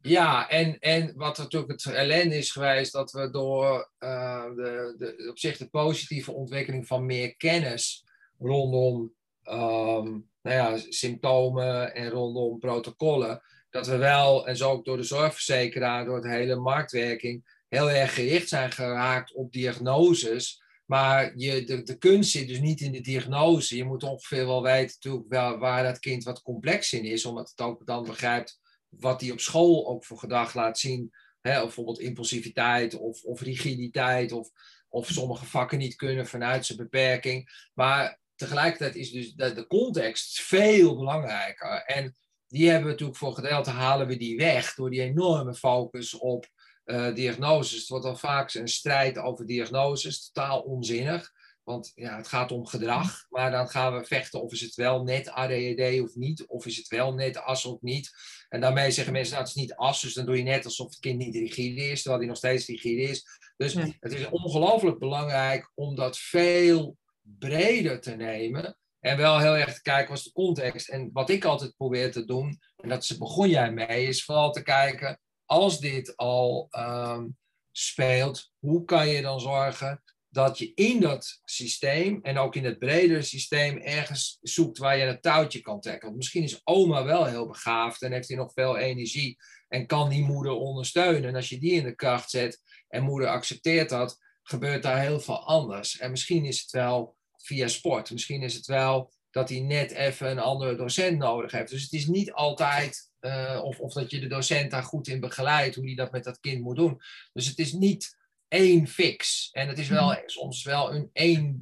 Ja, 0.00 0.48
en, 0.48 0.78
en 0.78 1.12
wat 1.16 1.38
natuurlijk 1.38 1.72
het 1.72 1.94
ellende 1.94 2.36
is 2.36 2.52
geweest, 2.52 2.92
dat 2.92 3.12
we 3.12 3.30
door 3.30 3.90
uh, 3.98 4.44
de, 4.44 4.94
de, 4.98 5.28
op 5.30 5.38
zich 5.38 5.56
de 5.56 5.68
positieve 5.68 6.32
ontwikkeling 6.32 6.86
van 6.86 7.06
meer 7.06 7.36
kennis 7.36 8.04
rondom 8.38 9.14
um, 9.44 10.28
nou 10.42 10.56
ja, 10.56 10.76
symptomen 10.88 11.94
en 11.94 12.10
rondom 12.10 12.58
protocollen, 12.58 13.42
dat 13.70 13.86
we 13.86 13.96
wel, 13.96 14.46
en 14.46 14.56
zo 14.56 14.70
ook 14.70 14.84
door 14.84 14.96
de 14.96 15.02
zorgverzekeraar, 15.02 16.04
door 16.04 16.20
de 16.20 16.30
hele 16.30 16.56
marktwerking, 16.56 17.62
heel 17.68 17.90
erg 17.90 18.14
gericht 18.14 18.48
zijn 18.48 18.72
geraakt 18.72 19.34
op 19.34 19.52
diagnoses 19.52 20.62
maar 20.86 21.32
je, 21.36 21.64
de, 21.64 21.82
de 21.82 21.98
kunst 21.98 22.30
zit 22.30 22.48
dus 22.48 22.60
niet 22.60 22.80
in 22.80 22.92
de 22.92 23.00
diagnose. 23.00 23.76
Je 23.76 23.84
moet 23.84 24.02
ongeveer 24.02 24.46
wel 24.46 24.62
weten 24.62 25.24
wel 25.28 25.58
waar 25.58 25.82
dat 25.82 25.98
kind 25.98 26.24
wat 26.24 26.42
complex 26.42 26.92
in 26.92 27.04
is, 27.04 27.24
omdat 27.24 27.50
het 27.50 27.60
ook 27.60 27.86
dan 27.86 28.04
begrijpt 28.04 28.60
wat 28.88 29.20
hij 29.20 29.30
op 29.30 29.40
school 29.40 29.88
ook 29.88 30.04
voor 30.04 30.18
gedrag 30.18 30.54
laat 30.54 30.78
zien. 30.78 31.12
Hè, 31.40 31.60
bijvoorbeeld 31.60 32.00
impulsiviteit 32.00 32.94
of, 32.94 33.22
of 33.22 33.40
rigiditeit 33.40 34.32
of, 34.32 34.50
of 34.88 35.08
sommige 35.08 35.46
vakken 35.46 35.78
niet 35.78 35.96
kunnen 35.96 36.26
vanuit 36.26 36.66
zijn 36.66 36.78
beperking. 36.78 37.68
Maar 37.74 38.20
tegelijkertijd 38.34 38.94
is 38.94 39.10
dus 39.10 39.34
de 39.34 39.66
context 39.66 40.40
veel 40.40 40.96
belangrijker. 40.96 41.82
En 41.82 42.16
die 42.48 42.66
hebben 42.66 42.84
we 42.84 42.90
natuurlijk 42.90 43.18
voor 43.18 43.34
gedeelte 43.34 43.70
halen 43.70 44.06
we 44.06 44.16
die 44.16 44.36
weg 44.36 44.74
door 44.74 44.90
die 44.90 45.00
enorme 45.00 45.54
focus 45.54 46.14
op 46.14 46.46
uh, 46.86 47.14
diagnoses. 47.14 47.78
Het 47.78 47.88
wordt 47.88 48.04
al 48.04 48.16
vaak 48.16 48.54
een 48.54 48.68
strijd 48.68 49.18
over 49.18 49.46
diagnoses, 49.46 50.30
totaal 50.30 50.60
onzinnig. 50.60 51.32
Want 51.64 51.92
ja, 51.94 52.16
het 52.16 52.28
gaat 52.28 52.52
om 52.52 52.66
gedrag, 52.66 53.26
maar 53.28 53.50
dan 53.50 53.68
gaan 53.68 53.96
we 53.98 54.04
vechten 54.04 54.42
of 54.42 54.52
is 54.52 54.60
het 54.60 54.74
wel 54.74 55.02
net 55.02 55.28
ADHD 55.28 56.00
of 56.00 56.14
niet, 56.14 56.46
of 56.46 56.66
is 56.66 56.76
het 56.76 56.88
wel 56.88 57.14
net 57.14 57.36
AS 57.36 57.64
of 57.64 57.80
niet. 57.80 58.10
En 58.48 58.60
daarmee 58.60 58.90
zeggen 58.90 59.12
mensen, 59.12 59.34
nou 59.34 59.46
het 59.46 59.56
is 59.56 59.62
niet 59.62 59.74
AS, 59.74 60.00
dus 60.00 60.14
dan 60.14 60.26
doe 60.26 60.36
je 60.36 60.42
net 60.42 60.64
alsof 60.64 60.88
het 60.88 60.98
kind 60.98 61.18
niet 61.18 61.34
rigide 61.34 61.90
is, 61.90 62.02
terwijl 62.02 62.18
hij 62.20 62.28
nog 62.28 62.38
steeds 62.38 62.66
rigide 62.66 63.02
is. 63.02 63.26
Dus 63.56 63.74
het 63.74 64.12
is 64.12 64.28
ongelooflijk 64.28 64.98
belangrijk 64.98 65.70
om 65.74 65.94
dat 65.94 66.18
veel 66.18 66.96
breder 67.20 68.00
te 68.00 68.16
nemen 68.16 68.76
en 69.00 69.16
wel 69.16 69.38
heel 69.38 69.56
erg 69.56 69.74
te 69.74 69.82
kijken 69.82 70.08
wat 70.08 70.18
is 70.18 70.24
de 70.24 70.32
context. 70.32 70.88
En 70.88 71.10
wat 71.12 71.30
ik 71.30 71.44
altijd 71.44 71.76
probeer 71.76 72.12
te 72.12 72.24
doen, 72.24 72.60
en 72.76 72.88
dat 72.88 73.14
begon 73.18 73.48
jij 73.48 73.72
mee, 73.72 74.06
is 74.06 74.24
vooral 74.24 74.52
te 74.52 74.62
kijken, 74.62 75.20
als 75.46 75.80
dit 75.80 76.16
al 76.16 76.66
ehm, 76.70 77.26
speelt, 77.72 78.52
hoe 78.58 78.84
kan 78.84 79.08
je 79.08 79.22
dan 79.22 79.40
zorgen 79.40 80.02
dat 80.28 80.58
je 80.58 80.74
in 80.74 81.00
dat 81.00 81.40
systeem 81.44 82.18
en 82.22 82.38
ook 82.38 82.54
in 82.54 82.64
het 82.64 82.78
bredere 82.78 83.22
systeem 83.22 83.78
ergens 83.78 84.38
zoekt 84.42 84.78
waar 84.78 84.96
je 84.96 85.04
een 85.04 85.20
touwtje 85.20 85.60
kan 85.60 85.80
trekken. 85.80 86.04
Want 86.04 86.16
misschien 86.16 86.42
is 86.42 86.60
oma 86.64 87.04
wel 87.04 87.24
heel 87.24 87.46
begaafd 87.46 88.02
en 88.02 88.12
heeft 88.12 88.28
hij 88.28 88.36
nog 88.36 88.52
veel 88.52 88.76
energie 88.76 89.36
en 89.68 89.86
kan 89.86 90.08
die 90.08 90.24
moeder 90.24 90.52
ondersteunen. 90.52 91.28
En 91.28 91.34
als 91.34 91.48
je 91.48 91.58
die 91.58 91.72
in 91.72 91.84
de 91.84 91.94
kracht 91.94 92.30
zet 92.30 92.60
en 92.88 93.02
moeder 93.02 93.28
accepteert 93.28 93.88
dat, 93.88 94.18
gebeurt 94.42 94.82
daar 94.82 95.00
heel 95.00 95.20
veel 95.20 95.46
anders. 95.46 95.98
En 95.98 96.10
misschien 96.10 96.44
is 96.44 96.60
het 96.60 96.70
wel 96.70 97.16
via 97.36 97.68
sport, 97.68 98.10
misschien 98.10 98.42
is 98.42 98.54
het 98.54 98.66
wel 98.66 99.12
dat 99.30 99.48
hij 99.48 99.60
net 99.60 99.90
even 99.90 100.30
een 100.30 100.38
andere 100.38 100.76
docent 100.76 101.18
nodig 101.18 101.52
heeft. 101.52 101.70
Dus 101.70 101.82
het 101.82 101.92
is 101.92 102.06
niet 102.06 102.32
altijd 102.32 103.10
uh, 103.26 103.60
of, 103.64 103.80
of 103.80 103.92
dat 103.92 104.10
je 104.10 104.20
de 104.20 104.26
docent 104.26 104.70
daar 104.70 104.82
goed 104.82 105.08
in 105.08 105.20
begeleidt, 105.20 105.74
hoe 105.74 105.84
die 105.84 105.96
dat 105.96 106.12
met 106.12 106.24
dat 106.24 106.40
kind 106.40 106.62
moet 106.62 106.76
doen. 106.76 107.00
Dus 107.32 107.46
het 107.46 107.58
is 107.58 107.72
niet 107.72 108.16
één 108.48 108.86
fix. 108.86 109.48
En 109.52 109.68
het 109.68 109.78
is 109.78 109.88
wel 109.88 110.10
mhm. 110.10 110.20
soms 110.26 110.64
wel 110.64 110.94
een 110.94 111.10
één 111.12 111.58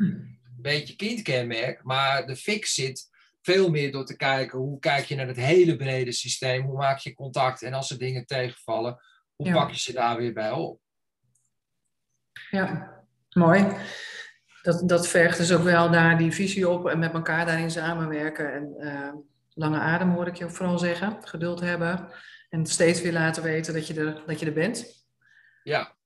beetje 0.57 0.96
kindkenmerk, 0.96 1.83
maar 1.83 2.27
de 2.27 2.37
fix 2.37 2.74
zit 2.74 3.12
veel 3.42 3.70
meer 3.70 3.92
door 3.92 4.05
te 4.05 4.16
kijken 4.16 4.59
hoe 4.59 4.79
kijk 4.79 5.05
je 5.05 5.14
naar 5.14 5.27
het 5.27 5.37
hele 5.37 5.77
brede 5.77 6.12
systeem, 6.12 6.62
hoe 6.62 6.77
maak 6.77 6.98
je 6.98 7.14
contact 7.14 7.62
en 7.62 7.72
als 7.72 7.90
er 7.90 7.98
dingen 7.98 8.27
tegenvallen, 8.27 9.00
hoe 9.37 9.53
pak 9.53 9.70
je 9.70 9.79
ze 9.79 9.92
daar 9.92 10.16
weer 10.16 10.33
bij 10.33 10.50
op. 10.50 10.81
Ja, 12.50 13.00
mooi. 13.31 13.66
Dat, 14.62 14.88
dat 14.88 15.09
vergt 15.09 15.38
dus 15.38 15.53
ook 15.53 15.62
wel 15.62 15.90
daar 15.90 16.18
die 16.18 16.33
visie 16.33 16.68
op 16.68 16.88
en 16.88 16.98
met 16.98 17.12
elkaar 17.12 17.46
daarin 17.46 17.70
samenwerken. 17.70 18.53
En, 18.53 18.74
uh 18.79 19.12
lange 19.54 19.78
adem 19.78 20.10
hoor 20.10 20.26
ik 20.26 20.36
je 20.36 20.50
vooral 20.50 20.78
zeggen. 20.78 21.18
Geduld 21.24 21.60
hebben. 21.60 22.08
En 22.48 22.66
steeds 22.66 23.00
weer 23.00 23.12
laten 23.12 23.42
weten 23.42 23.74
dat 23.74 23.86
je 23.86 23.94
er, 23.94 24.22
dat 24.26 24.40
je 24.40 24.46
er 24.46 24.52
bent. 24.52 25.06
Ja. 25.62 25.96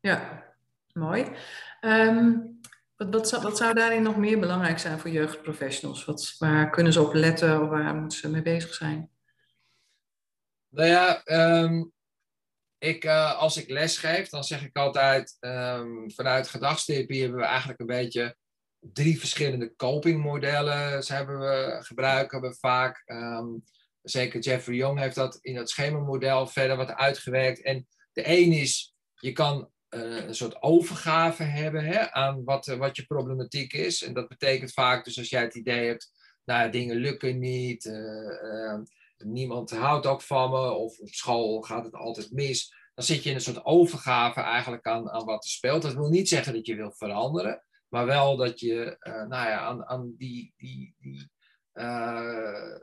Ja, 0.00 0.44
mooi. 0.92 1.36
Ehm, 1.80 2.36
wat, 2.96 3.10
wat, 3.10 3.28
zou, 3.28 3.42
wat 3.42 3.56
zou 3.56 3.74
daarin 3.74 4.02
nog 4.02 4.16
meer 4.16 4.38
belangrijk 4.38 4.78
zijn 4.78 4.98
voor 4.98 5.10
jeugdprofessionals? 5.10 6.04
Wat, 6.04 6.34
waar 6.38 6.70
kunnen 6.70 6.92
ze 6.92 7.02
op 7.02 7.14
letten 7.14 7.62
of 7.62 7.68
waar 7.68 7.94
moeten 7.94 8.18
ze 8.18 8.30
mee 8.30 8.42
bezig 8.42 8.74
zijn? 8.74 9.10
Nou 10.68 10.88
ja, 10.88 11.22
um, 11.62 11.92
ik, 12.78 13.04
uh, 13.04 13.38
als 13.38 13.56
ik 13.56 13.68
les 13.68 13.98
geef, 13.98 14.28
dan 14.28 14.44
zeg 14.44 14.64
ik 14.64 14.76
altijd, 14.76 15.36
um, 15.40 16.10
vanuit 16.10 16.48
gedragstherapie 16.48 17.22
hebben 17.22 17.40
we 17.40 17.46
eigenlijk 17.46 17.80
een 17.80 17.86
beetje 17.86 18.36
drie 18.80 19.18
verschillende 19.18 19.74
copingmodellen. 19.76 21.02
Ze 21.04 21.14
hebben 21.14 21.38
we, 21.38 21.76
gebruiken 21.80 22.40
we 22.40 22.54
vaak. 22.54 23.02
Um, 23.06 23.64
zeker 24.02 24.40
Jeffrey 24.40 24.76
Young 24.76 24.98
heeft 24.98 25.14
dat 25.14 25.38
in 25.40 25.56
het 25.56 25.70
schemamodel 25.70 26.46
verder 26.46 26.76
wat 26.76 26.94
uitgewerkt. 26.94 27.62
En 27.62 27.86
de 28.12 28.28
een 28.28 28.52
is, 28.52 28.94
je 29.14 29.32
kan 29.32 29.70
uh, 29.90 30.26
een 30.26 30.34
soort 30.34 30.62
overgave 30.62 31.42
hebben 31.42 31.84
hè, 31.84 32.12
aan 32.12 32.44
wat, 32.44 32.66
wat 32.66 32.96
je 32.96 33.06
problematiek 33.06 33.72
is. 33.72 34.02
En 34.02 34.14
dat 34.14 34.28
betekent 34.28 34.72
vaak, 34.72 35.04
dus 35.04 35.18
als 35.18 35.28
jij 35.28 35.42
het 35.42 35.54
idee 35.54 35.86
hebt, 35.86 36.12
nou, 36.44 36.70
dingen 36.70 36.96
lukken 36.96 37.38
niet, 37.38 37.90
niemand 39.24 39.70
houdt 39.70 40.06
ook 40.06 40.22
van 40.22 40.50
me, 40.50 40.70
of 40.70 40.98
op 40.98 41.08
school 41.08 41.60
gaat 41.60 41.84
het 41.84 41.94
altijd 41.94 42.30
mis. 42.30 42.74
Dan 42.94 43.04
zit 43.04 43.22
je 43.22 43.28
in 43.28 43.34
een 43.34 43.40
soort 43.40 43.64
overgave 43.64 44.40
eigenlijk 44.40 44.86
aan, 44.86 45.10
aan 45.10 45.24
wat 45.24 45.44
er 45.44 45.50
speelt. 45.50 45.82
Dat 45.82 45.94
wil 45.94 46.08
niet 46.08 46.28
zeggen 46.28 46.52
dat 46.52 46.66
je 46.66 46.74
wil 46.74 46.92
veranderen, 46.92 47.62
maar 47.90 48.06
wel 48.06 48.36
dat 48.36 48.60
je 48.60 48.96
uh, 49.00 49.14
nou 49.14 49.48
ja, 49.48 49.58
aan, 49.58 49.86
aan 49.86 50.14
die, 50.16 50.54
die, 50.56 50.94
die, 50.98 51.30
uh, 51.74 52.76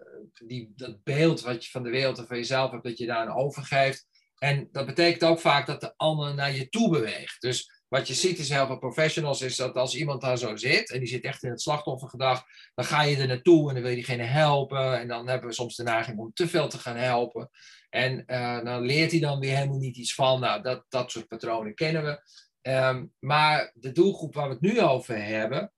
die, 0.45 0.73
dat 0.75 1.03
beeld 1.03 1.41
wat 1.41 1.65
je 1.65 1.71
van 1.71 1.83
de 1.83 1.89
wereld 1.89 2.17
en 2.17 2.27
van 2.27 2.37
jezelf 2.37 2.71
hebt, 2.71 2.83
dat 2.83 2.97
je 2.97 3.05
daar 3.05 3.27
aan 3.27 3.35
overgeeft. 3.35 4.07
En 4.37 4.67
dat 4.71 4.85
betekent 4.85 5.23
ook 5.23 5.39
vaak 5.39 5.65
dat 5.65 5.81
de 5.81 5.93
ander 5.95 6.33
naar 6.33 6.51
je 6.51 6.69
toe 6.69 6.89
beweegt. 6.89 7.41
Dus 7.41 7.71
wat 7.87 8.07
je 8.07 8.13
ziet 8.13 8.39
is 8.39 8.49
heel 8.49 8.77
professionals, 8.77 9.41
is 9.41 9.55
dat 9.55 9.75
als 9.75 9.95
iemand 9.95 10.21
daar 10.21 10.37
zo 10.37 10.55
zit 10.55 10.91
en 10.91 10.99
die 10.99 11.07
zit 11.07 11.23
echt 11.23 11.43
in 11.43 11.49
het 11.49 11.61
slachtoffergedrag, 11.61 12.43
dan 12.75 12.85
ga 12.85 13.01
je 13.01 13.17
er 13.17 13.27
naartoe 13.27 13.67
en 13.67 13.73
dan 13.73 13.83
wil 13.83 13.91
je 13.91 13.97
diegene 13.97 14.23
helpen. 14.23 14.99
En 14.99 15.07
dan 15.07 15.27
hebben 15.27 15.49
we 15.49 15.55
soms 15.55 15.75
de 15.75 15.83
neiging 15.83 16.17
om 16.17 16.33
te 16.33 16.47
veel 16.47 16.67
te 16.67 16.77
gaan 16.77 16.95
helpen. 16.95 17.49
En 17.89 18.23
uh, 18.27 18.63
dan 18.63 18.81
leert 18.81 19.11
hij 19.11 19.19
dan 19.19 19.39
weer 19.39 19.55
helemaal 19.55 19.77
niet 19.77 19.97
iets 19.97 20.13
van. 20.13 20.39
Nou, 20.39 20.61
dat, 20.61 20.85
dat 20.89 21.11
soort 21.11 21.27
patronen 21.27 21.75
kennen 21.75 22.03
we. 22.03 22.21
Um, 22.67 23.13
maar 23.19 23.71
de 23.73 23.91
doelgroep 23.91 24.33
waar 24.33 24.47
we 24.47 24.53
het 24.53 24.73
nu 24.73 24.81
over 24.81 25.23
hebben, 25.23 25.71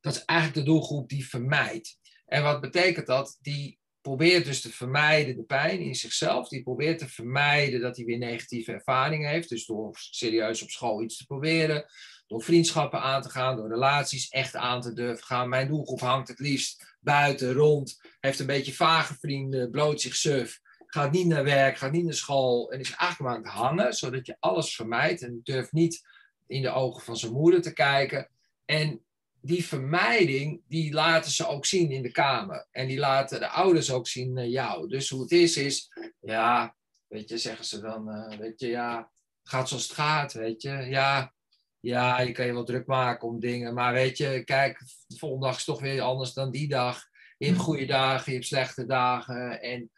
dat 0.00 0.14
is 0.14 0.24
eigenlijk 0.24 0.58
de 0.58 0.72
doelgroep 0.72 1.08
die 1.08 1.28
vermijdt. 1.28 1.98
En 2.26 2.42
wat 2.42 2.60
betekent 2.60 3.06
dat? 3.06 3.38
Die 3.40 3.80
probeert 4.00 4.44
dus 4.44 4.60
te 4.60 4.70
vermijden 4.70 5.36
de 5.36 5.44
pijn 5.44 5.80
in 5.80 5.94
zichzelf. 5.94 6.48
Die 6.48 6.62
probeert 6.62 6.98
te 6.98 7.08
vermijden 7.08 7.80
dat 7.80 7.96
hij 7.96 8.04
weer 8.04 8.18
negatieve 8.18 8.72
ervaringen 8.72 9.30
heeft. 9.30 9.48
Dus 9.48 9.66
door 9.66 9.90
serieus 9.92 10.62
op 10.62 10.70
school 10.70 11.02
iets 11.02 11.16
te 11.16 11.26
proberen. 11.26 11.84
Door 12.26 12.42
vriendschappen 12.42 13.00
aan 13.00 13.22
te 13.22 13.30
gaan. 13.30 13.56
Door 13.56 13.68
relaties 13.68 14.28
echt 14.28 14.56
aan 14.56 14.80
te 14.80 14.92
durven 14.92 15.24
gaan. 15.24 15.48
Mijn 15.48 15.68
doelgroep 15.68 16.00
hangt 16.00 16.28
het 16.28 16.38
liefst 16.38 16.96
buiten, 17.00 17.52
rond. 17.52 18.00
Heeft 18.20 18.38
een 18.38 18.46
beetje 18.46 18.74
vage 18.74 19.14
vrienden. 19.20 19.70
Bloot 19.70 20.00
zich 20.00 20.16
suf. 20.16 20.60
Gaat 20.94 21.12
niet 21.12 21.26
naar 21.26 21.44
werk. 21.44 21.76
Gaat 21.76 21.92
niet 21.92 22.04
naar 22.04 22.14
school. 22.14 22.72
En 22.72 22.80
is 22.80 22.94
eigenlijk 22.94 23.20
maar 23.20 23.34
aan 23.34 23.42
het 23.42 23.52
hangen. 23.52 23.94
Zodat 23.94 24.26
je 24.26 24.36
alles 24.40 24.74
vermijdt. 24.74 25.22
En 25.22 25.40
durft 25.42 25.72
niet 25.72 26.06
in 26.46 26.62
de 26.62 26.70
ogen 26.70 27.02
van 27.02 27.16
zijn 27.16 27.32
moeder 27.32 27.62
te 27.62 27.72
kijken. 27.72 28.28
En 28.64 29.02
die 29.40 29.64
vermijding, 29.64 30.62
die 30.68 30.92
laten 30.92 31.30
ze 31.30 31.46
ook 31.46 31.66
zien 31.66 31.90
in 31.90 32.02
de 32.02 32.10
kamer. 32.10 32.66
En 32.70 32.86
die 32.88 32.98
laten 32.98 33.40
de 33.40 33.48
ouders 33.48 33.90
ook 33.90 34.06
zien 34.06 34.32
naar 34.32 34.46
jou. 34.46 34.88
Dus 34.88 35.08
hoe 35.08 35.22
het 35.22 35.32
is, 35.32 35.56
is, 35.56 35.92
ja, 36.20 36.74
weet 37.08 37.28
je, 37.28 37.38
zeggen 37.38 37.64
ze 37.64 37.80
dan, 37.80 38.08
uh, 38.08 38.38
weet 38.38 38.60
je, 38.60 38.66
ja, 38.66 39.10
gaat 39.42 39.68
zoals 39.68 39.88
het 39.88 39.92
gaat, 39.96 40.32
weet 40.32 40.62
je. 40.62 40.70
Ja, 40.70 41.32
ja, 41.80 42.20
je 42.20 42.32
kan 42.32 42.46
je 42.46 42.52
wel 42.52 42.64
druk 42.64 42.86
maken 42.86 43.28
om 43.28 43.40
dingen. 43.40 43.74
Maar 43.74 43.92
weet 43.92 44.16
je, 44.16 44.42
kijk, 44.44 44.78
de 45.06 45.18
volgende 45.18 45.46
dag 45.46 45.56
is 45.56 45.64
toch 45.64 45.80
weer 45.80 46.00
anders 46.00 46.32
dan 46.32 46.50
die 46.50 46.68
dag. 46.68 47.04
Je 47.38 47.46
hebt 47.46 47.58
goede 47.58 47.86
dagen, 47.86 48.32
je 48.32 48.38
hebt 48.38 48.48
slechte 48.48 48.86
dagen. 48.86 49.62
En 49.62 49.90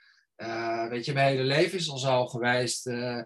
uh, 0.45 0.89
weet 0.89 1.05
je, 1.05 1.13
mijn 1.13 1.29
hele 1.29 1.43
leven 1.43 1.79
is 1.79 1.91
al 1.91 1.99
zo 1.99 2.27
geweest. 2.27 2.87
Uh, 2.87 3.23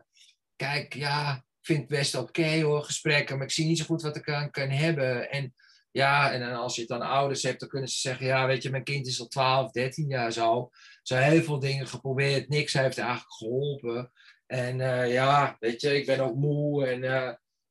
kijk, 0.57 0.95
ja, 0.95 1.35
ik 1.35 1.67
vind 1.67 1.79
het 1.79 1.89
best 1.89 2.15
oké 2.15 2.61
hoor, 2.61 2.83
gesprekken. 2.83 3.37
Maar 3.37 3.47
ik 3.47 3.53
zie 3.53 3.67
niet 3.67 3.79
zo 3.79 3.85
goed 3.85 4.03
wat 4.03 4.17
ik 4.17 4.31
aan 4.31 4.51
kan 4.51 4.71
hebben. 4.71 5.31
En 5.31 5.55
ja, 5.91 6.33
en 6.33 6.43
als 6.43 6.75
je 6.75 6.81
het 6.81 6.91
dan 6.91 7.03
ouders 7.03 7.43
hebt, 7.43 7.61
dan 7.61 7.69
kunnen 7.69 7.89
ze 7.89 7.99
zeggen: 7.99 8.27
Ja, 8.27 8.47
weet 8.47 8.63
je, 8.63 8.71
mijn 8.71 8.85
kind 8.85 9.07
is 9.07 9.21
al 9.21 9.27
12, 9.27 9.71
13 9.71 10.09
jaar 10.09 10.33
zo. 10.33 10.71
Ze 11.03 11.15
hebben 11.15 11.33
heel 11.33 11.43
veel 11.43 11.59
dingen 11.59 11.87
geprobeerd, 11.87 12.49
niks 12.49 12.73
heeft 12.73 12.99
eigenlijk 12.99 13.33
geholpen. 13.33 14.13
En 14.47 14.79
uh, 14.79 15.13
ja, 15.13 15.57
weet 15.61 15.81
je, 15.81 15.97
ik 15.97 16.07
ben 16.07 16.21
ook 16.21 16.35
moe. 16.35 16.87
En 16.87 17.01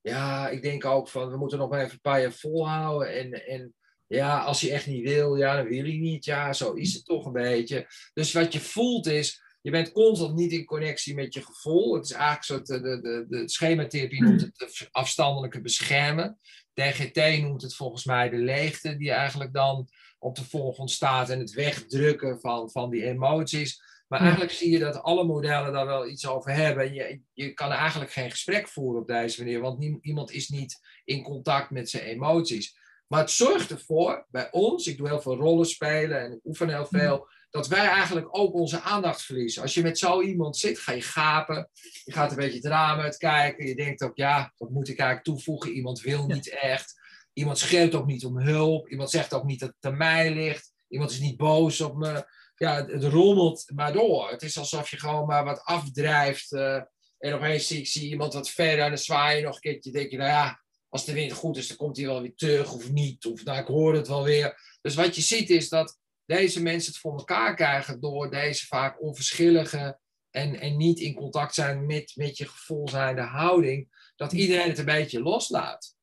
ja, 0.01 0.49
ik 0.49 0.61
denk 0.61 0.85
ook 0.85 1.09
van: 1.09 1.29
we 1.29 1.37
moeten 1.37 1.57
nog 1.57 1.69
maar 1.69 1.79
even 1.79 1.93
een 1.93 2.01
paar 2.01 2.21
jaar 2.21 2.31
volhouden. 2.31 3.13
En, 3.13 3.45
en 3.45 3.75
ja, 4.07 4.39
als 4.39 4.61
je 4.61 4.71
echt 4.71 4.87
niet 4.87 5.09
wil, 5.09 5.35
ja, 5.35 5.55
dan 5.55 5.67
wil 5.67 5.85
je 5.85 5.99
niet. 5.99 6.25
Ja, 6.25 6.53
zo 6.53 6.73
is 6.73 6.93
het 6.93 7.05
toch 7.05 7.25
een 7.25 7.31
beetje. 7.31 7.87
Dus 8.13 8.33
wat 8.33 8.53
je 8.53 8.59
voelt 8.59 9.05
is. 9.05 9.45
Je 9.61 9.71
bent 9.71 9.91
constant 9.91 10.35
niet 10.35 10.51
in 10.51 10.65
connectie 10.65 11.15
met 11.15 11.33
je 11.33 11.41
gevoel. 11.41 11.93
Het 11.95 12.05
is 12.05 12.11
eigenlijk 12.11 12.39
een 12.39 12.65
soort, 12.65 12.83
de, 12.83 13.01
de, 13.01 13.25
de 13.29 13.49
schematherapie 13.49 14.23
noemt 14.23 14.41
het 14.41 14.87
afstandelijke 14.91 15.61
beschermen. 15.61 16.39
DGT 16.73 17.41
noemt 17.41 17.61
het 17.61 17.75
volgens 17.75 18.05
mij 18.05 18.29
de 18.29 18.37
leegte 18.37 18.97
die 18.97 19.11
eigenlijk 19.11 19.53
dan 19.53 19.89
op 20.19 20.35
de 20.35 20.45
voorgrond 20.45 20.91
staat 20.91 21.29
en 21.29 21.39
het 21.39 21.51
wegdrukken 21.51 22.39
van, 22.39 22.71
van 22.71 22.89
die 22.89 23.03
emoties. 23.03 23.81
Maar 24.07 24.19
eigenlijk 24.19 24.51
zie 24.51 24.71
je 24.71 24.79
dat 24.79 25.01
alle 25.01 25.23
modellen 25.23 25.73
daar 25.73 25.85
wel 25.85 26.07
iets 26.07 26.27
over 26.27 26.51
hebben. 26.51 26.93
Je, 26.93 27.21
je 27.33 27.53
kan 27.53 27.71
eigenlijk 27.71 28.11
geen 28.11 28.31
gesprek 28.31 28.67
voeren 28.67 29.01
op 29.01 29.07
deze 29.07 29.43
manier, 29.43 29.59
want 29.59 29.83
iemand 30.01 30.31
is 30.31 30.49
niet 30.49 30.79
in 31.05 31.23
contact 31.23 31.69
met 31.69 31.89
zijn 31.89 32.03
emoties. 32.03 32.77
Maar 33.07 33.19
het 33.19 33.31
zorgt 33.31 33.71
ervoor, 33.71 34.25
bij 34.29 34.51
ons, 34.51 34.87
ik 34.87 34.97
doe 34.97 35.07
heel 35.07 35.21
veel 35.21 35.35
rollen 35.35 35.65
spelen 35.65 36.21
en 36.21 36.31
ik 36.31 36.39
oefen 36.43 36.69
heel 36.69 36.85
veel, 36.85 37.27
dat 37.49 37.67
wij 37.67 37.87
eigenlijk 37.87 38.27
ook 38.31 38.53
onze 38.53 38.81
aandacht 38.81 39.21
verliezen. 39.21 39.61
Als 39.61 39.73
je 39.73 39.81
met 39.81 39.97
zo 39.97 40.21
iemand 40.21 40.57
zit, 40.57 40.79
ga 40.79 40.91
je 40.91 41.01
gapen. 41.01 41.69
Je 42.03 42.11
gaat 42.11 42.31
een 42.31 42.37
beetje 42.37 42.57
het 42.57 42.65
raam 42.65 42.99
uitkijken. 42.99 43.67
Je 43.67 43.75
denkt 43.75 44.01
ook, 44.01 44.15
ja, 44.17 44.53
wat 44.57 44.69
moet 44.69 44.87
ik 44.87 44.99
eigenlijk 44.99 45.29
toevoegen? 45.29 45.71
Iemand 45.71 46.01
wil 46.01 46.25
niet 46.25 46.49
echt. 46.49 46.93
Iemand 47.33 47.57
schreeuwt 47.57 47.95
ook 47.95 48.05
niet 48.05 48.25
om 48.25 48.39
hulp. 48.39 48.87
Iemand 48.89 49.09
zegt 49.09 49.33
ook 49.33 49.43
niet 49.43 49.59
dat 49.59 49.73
het 49.79 49.91
aan 49.91 49.97
mij 49.97 50.33
ligt. 50.33 50.73
Iemand 50.87 51.11
is 51.11 51.19
niet 51.19 51.37
boos 51.37 51.81
op 51.81 51.95
me. 51.95 52.25
Ja, 52.55 52.85
het, 52.85 53.03
rommelt 53.03 53.71
maar 53.75 53.93
door. 53.93 54.29
Het 54.29 54.41
is 54.41 54.57
alsof 54.57 54.89
je 54.89 54.97
gewoon 54.97 55.27
maar 55.27 55.43
wat 55.43 55.61
afdrijft. 55.63 56.51
Uh, 56.51 56.81
en 57.17 57.33
opeens 57.33 57.67
zie 57.67 57.79
ik 57.79 57.87
zie 57.87 58.09
iemand 58.09 58.33
wat 58.33 58.49
verder 58.49 58.83
en 58.83 58.89
dan 58.89 58.97
zwaai 58.97 59.37
je 59.37 59.43
nog 59.43 59.53
een 59.53 59.61
keertje. 59.61 59.91
denk 59.91 60.11
je, 60.11 60.17
nou 60.17 60.29
ja, 60.29 60.61
als 60.97 61.05
de 61.05 61.13
wind 61.13 61.31
goed 61.31 61.57
is, 61.57 61.67
dan 61.67 61.77
komt 61.77 61.97
hij 61.97 62.05
wel 62.05 62.21
weer 62.21 62.35
terug 62.35 62.73
of 62.73 62.91
niet. 62.91 63.25
Of 63.25 63.43
nou, 63.43 63.59
ik 63.59 63.67
hoor 63.67 63.93
het 63.93 64.07
wel 64.07 64.23
weer. 64.23 64.77
Dus 64.81 64.95
wat 64.95 65.15
je 65.15 65.21
ziet 65.21 65.49
is 65.49 65.69
dat 65.69 65.99
deze 66.25 66.61
mensen 66.61 66.91
het 66.91 67.01
voor 67.01 67.17
elkaar 67.17 67.55
krijgen 67.55 67.99
door 67.99 68.31
deze 68.31 68.65
vaak 68.65 69.01
onverschillige 69.01 69.99
en, 70.31 70.59
en 70.59 70.77
niet 70.77 70.99
in 70.99 71.13
contact 71.13 71.53
zijn 71.53 71.85
met, 71.85 72.11
met 72.15 72.37
je 72.37 72.47
gevoel 72.47 72.89
zijnde 72.89 73.21
houding, 73.21 74.11
dat 74.15 74.31
iedereen 74.31 74.69
het 74.69 74.77
een 74.77 74.85
beetje 74.85 75.21
loslaat. 75.21 75.95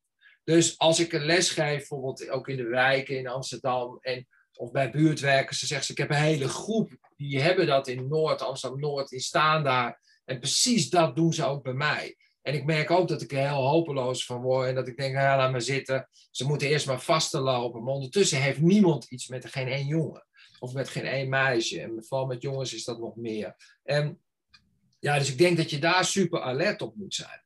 Dus 0.44 0.78
als 0.78 1.00
ik 1.00 1.12
een 1.12 1.24
les 1.24 1.50
geef, 1.50 1.76
bijvoorbeeld 1.76 2.28
ook 2.28 2.48
in 2.48 2.56
de 2.56 2.68
wijken 2.68 3.18
in 3.18 3.28
Amsterdam 3.28 3.98
en, 4.00 4.28
of 4.54 4.70
bij 4.70 4.90
buurtwerkers, 4.90 5.60
dan 5.60 5.68
zeggen 5.68 5.86
ze, 5.86 5.92
ik 5.92 5.98
heb 5.98 6.10
een 6.10 6.24
hele 6.24 6.48
groep, 6.48 6.96
die 7.16 7.40
hebben 7.40 7.66
dat 7.66 7.88
in 7.88 8.08
Noord, 8.08 8.42
Amsterdam-Noord, 8.42 9.08
die 9.08 9.20
staan 9.20 9.64
daar. 9.64 10.00
En 10.24 10.38
precies 10.38 10.90
dat 10.90 11.16
doen 11.16 11.32
ze 11.32 11.44
ook 11.44 11.62
bij 11.62 11.72
mij. 11.72 12.16
En 12.44 12.54
ik 12.54 12.64
merk 12.64 12.90
ook 12.90 13.08
dat 13.08 13.22
ik 13.22 13.32
er 13.32 13.38
heel 13.38 13.68
hopeloos 13.68 14.26
van 14.26 14.42
word. 14.42 14.68
En 14.68 14.74
dat 14.74 14.88
ik 14.88 14.96
denk, 14.96 15.14
nou 15.14 15.26
ja, 15.26 15.36
laat 15.36 15.50
maar 15.50 15.60
zitten. 15.60 16.08
Ze 16.30 16.46
moeten 16.46 16.68
eerst 16.68 16.86
maar 16.86 17.00
vast 17.00 17.30
te 17.30 17.40
lopen. 17.40 17.82
Maar 17.82 17.94
ondertussen 17.94 18.42
heeft 18.42 18.60
niemand 18.60 19.04
iets 19.04 19.28
met 19.28 19.46
geen 19.46 19.68
één 19.68 19.86
jongen. 19.86 20.26
Of 20.58 20.72
met 20.72 20.88
geen 20.88 21.06
één 21.06 21.28
meisje. 21.28 21.80
En 21.80 22.04
vooral 22.08 22.26
met 22.26 22.42
jongens 22.42 22.74
is 22.74 22.84
dat 22.84 22.98
nog 22.98 23.16
meer. 23.16 23.56
En 23.82 24.20
ja, 24.98 25.18
dus 25.18 25.30
ik 25.30 25.38
denk 25.38 25.56
dat 25.56 25.70
je 25.70 25.78
daar 25.78 26.04
super 26.04 26.40
alert 26.40 26.82
op 26.82 26.96
moet 26.96 27.14
zijn. 27.14 27.42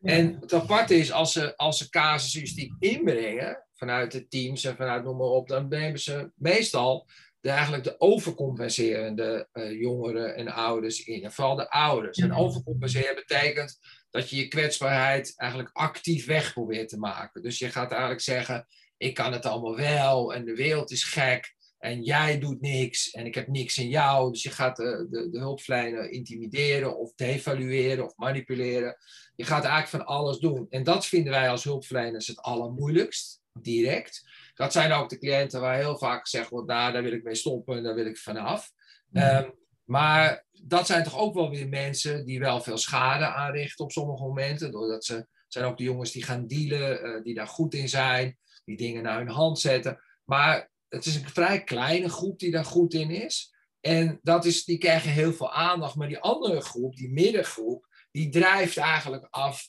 En 0.00 0.36
het 0.40 0.52
aparte 0.52 0.96
is, 0.96 1.12
als 1.12 1.32
ze, 1.32 1.56
als 1.56 1.78
ze 1.78 1.88
casuïstiek 1.88 2.72
inbrengen, 2.78 3.64
vanuit 3.74 4.12
de 4.12 4.28
teams 4.28 4.64
en 4.64 4.76
vanuit 4.76 5.04
noem 5.04 5.16
maar 5.16 5.26
op, 5.26 5.48
dan 5.48 5.68
nemen 5.68 6.00
ze 6.00 6.30
meestal 6.34 7.06
de, 7.46 7.52
eigenlijk 7.52 7.84
de 7.84 8.00
overcompenserende 8.00 9.48
uh, 9.52 9.80
jongeren 9.80 10.36
en 10.36 10.48
ouders 10.48 11.04
in. 11.04 11.24
En 11.24 11.32
vooral 11.32 11.56
de 11.56 11.70
ouders. 11.70 12.18
En 12.18 12.34
overcompenseren 12.34 13.14
betekent 13.14 13.78
dat 14.10 14.30
je 14.30 14.36
je 14.36 14.48
kwetsbaarheid 14.48 15.34
eigenlijk 15.36 15.70
actief 15.72 16.26
weg 16.26 16.52
probeert 16.52 16.88
te 16.88 16.98
maken. 16.98 17.42
Dus 17.42 17.58
je 17.58 17.68
gaat 17.68 17.90
eigenlijk 17.90 18.20
zeggen, 18.20 18.66
ik 18.96 19.14
kan 19.14 19.32
het 19.32 19.46
allemaal 19.46 19.76
wel 19.76 20.34
en 20.34 20.44
de 20.44 20.54
wereld 20.54 20.90
is 20.90 21.04
gek 21.04 21.54
en 21.78 22.02
jij 22.02 22.38
doet 22.38 22.60
niks 22.60 23.10
en 23.10 23.26
ik 23.26 23.34
heb 23.34 23.48
niks 23.48 23.78
in 23.78 23.88
jou. 23.88 24.32
Dus 24.32 24.42
je 24.42 24.50
gaat 24.50 24.76
de, 24.76 25.06
de, 25.10 25.30
de 25.30 25.38
hulpverlener 25.38 26.10
intimideren 26.10 26.98
of 26.98 27.14
devalueren 27.14 28.04
of 28.04 28.16
manipuleren. 28.16 28.96
Je 29.36 29.44
gaat 29.44 29.64
eigenlijk 29.64 30.04
van 30.04 30.16
alles 30.16 30.38
doen. 30.38 30.66
En 30.70 30.84
dat 30.84 31.06
vinden 31.06 31.32
wij 31.32 31.50
als 31.50 31.64
hulpverleners 31.64 32.26
het 32.26 32.40
allermoeilijkst, 32.40 33.40
direct. 33.52 34.22
Dat 34.56 34.72
zijn 34.72 34.92
ook 34.92 35.08
de 35.08 35.18
cliënten 35.18 35.60
waar 35.60 35.76
heel 35.76 35.98
vaak 35.98 36.20
gezegd 36.20 36.48
wordt, 36.48 36.68
nou, 36.68 36.92
daar 36.92 37.02
wil 37.02 37.12
ik 37.12 37.22
mee 37.22 37.34
stoppen, 37.34 37.82
daar 37.82 37.94
wil 37.94 38.06
ik 38.06 38.18
vanaf. 38.18 38.70
Um, 39.12 39.54
maar 39.84 40.44
dat 40.52 40.86
zijn 40.86 41.04
toch 41.04 41.18
ook 41.18 41.34
wel 41.34 41.50
weer 41.50 41.68
mensen 41.68 42.24
die 42.24 42.38
wel 42.38 42.60
veel 42.60 42.78
schade 42.78 43.26
aanrichten 43.26 43.84
op 43.84 43.92
sommige 43.92 44.22
momenten. 44.22 44.70
Doordat 44.70 45.04
ze 45.04 45.26
zijn 45.48 45.64
ook 45.64 45.76
de 45.76 45.84
jongens 45.84 46.12
die 46.12 46.22
gaan 46.22 46.46
dealen, 46.46 47.06
uh, 47.06 47.22
die 47.22 47.34
daar 47.34 47.46
goed 47.46 47.74
in 47.74 47.88
zijn, 47.88 48.38
die 48.64 48.76
dingen 48.76 49.02
naar 49.02 49.18
hun 49.18 49.28
hand 49.28 49.58
zetten. 49.58 50.00
Maar 50.24 50.70
het 50.88 51.06
is 51.06 51.16
een 51.16 51.28
vrij 51.28 51.64
kleine 51.64 52.08
groep 52.08 52.38
die 52.38 52.50
daar 52.50 52.64
goed 52.64 52.94
in 52.94 53.10
is. 53.10 53.54
En 53.80 54.18
dat 54.22 54.44
is, 54.44 54.64
die 54.64 54.78
krijgen 54.78 55.10
heel 55.10 55.32
veel 55.32 55.52
aandacht. 55.52 55.94
Maar 55.94 56.08
die 56.08 56.18
andere 56.18 56.60
groep, 56.60 56.96
die 56.96 57.12
middengroep, 57.12 57.86
die 58.10 58.28
drijft 58.28 58.76
eigenlijk 58.76 59.26
af 59.30 59.68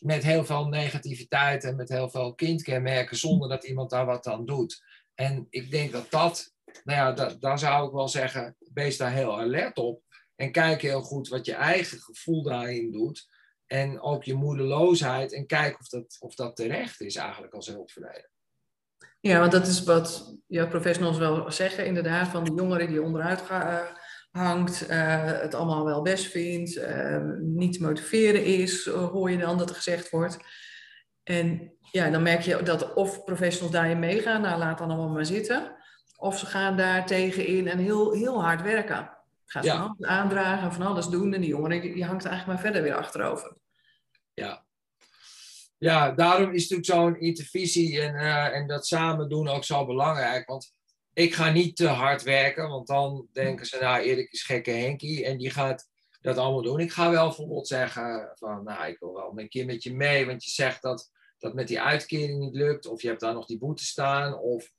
met 0.00 0.22
heel 0.22 0.44
veel 0.44 0.68
negativiteit 0.68 1.64
en 1.64 1.76
met 1.76 1.88
heel 1.88 2.10
veel 2.10 2.34
kindkenmerken, 2.34 3.16
zonder 3.16 3.48
dat 3.48 3.64
iemand 3.64 3.90
daar 3.90 4.06
wat 4.06 4.26
aan 4.26 4.46
doet. 4.46 4.82
En 5.14 5.46
ik 5.50 5.70
denk 5.70 5.92
dat 5.92 6.10
dat, 6.10 6.52
nou 6.84 6.98
ja, 7.16 7.34
daar 7.34 7.58
zou 7.58 7.86
ik 7.86 7.92
wel 7.92 8.08
zeggen, 8.08 8.56
wees 8.74 8.96
daar 8.96 9.12
heel 9.12 9.40
alert 9.40 9.78
op. 9.78 10.02
En 10.36 10.52
kijk 10.52 10.82
heel 10.82 11.02
goed 11.02 11.28
wat 11.28 11.46
je 11.46 11.54
eigen 11.54 11.98
gevoel 11.98 12.42
daarin 12.42 12.92
doet. 12.92 13.28
En 13.66 14.00
ook 14.00 14.24
je 14.24 14.34
moedeloosheid. 14.34 15.32
En 15.32 15.46
kijk 15.46 15.80
of 15.80 15.88
dat, 15.88 16.16
of 16.20 16.34
dat 16.34 16.56
terecht 16.56 17.00
is 17.00 17.16
eigenlijk 17.16 17.54
als 17.54 17.66
hulpverlener. 17.66 18.30
Ja, 19.20 19.38
want 19.38 19.52
dat 19.52 19.66
is 19.66 19.82
wat 19.82 20.36
jouw 20.46 20.68
professionals 20.68 21.18
wel 21.18 21.52
zeggen, 21.52 21.86
inderdaad, 21.86 22.28
van 22.28 22.44
de 22.44 22.52
jongeren 22.54 22.88
die 22.88 23.02
onderuit 23.02 23.40
gaan 23.40 23.96
hangt, 24.36 24.90
uh, 24.90 25.24
het 25.24 25.54
allemaal 25.54 25.84
wel 25.84 26.02
best 26.02 26.26
vindt, 26.26 26.76
uh, 26.76 27.18
niet 27.40 27.80
motiveren 27.80 28.44
is, 28.44 28.86
hoor 28.86 29.30
je 29.30 29.38
dan 29.38 29.58
dat 29.58 29.68
er 29.68 29.76
gezegd 29.76 30.10
wordt. 30.10 30.38
En 31.22 31.72
ja, 31.90 32.10
dan 32.10 32.22
merk 32.22 32.40
je 32.40 32.62
dat 32.62 32.94
of 32.94 33.24
professionals 33.24 33.72
daarin 33.72 33.98
meegaan, 33.98 34.40
nou 34.40 34.58
laat 34.58 34.78
dan 34.78 34.90
allemaal 34.90 35.08
maar 35.08 35.26
zitten. 35.26 35.76
Of 36.16 36.38
ze 36.38 36.46
gaan 36.46 36.76
daar 36.76 37.06
tegenin 37.06 37.68
en 37.68 37.78
heel, 37.78 38.12
heel 38.12 38.42
hard 38.42 38.62
werken. 38.62 39.10
Gaan 39.46 39.62
ze 39.62 39.68
ja. 39.68 39.94
van 39.96 40.06
aandragen, 40.06 40.72
van 40.72 40.86
alles 40.86 41.06
doen 41.06 41.34
en 41.34 41.40
die 41.40 41.50
jongeren 41.50 41.80
die 41.80 42.04
hangt 42.04 42.24
eigenlijk 42.24 42.46
maar 42.46 42.72
verder 42.72 42.82
weer 42.82 42.96
achterover. 42.96 43.56
Ja, 44.34 44.64
ja 45.78 46.10
daarom 46.10 46.52
is 46.52 46.68
natuurlijk 46.68 46.86
zo'n 46.86 47.20
intervisie 47.20 48.00
en, 48.00 48.14
uh, 48.14 48.56
en 48.56 48.66
dat 48.66 48.86
samen 48.86 49.28
doen 49.28 49.48
ook 49.48 49.64
zo 49.64 49.86
belangrijk. 49.86 50.48
Want 50.48 50.72
ik 51.14 51.34
ga 51.34 51.50
niet 51.50 51.76
te 51.76 51.86
hard 51.86 52.22
werken, 52.22 52.68
want 52.68 52.86
dan 52.86 53.28
denken 53.32 53.66
ze, 53.66 53.78
nou, 53.80 54.02
Erik 54.02 54.32
is 54.32 54.42
gekke 54.42 54.70
Henkie 54.70 55.24
en 55.24 55.38
die 55.38 55.50
gaat 55.50 55.88
dat 56.20 56.38
allemaal 56.38 56.62
doen. 56.62 56.80
Ik 56.80 56.92
ga 56.92 57.10
wel 57.10 57.26
bijvoorbeeld 57.26 57.68
zeggen 57.68 58.32
van, 58.34 58.64
nou, 58.64 58.86
ik 58.86 58.98
wil 58.98 59.12
wel 59.12 59.32
een 59.36 59.48
keer 59.48 59.66
met 59.66 59.82
je 59.82 59.94
mee, 59.94 60.26
want 60.26 60.44
je 60.44 60.50
zegt 60.50 60.82
dat 60.82 61.10
dat 61.38 61.54
met 61.54 61.68
die 61.68 61.80
uitkering 61.80 62.38
niet 62.38 62.54
lukt, 62.54 62.86
of 62.86 63.02
je 63.02 63.08
hebt 63.08 63.20
daar 63.20 63.34
nog 63.34 63.46
die 63.46 63.58
boete 63.58 63.84
staan, 63.84 64.38
of 64.38 64.72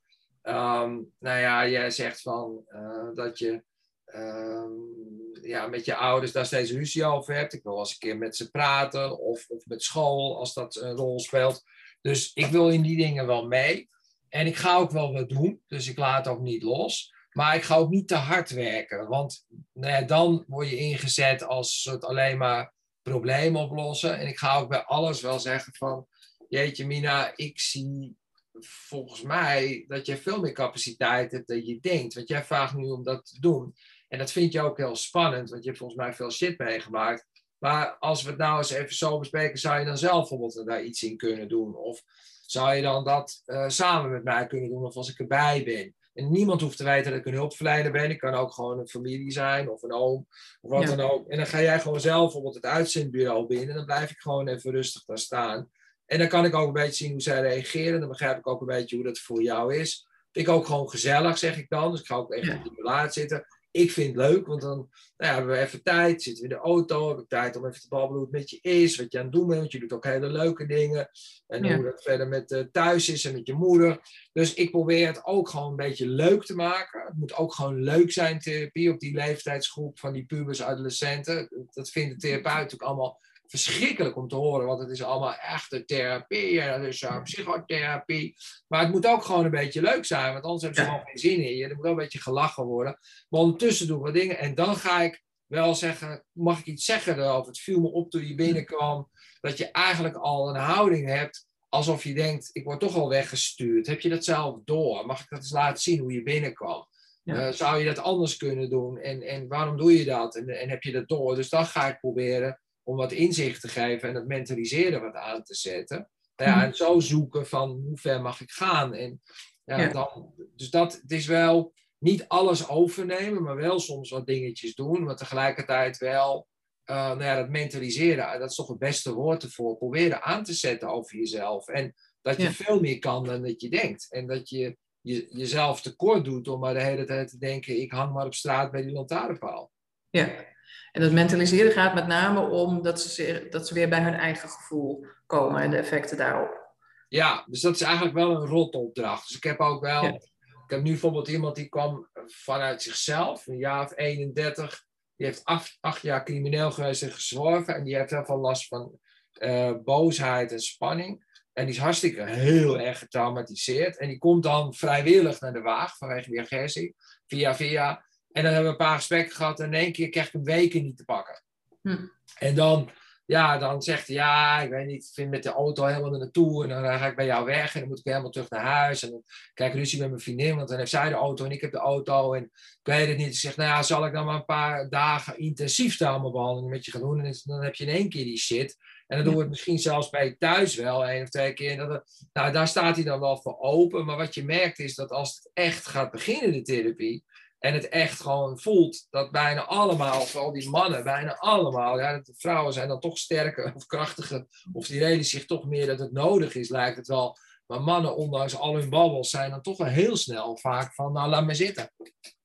um, 0.44 1.14
nou 1.20 1.40
ja, 1.40 1.68
jij 1.68 1.92
zegt 1.92 2.22
van 2.22 2.64
uh, 2.68 3.10
dat 3.14 3.40
je 3.40 3.64
um, 4.06 4.96
ja, 5.42 5.68
met 5.68 5.86
je 5.86 5.96
ouders 5.96 6.32
daar 6.32 6.46
steeds 6.46 6.72
ruzie 6.72 7.06
over 7.06 7.36
hebt. 7.36 7.54
Ik 7.54 7.64
wil 7.64 7.80
eens 7.80 7.92
een 7.92 7.98
keer 7.98 8.18
met 8.18 8.36
ze 8.36 8.52
praten, 8.52 9.20
of, 9.20 9.46
of 9.50 9.66
met 9.66 9.84
school 9.84 10.38
als 10.38 10.54
dat 10.54 10.76
een 10.76 10.96
rol 10.96 11.20
speelt. 11.20 11.64
Dus 12.02 12.34
ik 12.34 12.46
wil 12.46 12.70
in 12.70 12.82
die 12.82 12.98
dingen 12.98 13.28
wel 13.28 13.48
mee. 13.48 13.90
En 14.30 14.48
ik 14.48 14.56
ga 14.56 14.78
ook 14.78 14.92
wel 14.92 15.14
wat 15.14 15.30
doen, 15.30 15.62
dus 15.68 15.88
ik 15.88 15.98
laat 15.98 16.28
ook 16.28 16.42
niet 16.42 16.64
los. 16.64 17.14
Maar 17.32 17.56
ik 17.56 17.64
ga 17.64 17.76
ook 17.76 17.90
niet 17.90 18.08
te 18.08 18.16
hard 18.16 18.50
werken, 18.50 19.08
want 19.08 19.46
nou 19.74 20.06
dan 20.06 20.44
word 20.48 20.70
je 20.70 20.78
ingezet 20.78 21.44
als 21.44 21.88
het 21.92 22.04
alleen 22.04 22.38
maar 22.38 22.74
problemen 23.02 23.62
oplossen. 23.62 24.18
En 24.18 24.28
ik 24.28 24.38
ga 24.38 24.58
ook 24.58 24.70
bij 24.70 24.84
alles 24.84 25.22
wel 25.22 25.40
zeggen 25.40 25.74
van, 25.74 26.08
jeetje 26.48 26.86
Mina, 26.86 27.34
ik 27.36 27.60
zie 27.60 28.18
volgens 28.62 29.22
mij 29.22 29.86
dat 29.88 30.06
je 30.06 30.18
veel 30.18 30.40
meer 30.40 30.52
capaciteit 30.52 31.32
hebt 31.32 31.48
dan 31.48 31.66
je 31.66 31.80
denkt. 31.80 32.14
Want 32.14 32.28
jij 32.28 32.44
vraagt 32.44 32.76
nu 32.76 32.90
om 32.90 33.04
dat 33.04 33.26
te 33.26 33.40
doen. 33.40 33.76
En 34.08 34.18
dat 34.18 34.32
vind 34.32 34.52
je 34.52 34.62
ook 34.62 34.78
heel 34.78 34.96
spannend, 34.96 35.50
want 35.50 35.62
je 35.64 35.68
hebt 35.68 35.80
volgens 35.80 36.00
mij 36.00 36.14
veel 36.14 36.32
shit 36.32 36.58
meegemaakt. 36.58 37.26
Maar 37.58 37.98
als 37.98 38.24
we 38.24 38.30
het 38.30 38.40
nou 38.40 38.58
eens 38.58 38.72
even 38.72 38.96
zo 38.96 39.20
bespreken, 39.20 39.60
zou 39.60 39.80
je 39.80 39.86
dan 39.86 39.98
zelf 39.98 40.20
bijvoorbeeld 40.30 40.68
daar 40.68 40.84
iets 40.84 41.04
in 41.04 41.18
kunnen 41.18 41.48
doen? 41.48 41.76
Of 41.76 42.04
zou 42.52 42.76
je 42.76 42.82
dan 42.82 43.04
dat 43.04 43.42
uh, 43.46 43.70
samen 43.70 44.12
met 44.12 44.24
mij 44.24 44.48
kunnen 44.48 44.70
doen 44.70 44.86
of 44.86 44.96
als 44.96 45.10
ik 45.10 45.20
erbij 45.20 45.64
ben? 45.64 45.96
En 46.14 46.32
niemand 46.32 46.62
hoeft 46.62 46.78
te 46.78 46.84
weten 46.84 47.12
dat 47.12 47.20
ik 47.20 47.26
een 47.26 47.34
hulpverlener 47.34 47.92
ben. 47.92 48.10
Ik 48.10 48.18
kan 48.18 48.34
ook 48.34 48.54
gewoon 48.54 48.80
een 48.80 48.88
familie 48.88 49.32
zijn 49.32 49.70
of 49.70 49.84
een 49.84 49.94
oom 49.94 50.28
of 50.62 50.70
wat 50.70 50.86
dan 50.86 51.00
ook. 51.00 51.28
En 51.28 51.38
dan 51.38 51.48
ga 51.48 51.62
jij 51.62 51.80
gewoon 51.80 52.00
zelf 52.00 52.24
bijvoorbeeld 52.24 52.56
het 52.56 52.66
uitzendbureau 52.66 53.48
binnen. 53.48 53.70
En 53.70 53.76
dan 53.76 53.86
blijf 53.86 54.12
ik 54.12 54.20
gewoon 54.20 54.48
even 54.48 54.72
rustig 54.72 55.06
daar 55.06 55.18
staan. 55.18 55.70
En 56.06 56.20
dan 56.20 56.28
kan 56.28 56.46
ik 56.46 56.56
ook 56.56 56.68
een 56.68 56.74
beetje 56.74 57.04
zien 57.04 57.12
hoe 57.12 57.22
zij 57.22 57.42
reageren. 57.42 58.00
Dan 58.00 58.10
begrijp 58.10 58.38
ik 58.38 58.48
ook 58.48 58.62
een 58.62 58.68
beetje 58.68 58.96
hoe 58.96 59.06
dat 59.06 59.20
voor 59.20 59.42
jou 59.42 59.76
is. 59.76 60.08
Vind 60.32 60.48
ik 60.48 60.54
ook 60.54 60.66
gewoon 60.66 60.90
gezellig, 60.90 61.38
zeg 61.38 61.58
ik 61.58 61.70
dan. 61.70 61.92
Dus 61.92 62.00
ik 62.00 62.06
ga 62.06 62.16
ook 62.16 62.32
echt 62.32 62.58
op 62.58 62.64
die 62.64 62.84
laat 62.84 63.14
zitten 63.14 63.46
ik 63.76 63.92
vind 63.92 64.16
het 64.16 64.28
leuk, 64.28 64.48
want 64.48 64.62
dan 64.62 64.90
nou 65.18 65.32
ja, 65.32 65.34
hebben 65.34 65.56
we 65.56 65.62
even 65.62 65.84
tijd, 65.84 66.22
zitten 66.22 66.44
we 66.44 66.50
in 66.50 66.56
de 66.56 66.64
auto, 66.64 67.10
heb 67.10 67.18
ik 67.18 67.28
tijd 67.28 67.56
om 67.56 67.66
even 67.66 67.82
te 67.82 67.88
babbelen 67.88 68.14
hoe 68.14 68.32
het 68.32 68.40
met 68.40 68.50
je 68.50 68.60
is, 68.62 68.98
wat 68.98 69.12
je 69.12 69.18
aan 69.18 69.24
het 69.24 69.34
doen 69.34 69.48
bent, 69.48 69.60
want 69.60 69.72
je 69.72 69.80
doet 69.80 69.94
ook 69.94 70.04
hele 70.04 70.30
leuke 70.30 70.66
dingen. 70.66 71.10
En 71.48 71.74
hoe 71.74 71.84
dat 71.84 72.04
verder 72.04 72.28
met 72.28 72.52
uh, 72.52 72.60
thuis 72.72 73.10
is 73.10 73.26
en 73.26 73.34
met 73.34 73.48
je 73.48 73.54
moeder. 73.54 74.00
Dus 74.34 74.54
ik 74.54 74.72
probeer 74.72 75.08
het 75.08 75.26
ook 75.26 75.50
gewoon 75.50 75.70
een 75.70 75.76
beetje 75.76 76.08
leuk 76.08 76.46
te 76.46 76.56
maken. 76.56 77.06
Het 77.06 77.18
moet 77.18 77.36
ook 77.36 77.54
gewoon 77.54 77.84
leuk 77.84 78.12
zijn, 78.12 78.40
therapie, 78.40 78.92
op 78.92 79.00
die 79.00 79.14
leeftijdsgroep 79.14 80.00
van 80.00 80.14
die 80.14 80.26
pubers, 80.26 80.62
adolescenten. 80.62 81.68
Dat 81.74 81.90
vindt 81.90 82.22
de 82.22 82.28
therapeut 82.28 82.74
ook 82.74 82.82
allemaal 82.82 83.20
verschrikkelijk 83.48 84.18
om 84.18 84.28
te 84.28 84.36
horen, 84.36 84.68
want 84.68 84.80
het 84.80 84.90
is 84.90 85.04
allemaal 85.04 85.36
echte 85.36 85.86
therapie 85.86 86.62
en 86.62 86.82
dat 86.82 86.88
is 86.88 87.02
uh, 87.02 87.22
psychotherapie. 87.22 88.36
Maar 88.68 88.82
het 88.82 88.92
moet 88.92 89.08
ook 89.08 89.24
gewoon 89.24 89.46
een 89.46 89.52
beetje 89.52 89.82
leuk 89.82 90.06
zijn, 90.06 90.34
want 90.34 90.44
anders 90.44 90.64
hebben 90.64 90.84
ze 90.84 90.90
gewoon 90.90 91.06
geen 91.06 91.18
zin 91.18 91.44
in 91.44 91.56
je. 91.56 91.64
Er 91.64 91.76
moet 91.76 91.84
wel 91.84 91.92
een 91.92 91.98
beetje 91.98 92.22
gelachen 92.22 92.64
worden. 92.64 93.00
Maar 93.30 93.42
ondertussen 93.42 93.88
doen 93.88 94.02
we 94.02 94.12
dingen 94.12 94.38
en 94.38 94.56
dan 94.56 94.76
ga 94.76 95.02
ik 95.02 95.24
wel 95.46 95.76
zeggen, 95.76 96.26
mag 96.32 96.60
ik 96.60 96.66
iets 96.66 96.86
zeggen 96.86 97.20
erover? 97.20 97.48
Het 97.48 97.60
viel 97.60 97.80
me 97.80 97.92
op 97.92 98.12
toen 98.12 98.28
je 98.28 98.36
binnenkwam, 98.36 99.10
dat 99.42 99.58
je 99.58 99.72
eigenlijk 99.72 100.16
al 100.16 100.50
een 100.50 100.62
houding 100.62 101.08
hebt 101.08 101.48
alsof 101.76 102.04
je 102.04 102.14
denkt, 102.14 102.50
ik 102.52 102.64
word 102.64 102.80
toch 102.80 102.96
al 102.96 103.10
weggestuurd. 103.10 103.88
Heb 103.88 104.02
je 104.02 104.10
dat 104.10 104.24
zelf 104.24 104.60
door? 104.66 105.06
Mag 105.06 105.22
ik 105.22 105.30
dat 105.30 105.40
eens 105.40 105.52
laten 105.52 105.82
zien 105.82 106.00
hoe 106.00 106.14
je 106.14 106.24
binnenkwam? 106.24 106.88
Ja. 107.24 107.48
Uh, 107.48 107.54
zou 107.54 107.80
je 107.80 107.86
dat 107.86 108.00
anders 108.00 108.38
kunnen 108.38 108.70
doen? 108.70 108.98
En, 108.98 109.22
en 109.22 109.48
waarom 109.48 109.78
doe 109.78 109.98
je 109.98 110.06
dat? 110.06 110.36
En, 110.36 110.50
en 110.50 110.70
heb 110.70 110.84
je 110.84 110.92
dat 110.92 111.08
door? 111.08 111.36
Dus 111.36 111.50
dan 111.50 111.66
ga 111.66 111.88
ik 111.88 112.00
proberen 112.00 112.60
om 112.86 112.96
wat 112.96 113.12
inzicht 113.12 113.62
te 113.62 113.68
geven 113.68 114.10
en 114.10 114.16
het 114.16 114.28
mentaliseren 114.28 115.02
wat 115.02 115.16
aan 115.16 115.44
te 115.44 115.56
zetten. 115.56 116.10
Nou 116.36 116.50
ja, 116.50 116.56
mhm. 116.56 116.66
en 116.66 116.76
zo 116.76 117.00
zoeken 117.00 117.48
van 117.48 117.70
hoe 117.70 117.98
ver 117.98 118.22
mag 118.22 118.42
ik 118.42 118.52
gaan. 118.52 118.94
En, 118.94 119.22
ja, 119.66 119.88
Dan, 119.88 120.34
dus 120.56 120.70
dat, 120.70 120.94
het 121.02 121.12
is 121.12 121.26
wel 121.26 121.74
niet 121.98 122.28
alles 122.28 122.70
overnemen, 122.70 123.44
maar 123.44 123.56
wel 123.56 123.80
soms 123.80 124.10
wat 124.10 124.26
dingetjes 124.26 124.76
doen. 124.76 125.04
Maar 125.04 125.16
tegelijkertijd 125.16 125.98
wel 125.98 126.48
uh, 126.86 126.96
nou 126.96 127.24
ja, 127.24 127.36
dat 127.36 127.50
mentaliseren, 127.50 128.40
dat 128.40 128.50
is 128.50 128.56
toch 128.56 128.68
het 128.68 128.78
beste 128.80 129.14
woord 129.14 129.44
ervoor. 129.44 129.78
Proberen 129.78 130.22
aan 130.22 130.44
te 130.44 130.54
zetten 130.54 130.90
over 130.90 131.18
jezelf. 131.18 131.68
En 131.68 131.94
dat 132.22 132.42
je 132.42 132.52
veel 132.52 132.80
meer 132.80 133.00
kan 133.00 133.24
dan 133.24 133.42
dat 133.42 133.62
je 133.62 133.70
denkt. 133.70 134.12
En 134.12 134.28
dat 134.28 134.50
je, 134.50 134.78
je 135.02 135.28
jezelf 135.30 135.82
tekort 135.82 136.26
doet 136.26 136.48
om 136.48 136.60
maar 136.60 136.74
de 136.74 136.82
hele 136.84 137.06
tijd 137.06 137.30
te 137.30 137.38
denken: 137.38 137.82
ik 137.82 137.92
hang 137.92 138.14
maar 138.14 138.26
op 138.26 138.34
straat 138.34 138.72
bij 138.72 138.82
die 138.82 138.92
lantaarnpaal. 138.92 139.72
Ja, 140.10 140.46
en 140.92 141.02
dat 141.02 141.12
mentaliseren 141.12 141.72
gaat 141.72 141.94
met 141.94 142.08
name 142.08 142.40
om 142.40 142.82
dat 142.82 143.02
ze, 143.02 143.48
dat 143.50 143.68
ze 143.68 143.74
weer 143.74 143.90
bij 143.90 144.02
hun 144.02 144.14
eigen 144.14 144.50
gevoel 144.50 145.06
komen 145.26 145.62
en 145.62 145.70
de 145.70 145.78
effecten 145.78 146.18
daarop. 146.18 146.64
Ja, 147.08 147.46
dus 147.48 147.62
dat 147.62 147.76
is 147.76 147.82
eigenlijk 147.82 148.16
wel 148.16 148.32
een 148.32 148.48
rotopdracht. 148.48 149.28
Dus 149.28 149.38
ik 149.38 149.44
heb 149.44 149.60
ook 149.60 149.82
wel, 149.82 150.04
ik 150.06 150.72
heb 150.72 150.82
nu 150.82 150.90
bijvoorbeeld 150.90 151.28
iemand 151.28 151.56
die 151.56 151.70
kwam 151.70 152.10
vanuit 152.26 152.82
zichzelf, 152.82 153.48
een 153.48 153.58
jaar 153.58 153.84
of 153.84 153.94
31. 153.96 154.84
Die 155.16 155.26
heeft 155.26 155.44
acht, 155.44 155.78
acht 155.82 156.02
jaar 156.02 156.24
crimineel 156.24 156.72
geweest 156.72 157.02
en 157.02 157.12
gezworven. 157.12 157.76
En 157.76 157.84
die 157.84 157.96
heeft 157.96 158.10
heel 158.10 158.26
veel 158.26 158.38
last 158.40 158.68
van 158.68 159.00
uh, 159.34 159.72
boosheid 159.84 160.52
en 160.52 160.60
spanning. 160.60 161.24
En 161.54 161.66
die 161.66 161.76
is 161.76 161.82
hartstikke 161.82 162.30
heel 162.30 162.80
erg 162.80 163.00
getraumatiseerd. 163.00 163.98
En 163.98 164.08
die 164.08 164.18
komt 164.18 164.44
dan 164.44 164.74
vrijwillig 164.74 165.40
naar 165.40 165.54
de 165.54 165.62
waag 165.62 165.98
vanwege 165.98 166.30
die 166.30 166.42
agressie. 166.42 166.96
Via 167.28 167.56
via. 167.56 168.05
En 168.36 168.44
dan 168.44 168.54
hebben 168.54 168.72
we 168.72 168.78
een 168.78 168.86
paar 168.86 168.96
gesprekken 168.96 169.36
gehad 169.36 169.60
en 169.60 169.66
in 169.66 169.74
één 169.74 169.92
keer 169.92 170.10
krijg 170.10 170.28
ik 170.28 170.34
een 170.34 170.44
weken 170.44 170.84
niet 170.84 170.98
te 170.98 171.06
pakken. 171.06 171.42
Hm. 171.82 172.06
En 172.38 172.56
dan, 172.56 172.90
ja, 173.26 173.58
dan 173.58 173.82
zegt 173.82 174.08
hij, 174.08 174.16
ja, 174.16 174.62
ik 174.62 174.70
weet 174.70 174.86
niet, 174.86 175.04
ik 175.04 175.14
vind 175.14 175.30
met 175.30 175.44
de 175.44 175.50
auto 175.50 175.86
helemaal 175.86 176.14
er 176.14 176.20
naartoe. 176.20 176.64
En 176.64 176.70
dan 176.70 176.98
ga 177.00 177.08
ik 177.08 177.16
bij 177.16 177.26
jou 177.26 177.46
weg 177.46 177.74
en 177.74 177.80
dan 177.80 177.90
moet 177.90 178.00
ik 178.00 178.06
helemaal 178.06 178.30
terug 178.30 178.50
naar 178.50 178.64
huis. 178.64 179.04
En 179.04 179.10
dan 179.10 179.24
krijg 179.54 179.72
ik 179.72 179.78
ruzie 179.78 180.00
met 180.00 180.10
mijn 180.10 180.22
vriendin, 180.22 180.56
want 180.56 180.70
dan 180.70 180.78
heeft 180.78 180.90
zij 180.90 181.10
de 181.10 181.16
auto 181.16 181.46
en 181.46 181.52
ik 181.52 181.62
heb 181.62 181.72
de 181.72 181.78
auto. 181.78 182.34
En 182.34 182.44
ik 182.44 182.80
weet 182.84 183.08
het 183.08 183.18
niet. 183.18 183.28
Ik 183.28 183.40
zeg, 183.40 183.56
nou 183.56 183.70
ja, 183.70 183.84
zal 183.84 184.06
ik 184.06 184.14
dan 184.14 184.26
maar 184.26 184.36
een 184.36 184.46
paar 184.46 184.90
dagen 184.90 185.38
intensief 185.38 185.98
traumabehandeling 185.98 186.72
met 186.72 186.86
je 186.86 186.92
gaan 186.92 187.02
doen? 187.02 187.26
En 187.26 187.34
dan 187.44 187.64
heb 187.64 187.76
je 187.76 187.86
in 187.86 187.96
één 187.96 188.10
keer 188.10 188.24
die 188.24 188.38
shit. 188.38 188.78
En 189.08 189.18
dan 189.18 189.26
doen 189.26 189.36
we 189.36 189.42
het 189.42 189.50
misschien 189.50 189.80
zelfs 189.80 190.10
bij 190.10 190.36
thuis 190.40 190.76
wel, 190.76 191.06
één 191.06 191.24
of 191.24 191.30
twee 191.30 191.54
keer. 191.54 191.78
Dat 191.78 192.04
nou, 192.34 192.52
daar 192.52 192.68
staat 192.68 192.96
hij 192.96 193.06
dan 193.06 193.20
wel 193.20 193.38
voor 193.38 193.58
open. 193.60 194.06
Maar 194.06 194.18
wat 194.18 194.34
je 194.34 194.44
merkt 194.44 194.80
is 194.80 194.96
dat 194.96 195.12
als 195.12 195.36
het 195.36 195.50
echt 195.54 195.88
gaat 195.88 196.12
beginnen, 196.12 196.52
de 196.52 196.62
therapie, 196.62 197.24
en 197.60 197.74
het 197.74 197.90
echt 197.90 198.22
gewoon 198.22 198.60
voelt 198.60 199.08
dat 199.10 199.32
bijna 199.32 199.66
allemaal, 199.66 200.22
vooral 200.22 200.52
die 200.52 200.70
mannen, 200.70 201.04
bijna 201.04 201.36
allemaal, 201.38 202.00
ja, 202.00 202.20
de 202.20 202.34
vrouwen 202.38 202.74
zijn 202.74 202.88
dan 202.88 203.00
toch 203.00 203.18
sterker 203.18 203.74
of 203.76 203.86
krachtiger, 203.86 204.46
of 204.74 204.88
die 204.88 205.00
reden 205.00 205.26
zich 205.26 205.46
toch 205.46 205.66
meer 205.66 205.86
dat 205.88 206.00
het 206.00 206.12
nodig 206.12 206.56
is, 206.56 206.70
lijkt 206.70 206.98
het 206.98 207.08
wel. 207.08 207.38
Maar 207.66 207.82
mannen, 207.82 208.16
ondanks 208.16 208.58
al 208.58 208.76
hun 208.76 208.90
babbels, 208.90 209.30
zijn 209.30 209.50
dan 209.50 209.62
toch 209.62 209.78
wel 209.78 209.88
heel 209.88 210.18
snel 210.18 210.58
vaak 210.58 210.94
van, 210.94 211.14
nou, 211.14 211.30
laat 211.30 211.46
me 211.46 211.54
zitten. 211.54 211.92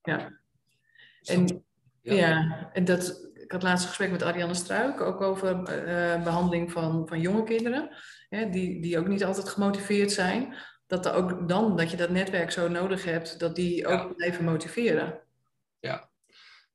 Ja. 0.03 0.41
En, 1.23 1.65
ja. 2.01 2.71
en 2.73 2.85
dat, 2.85 3.31
ik 3.35 3.53
had 3.53 3.63
laatst 3.63 3.83
een 3.83 3.89
gesprek 3.89 4.11
met 4.11 4.23
Ariane 4.23 4.55
Struik, 4.55 5.01
ook 5.01 5.21
over 5.21 5.57
uh, 5.57 6.23
behandeling 6.23 6.73
van, 6.73 7.09
van 7.09 7.21
jonge 7.21 7.43
kinderen, 7.43 7.97
hè, 8.29 8.51
die, 8.51 8.83
die 8.83 8.99
ook 8.99 9.09
niet 9.09 9.25
altijd 9.25 9.49
gemotiveerd 9.49 10.13
zijn 10.13 10.55
dat 10.91 11.07
er 11.07 11.15
ook 11.15 11.49
dan, 11.49 11.77
dat 11.77 11.91
je 11.91 11.97
dat 11.97 12.11
netwerk 12.11 12.51
zo 12.51 12.69
nodig 12.69 13.05
hebt, 13.05 13.39
dat 13.39 13.57
die 13.57 13.87
ook 13.87 14.17
blijven 14.17 14.45
motiveren. 14.45 15.21
Ja. 15.81 16.09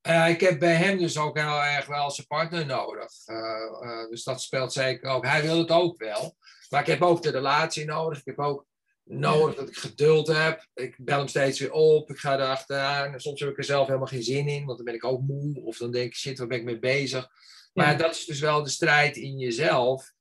Uh, 0.07 0.29
ik 0.29 0.39
heb 0.39 0.59
bij 0.59 0.75
hem 0.75 0.97
dus 0.97 1.17
ook 1.17 1.37
heel 1.37 1.63
erg 1.63 1.85
wel 1.85 2.11
zijn 2.11 2.27
partner 2.27 2.65
nodig. 2.65 3.11
Uh, 3.25 4.09
dus 4.09 4.23
dat 4.23 4.41
speelt 4.41 4.73
zeker 4.73 5.09
ook. 5.09 5.25
Hij 5.25 5.41
wil 5.41 5.57
het 5.57 5.69
ook 5.69 5.97
wel. 5.97 6.35
Maar 6.69 6.81
ik 6.81 6.87
heb 6.87 7.01
ook 7.01 7.21
de 7.21 7.29
relatie 7.29 7.85
nodig. 7.85 8.19
Ik 8.19 8.25
heb 8.25 8.39
ook 8.39 8.65
nodig 9.03 9.55
dat 9.55 9.69
ik 9.69 9.77
geduld 9.77 10.27
heb. 10.27 10.67
Ik 10.73 10.95
bel 10.97 11.17
hem 11.17 11.27
steeds 11.27 11.59
weer 11.59 11.71
op. 11.71 12.09
Ik 12.09 12.17
ga 12.17 12.33
erachteraan. 12.33 13.19
Soms 13.19 13.39
heb 13.39 13.49
ik 13.49 13.57
er 13.57 13.63
zelf 13.63 13.87
helemaal 13.87 14.07
geen 14.07 14.23
zin 14.23 14.47
in, 14.47 14.65
want 14.65 14.77
dan 14.77 14.85
ben 14.85 14.95
ik 14.95 15.05
ook 15.05 15.21
moe. 15.21 15.61
Of 15.63 15.77
dan 15.77 15.91
denk 15.91 16.05
ik, 16.05 16.15
shit, 16.15 16.37
waar 16.37 16.47
ben 16.47 16.57
ik 16.57 16.63
mee 16.63 16.79
bezig? 16.79 17.29
Maar 17.73 17.97
dat 17.97 18.15
is 18.15 18.25
dus 18.25 18.39
wel 18.39 18.63
de 18.63 18.69
strijd 18.69 19.17
in 19.17 19.37
jezelf. 19.37 20.13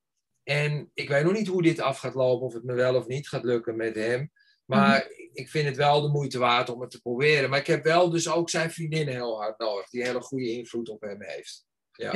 En 0.44 0.90
ik 0.94 1.08
weet 1.08 1.24
nog 1.24 1.32
niet 1.32 1.46
hoe 1.46 1.62
dit 1.62 1.80
af 1.80 1.98
gaat 1.98 2.14
lopen, 2.14 2.46
of 2.46 2.54
het 2.54 2.64
me 2.64 2.74
wel 2.74 2.94
of 2.94 3.06
niet 3.06 3.28
gaat 3.28 3.44
lukken 3.44 3.76
met 3.76 3.94
hem. 3.94 4.32
Maar 4.64 4.98
mhm. 4.98 5.30
ik 5.32 5.48
vind 5.48 5.66
het 5.66 5.76
wel 5.76 6.00
de 6.00 6.08
moeite 6.08 6.38
waard 6.38 6.68
om 6.68 6.80
het 6.80 6.90
te 6.90 7.00
proberen. 7.00 7.50
Maar 7.50 7.58
ik 7.58 7.66
heb 7.66 7.84
wel 7.84 8.10
dus 8.10 8.30
ook 8.30 8.50
zijn 8.50 8.70
vriendinnen 8.70 9.14
heel 9.14 9.40
hard 9.40 9.58
nodig, 9.58 9.88
die 9.88 10.04
hele 10.04 10.20
goede 10.20 10.50
invloed 10.50 10.88
op 10.88 11.00
hem 11.00 11.22
heeft. 11.22 11.66
Ja. 11.92 12.12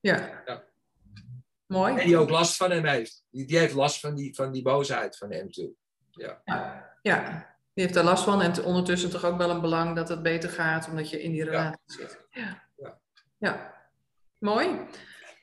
ja. 0.00 0.42
ja. 0.46 0.64
Mooi. 1.66 1.96
En 1.96 2.06
die 2.06 2.16
ook 2.16 2.30
last 2.30 2.56
van 2.56 2.70
hem 2.70 2.84
heeft. 2.84 3.24
Die, 3.30 3.46
die 3.46 3.58
heeft 3.58 3.74
last 3.74 4.00
van 4.00 4.14
die, 4.14 4.34
van 4.34 4.52
die 4.52 4.62
boosheid 4.62 5.16
van 5.16 5.32
hem 5.32 5.50
toe. 5.50 5.72
Ja. 6.10 6.42
ja. 7.02 7.54
Die 7.74 7.84
heeft 7.84 7.94
daar 7.96 8.04
last 8.04 8.24
van 8.24 8.42
en 8.42 8.64
ondertussen 8.64 9.10
toch 9.10 9.24
ook 9.24 9.38
wel 9.38 9.50
een 9.50 9.60
belang 9.60 9.96
dat 9.96 10.08
het 10.08 10.22
beter 10.22 10.50
gaat, 10.50 10.88
omdat 10.88 11.10
je 11.10 11.22
in 11.22 11.32
die 11.32 11.44
relatie 11.44 11.78
zit. 11.84 12.20
Ja. 12.30 12.68
ja. 12.76 13.00
ja. 13.38 13.74
Mooi. 14.38 14.86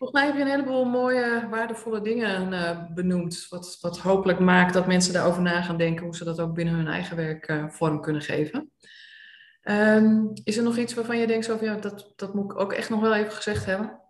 Volgens 0.03 0.21
mij 0.23 0.31
heb 0.31 0.39
je 0.39 0.51
een 0.51 0.59
heleboel 0.59 0.85
mooie, 0.85 1.47
waardevolle 1.49 2.01
dingen 2.01 2.53
uh, 2.53 2.93
benoemd. 2.93 3.45
Wat, 3.49 3.77
wat 3.81 3.99
hopelijk 3.99 4.39
maakt 4.39 4.73
dat 4.73 4.87
mensen 4.87 5.13
daarover 5.13 5.41
na 5.41 5.61
gaan 5.61 5.77
denken 5.77 6.05
hoe 6.05 6.15
ze 6.15 6.23
dat 6.23 6.39
ook 6.39 6.53
binnen 6.53 6.73
hun 6.73 6.87
eigen 6.87 7.15
werk 7.15 7.47
uh, 7.47 7.69
vorm 7.69 8.01
kunnen 8.01 8.21
geven. 8.21 8.71
Um, 9.63 10.31
is 10.43 10.57
er 10.57 10.63
nog 10.63 10.77
iets 10.77 10.93
waarvan 10.93 11.17
je 11.17 11.27
denkt, 11.27 11.61
ja, 11.61 11.75
dat, 11.75 12.13
dat 12.15 12.33
moet 12.33 12.51
ik 12.51 12.59
ook 12.59 12.73
echt 12.73 12.89
nog 12.89 13.01
wel 13.01 13.15
even 13.15 13.31
gezegd 13.31 13.65
hebben? 13.65 14.01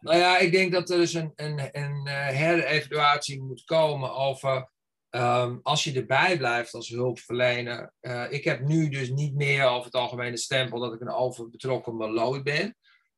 Nou 0.00 0.18
ja, 0.18 0.38
ik 0.38 0.52
denk 0.52 0.72
dat 0.72 0.90
er 0.90 0.96
dus 0.96 1.14
een, 1.14 1.32
een, 1.34 1.68
een 1.72 2.06
uh, 2.06 2.26
herevaluatie 2.26 3.42
moet 3.42 3.64
komen 3.64 4.14
over 4.14 4.70
um, 5.10 5.60
als 5.62 5.84
je 5.84 5.92
erbij 5.92 6.36
blijft 6.36 6.74
als 6.74 6.88
hulpverlener. 6.88 7.92
ik 8.30 8.44
heb 8.44 8.60
nu 8.60 8.88
dus 8.88 9.10
niet 9.10 9.34
meer 9.34 9.66
over 9.66 9.84
het 9.84 9.94
algemene 9.94 10.36
stempel 10.36 10.80
dat 10.80 10.92
ik 10.92 11.00
een 11.00 11.12
overbetrokken 11.12 11.96
meloot 11.96 12.42
ben. 12.42 12.76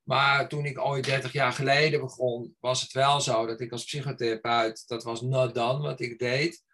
Maar 0.09 0.49
toen 0.49 0.65
ik 0.65 0.81
ooit 0.81 1.05
30 1.05 1.33
jaar 1.33 1.53
geleden 1.53 2.01
begon, 2.01 2.57
was 2.61 2.81
het 2.81 2.93
wel 2.93 3.21
zo 3.21 3.47
dat 3.47 3.61
ik 3.61 3.73
als 3.73 3.85
psychotherapeut, 3.85 4.85
dat 4.87 5.03
was 5.03 5.21
not 5.21 5.55
done 5.55 5.79
wat 5.79 6.01
ik 6.01 6.19
deed. 6.19 6.65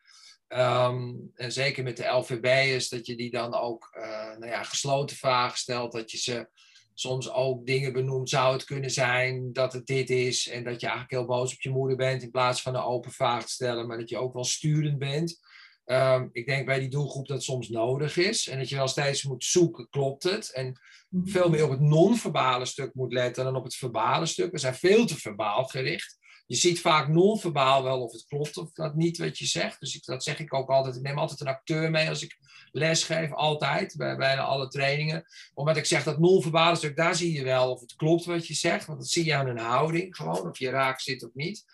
Ehm, 0.49 1.13
en 1.35 1.53
zeker 1.53 1.85
met 1.85 1.97
de 1.97 2.07
LVB'ers, 2.07 2.89
dat 2.89 3.07
je 3.07 3.17
die 3.17 3.31
dan 3.31 3.55
ook 3.55 3.95
uh, 3.97 4.05
nou 4.39 4.47
ja, 4.47 4.63
gesloten 4.63 5.17
vragen 5.17 5.59
stelt, 5.59 5.93
dat 5.93 6.11
je 6.11 6.19
ze 6.19 6.49
soms 6.95 7.31
ook 7.31 7.67
dingen 7.67 7.93
benoemt, 7.93 8.29
zou 8.29 8.53
het 8.53 8.65
kunnen 8.65 8.91
zijn 8.91 9.53
dat 9.53 9.73
het 9.73 9.87
dit 9.87 10.11
is 10.11 10.49
en 10.49 10.65
dat 10.65 10.81
je 10.81 10.87
eigenlijk 10.87 11.11
heel 11.11 11.27
boos 11.27 11.53
op 11.53 11.61
je 11.61 11.71
moeder 11.71 11.97
bent 11.97 12.23
in 12.23 12.31
plaats 12.31 12.63
van 12.63 12.75
een 12.75 12.83
open 12.83 13.13
vraag 13.13 13.45
te 13.45 13.53
stellen, 13.53 13.87
maar 13.87 13.99
dat 13.99 14.09
je 14.09 14.19
ook 14.19 14.33
wel 14.33 14.45
sturend 14.45 14.99
bent. 14.99 15.41
Um, 15.87 16.29
ik 16.33 16.47
denk 16.47 16.67
bij 16.67 16.79
die 16.79 16.89
doelgroep 16.89 17.27
dat 17.27 17.43
soms 17.43 17.69
nodig 17.69 18.17
is 18.17 18.49
en 18.49 18.59
dat 18.59 18.69
je 18.69 18.77
wel 18.77 18.89
steeds 18.89 19.23
moet 19.23 19.45
zoeken, 19.45 19.89
klopt 19.91 20.23
het? 20.23 20.53
En. 20.53 20.79
Veel 21.25 21.51
meer 21.51 21.65
op 21.65 21.71
het 21.71 21.81
non-verbale 21.81 22.65
stuk 22.65 22.95
moet 22.95 23.13
letten 23.13 23.45
dan 23.45 23.57
op 23.57 23.65
het 23.65 23.75
verbale 23.75 24.27
stuk. 24.27 24.51
We 24.51 24.59
zijn 24.59 24.75
veel 24.75 25.07
te 25.07 25.17
verbaal 25.17 25.65
gericht. 25.65 26.19
Je 26.47 26.57
ziet 26.57 26.81
vaak 26.81 27.09
non-verbaal 27.09 27.83
wel 27.83 28.03
of 28.03 28.13
het 28.13 28.25
klopt 28.27 28.57
of 28.57 28.73
dat 28.73 28.95
niet 28.95 29.19
wat 29.19 29.39
je 29.39 29.47
zegt. 29.47 29.81
Dus 29.81 29.95
ik, 29.95 30.05
dat 30.05 30.23
zeg 30.23 30.39
ik 30.39 30.55
ook 30.55 30.69
altijd. 30.69 30.97
Ik 30.97 31.03
neem 31.03 31.19
altijd 31.19 31.41
een 31.41 31.47
acteur 31.47 31.91
mee 31.91 32.09
als 32.09 32.23
ik 32.23 32.39
les 32.73 33.05
geef, 33.05 33.33
altijd, 33.33 33.95
bij 33.97 34.17
bijna 34.17 34.43
alle 34.43 34.69
trainingen. 34.69 35.25
Omdat 35.55 35.77
ik 35.77 35.85
zeg 35.85 36.03
dat 36.05 36.19
non-verbale 36.19 36.77
stuk, 36.77 36.97
daar 36.97 37.15
zie 37.15 37.33
je 37.33 37.45
wel 37.45 37.71
of 37.71 37.81
het 37.81 37.95
klopt 37.95 38.25
wat 38.25 38.47
je 38.47 38.55
zegt. 38.55 38.87
Want 38.87 38.99
dat 38.99 39.09
zie 39.09 39.25
je 39.25 39.35
aan 39.35 39.49
een 39.49 39.59
houding 39.59 40.17
gewoon, 40.17 40.49
of 40.49 40.59
je 40.59 40.71
raak 40.71 41.01
zit 41.01 41.25
of 41.25 41.31
niet. 41.35 41.65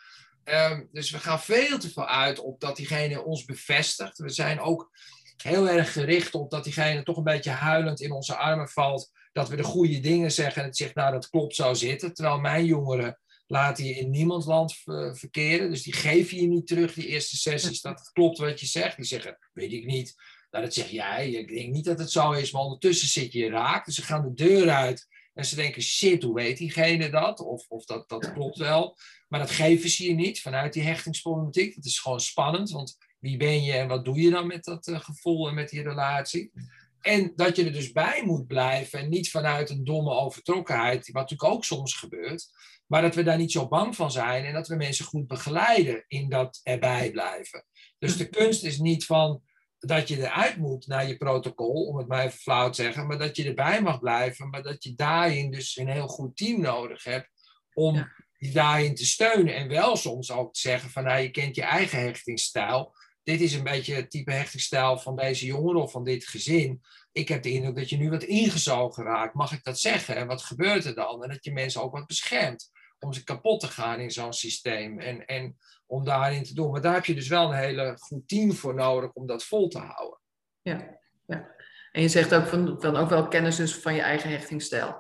Ehm, 0.45 0.85
dus 0.93 1.11
we 1.11 1.19
gaan 1.19 1.41
veel 1.41 1.79
te 1.79 1.91
veel 1.91 2.07
uit 2.07 2.39
op 2.39 2.61
dat 2.61 2.77
diegene 2.77 3.25
ons 3.25 3.45
bevestigt. 3.45 4.19
We 4.19 4.29
zijn 4.29 4.61
ook 4.61 4.91
heel 5.37 5.69
erg 5.69 5.93
gericht 5.93 6.35
op 6.35 6.51
dat 6.51 6.65
diegene 6.65 7.03
toch 7.03 7.17
een 7.17 7.23
beetje 7.23 7.51
huilend 7.51 8.01
in 8.01 8.13
onze 8.13 8.37
armen 8.37 8.69
valt. 8.69 9.11
Dat 9.33 9.49
we 9.49 9.57
de 9.57 9.63
goede 9.63 10.01
dingen 10.01 10.33
zeggen 10.33 10.63
en 10.63 10.69
het 10.69 10.77
zegt, 10.77 10.95
nou 10.95 11.13
dat 11.13 11.29
klopt, 11.29 11.55
zo 11.55 11.75
zitten. 11.75 12.15
Terwijl 12.15 12.39
mijn 12.39 12.65
jongeren 12.65 13.19
laten 13.47 13.85
je 13.85 13.95
in 13.95 14.11
niemands 14.11 14.47
land 14.47 14.75
verkeren. 15.13 15.71
Dus 15.71 15.83
die 15.83 15.93
geven 15.93 16.37
je 16.37 16.47
niet 16.47 16.67
terug, 16.67 16.95
die 16.95 17.07
eerste 17.07 17.37
sessies, 17.37 17.81
dat 17.81 18.11
klopt 18.13 18.39
wat 18.39 18.61
je 18.61 18.67
zegt. 18.67 18.97
Die 18.97 19.05
zeggen, 19.05 19.39
weet 19.53 19.73
ik 19.73 19.85
niet. 19.85 20.15
Nou, 20.51 20.65
dat 20.65 20.75
zeg 20.75 20.89
jij. 20.91 21.31
Ik 21.31 21.49
denk 21.49 21.73
niet 21.73 21.85
dat 21.85 21.99
het 21.99 22.11
zo 22.11 22.33
is, 22.33 22.53
maar 22.53 22.63
ondertussen 22.63 23.09
zit 23.09 23.33
je 23.33 23.49
raak. 23.49 23.85
Dus 23.85 23.95
ze 23.95 24.03
gaan 24.03 24.23
de 24.23 24.35
deur 24.35 24.71
uit 24.71 25.07
en 25.35 25.45
ze 25.45 25.57
denken, 25.57 25.83
shit, 25.83 26.23
hoe 26.23 26.35
weet 26.35 26.59
diegene 26.59 27.11
dat? 27.11 27.41
Of, 27.41 27.67
of 27.69 27.85
dat, 27.85 28.09
dat 28.09 28.33
klopt 28.33 28.59
wel. 28.59 28.97
Maar 29.29 29.41
dat 29.41 29.51
geven 29.51 29.91
ze 29.91 30.05
je 30.05 30.15
niet 30.15 30.41
vanuit 30.41 30.73
die 30.73 30.83
hechtingsproblematiek. 30.83 31.75
Dat 31.75 31.85
is 31.85 31.99
gewoon 31.99 32.21
spannend, 32.21 32.71
want 32.71 32.97
wie 33.19 33.37
ben 33.37 33.63
je 33.63 33.73
en 33.73 33.89
wat 33.89 34.05
doe 34.05 34.21
je 34.21 34.31
dan 34.31 34.47
met 34.47 34.65
dat 34.65 34.87
uh, 34.87 35.01
gevoel 35.01 35.49
en 35.49 35.55
met 35.55 35.69
die 35.69 35.83
relatie? 35.83 36.53
En 37.01 37.33
dat 37.37 37.57
je 37.57 37.65
er 37.65 37.73
dus 37.73 37.93
bij 37.93 38.23
moet 38.25 38.47
blijven 38.47 38.99
en 38.99 39.09
niet 39.09 39.31
vanuit 39.31 39.71
een 39.71 39.85
domme 39.85 40.11
overtrokkenheid, 40.11 41.11
wat 41.11 41.31
natuurlijk 41.31 41.53
ook 41.53 41.65
soms 41.65 41.95
gebeurt, 41.95 42.49
maar 42.87 43.03
dat 43.03 43.15
we 43.15 43.23
daar 43.23 43.39
niet 43.39 43.53
zo 43.53 43.69
bang 43.69 43.97
van 43.97 44.11
zijn 44.11 44.45
en 44.45 44.53
dat 44.53 44.69
we 44.69 44.77
mensen 44.77 45.05
goed 45.05 45.27
begeleiden 45.27 46.05
in 46.09 46.29
dat 46.29 46.61
erbij 46.63 47.11
blijven. 47.11 47.65
Dus 47.99 48.17
de 48.17 48.29
kunst 48.29 48.65
is 48.65 48.79
niet 48.79 49.07
van 49.07 49.43
dat 49.79 50.09
je 50.09 50.17
eruit 50.17 50.57
moet 50.57 50.87
naar 50.87 51.09
je 51.09 51.17
protocol, 51.17 51.87
om 51.87 51.97
het 51.97 52.09
maar 52.09 52.25
even 52.25 52.39
flauw 52.39 52.71
te 52.71 52.83
zeggen, 52.83 53.07
maar 53.07 53.19
dat 53.19 53.37
je 53.37 53.45
erbij 53.45 53.83
mag 53.83 54.01
blijven, 54.01 54.49
maar 54.49 54.63
dat 54.63 54.85
je 54.85 54.95
daarin 54.95 55.51
dus 55.51 55.77
een 55.77 55.89
heel 55.89 56.09
goed 56.09 56.37
team 56.37 56.61
nodig 56.61 57.05
hebt 57.05 57.29
om 57.73 58.09
die 58.39 58.53
daarin 58.53 58.95
te 58.95 59.07
steunen. 59.07 59.55
En 59.55 59.69
wel 59.69 59.97
soms 59.97 60.31
ook 60.31 60.55
te 60.55 60.61
zeggen 60.61 60.91
van, 60.91 61.05
nou, 61.05 61.21
je 61.21 61.31
kent 61.31 61.57
je 61.57 61.63
eigen 61.63 62.01
hechtingsstijl. 62.01 62.95
Dit 63.23 63.41
is 63.41 63.55
een 63.55 63.63
beetje 63.63 63.95
het 63.95 64.11
type 64.11 64.33
hechtingsstijl 64.33 64.99
van 64.99 65.17
deze 65.17 65.47
jongen 65.47 65.77
of 65.77 65.91
van 65.91 66.05
dit 66.05 66.27
gezin. 66.27 66.83
Ik 67.13 67.29
heb 67.29 67.43
de 67.43 67.51
indruk 67.51 67.77
dat 67.77 67.89
je 67.89 67.97
nu 67.97 68.11
wat 68.11 68.23
ingezogen 68.23 69.05
raakt. 69.05 69.35
Mag 69.35 69.53
ik 69.53 69.65
dat 69.65 69.79
zeggen? 69.79 70.17
En 70.17 70.27
wat 70.27 70.43
gebeurt 70.43 70.85
er 70.85 70.95
dan? 70.95 71.23
En 71.23 71.29
dat 71.29 71.45
je 71.45 71.53
mensen 71.53 71.83
ook 71.83 71.93
wat 71.93 72.07
beschermt 72.07 72.71
om 72.99 73.13
ze 73.13 73.25
kapot 73.25 73.61
te 73.61 73.67
gaan 73.67 74.01
in 74.01 74.11
zo'n 74.11 74.33
systeem. 74.33 75.01
En, 75.01 75.27
en 75.27 75.57
om 75.87 76.05
daarin 76.05 76.45
te 76.45 76.55
doen. 76.55 76.71
Maar 76.71 76.81
daar 76.81 76.95
heb 76.95 77.05
je 77.05 77.15
dus 77.15 77.29
wel 77.29 77.51
een 77.51 77.59
hele 77.59 77.97
goed 77.99 78.29
team 78.29 78.53
voor 78.53 78.75
nodig 78.75 79.13
om 79.13 79.27
dat 79.27 79.45
vol 79.45 79.69
te 79.69 79.79
houden. 79.79 80.19
Ja, 80.63 80.99
ja. 81.27 81.55
En 81.93 82.03
je 82.03 82.09
zegt 82.09 82.35
ook 82.35 82.47
van, 82.47 82.77
van 82.81 82.97
ook 82.97 83.09
wel 83.09 83.29
kennis 83.29 83.57
dus 83.57 83.75
van 83.75 83.95
je 83.95 84.01
eigen 84.01 84.31
hechtingsstijl. 84.31 84.97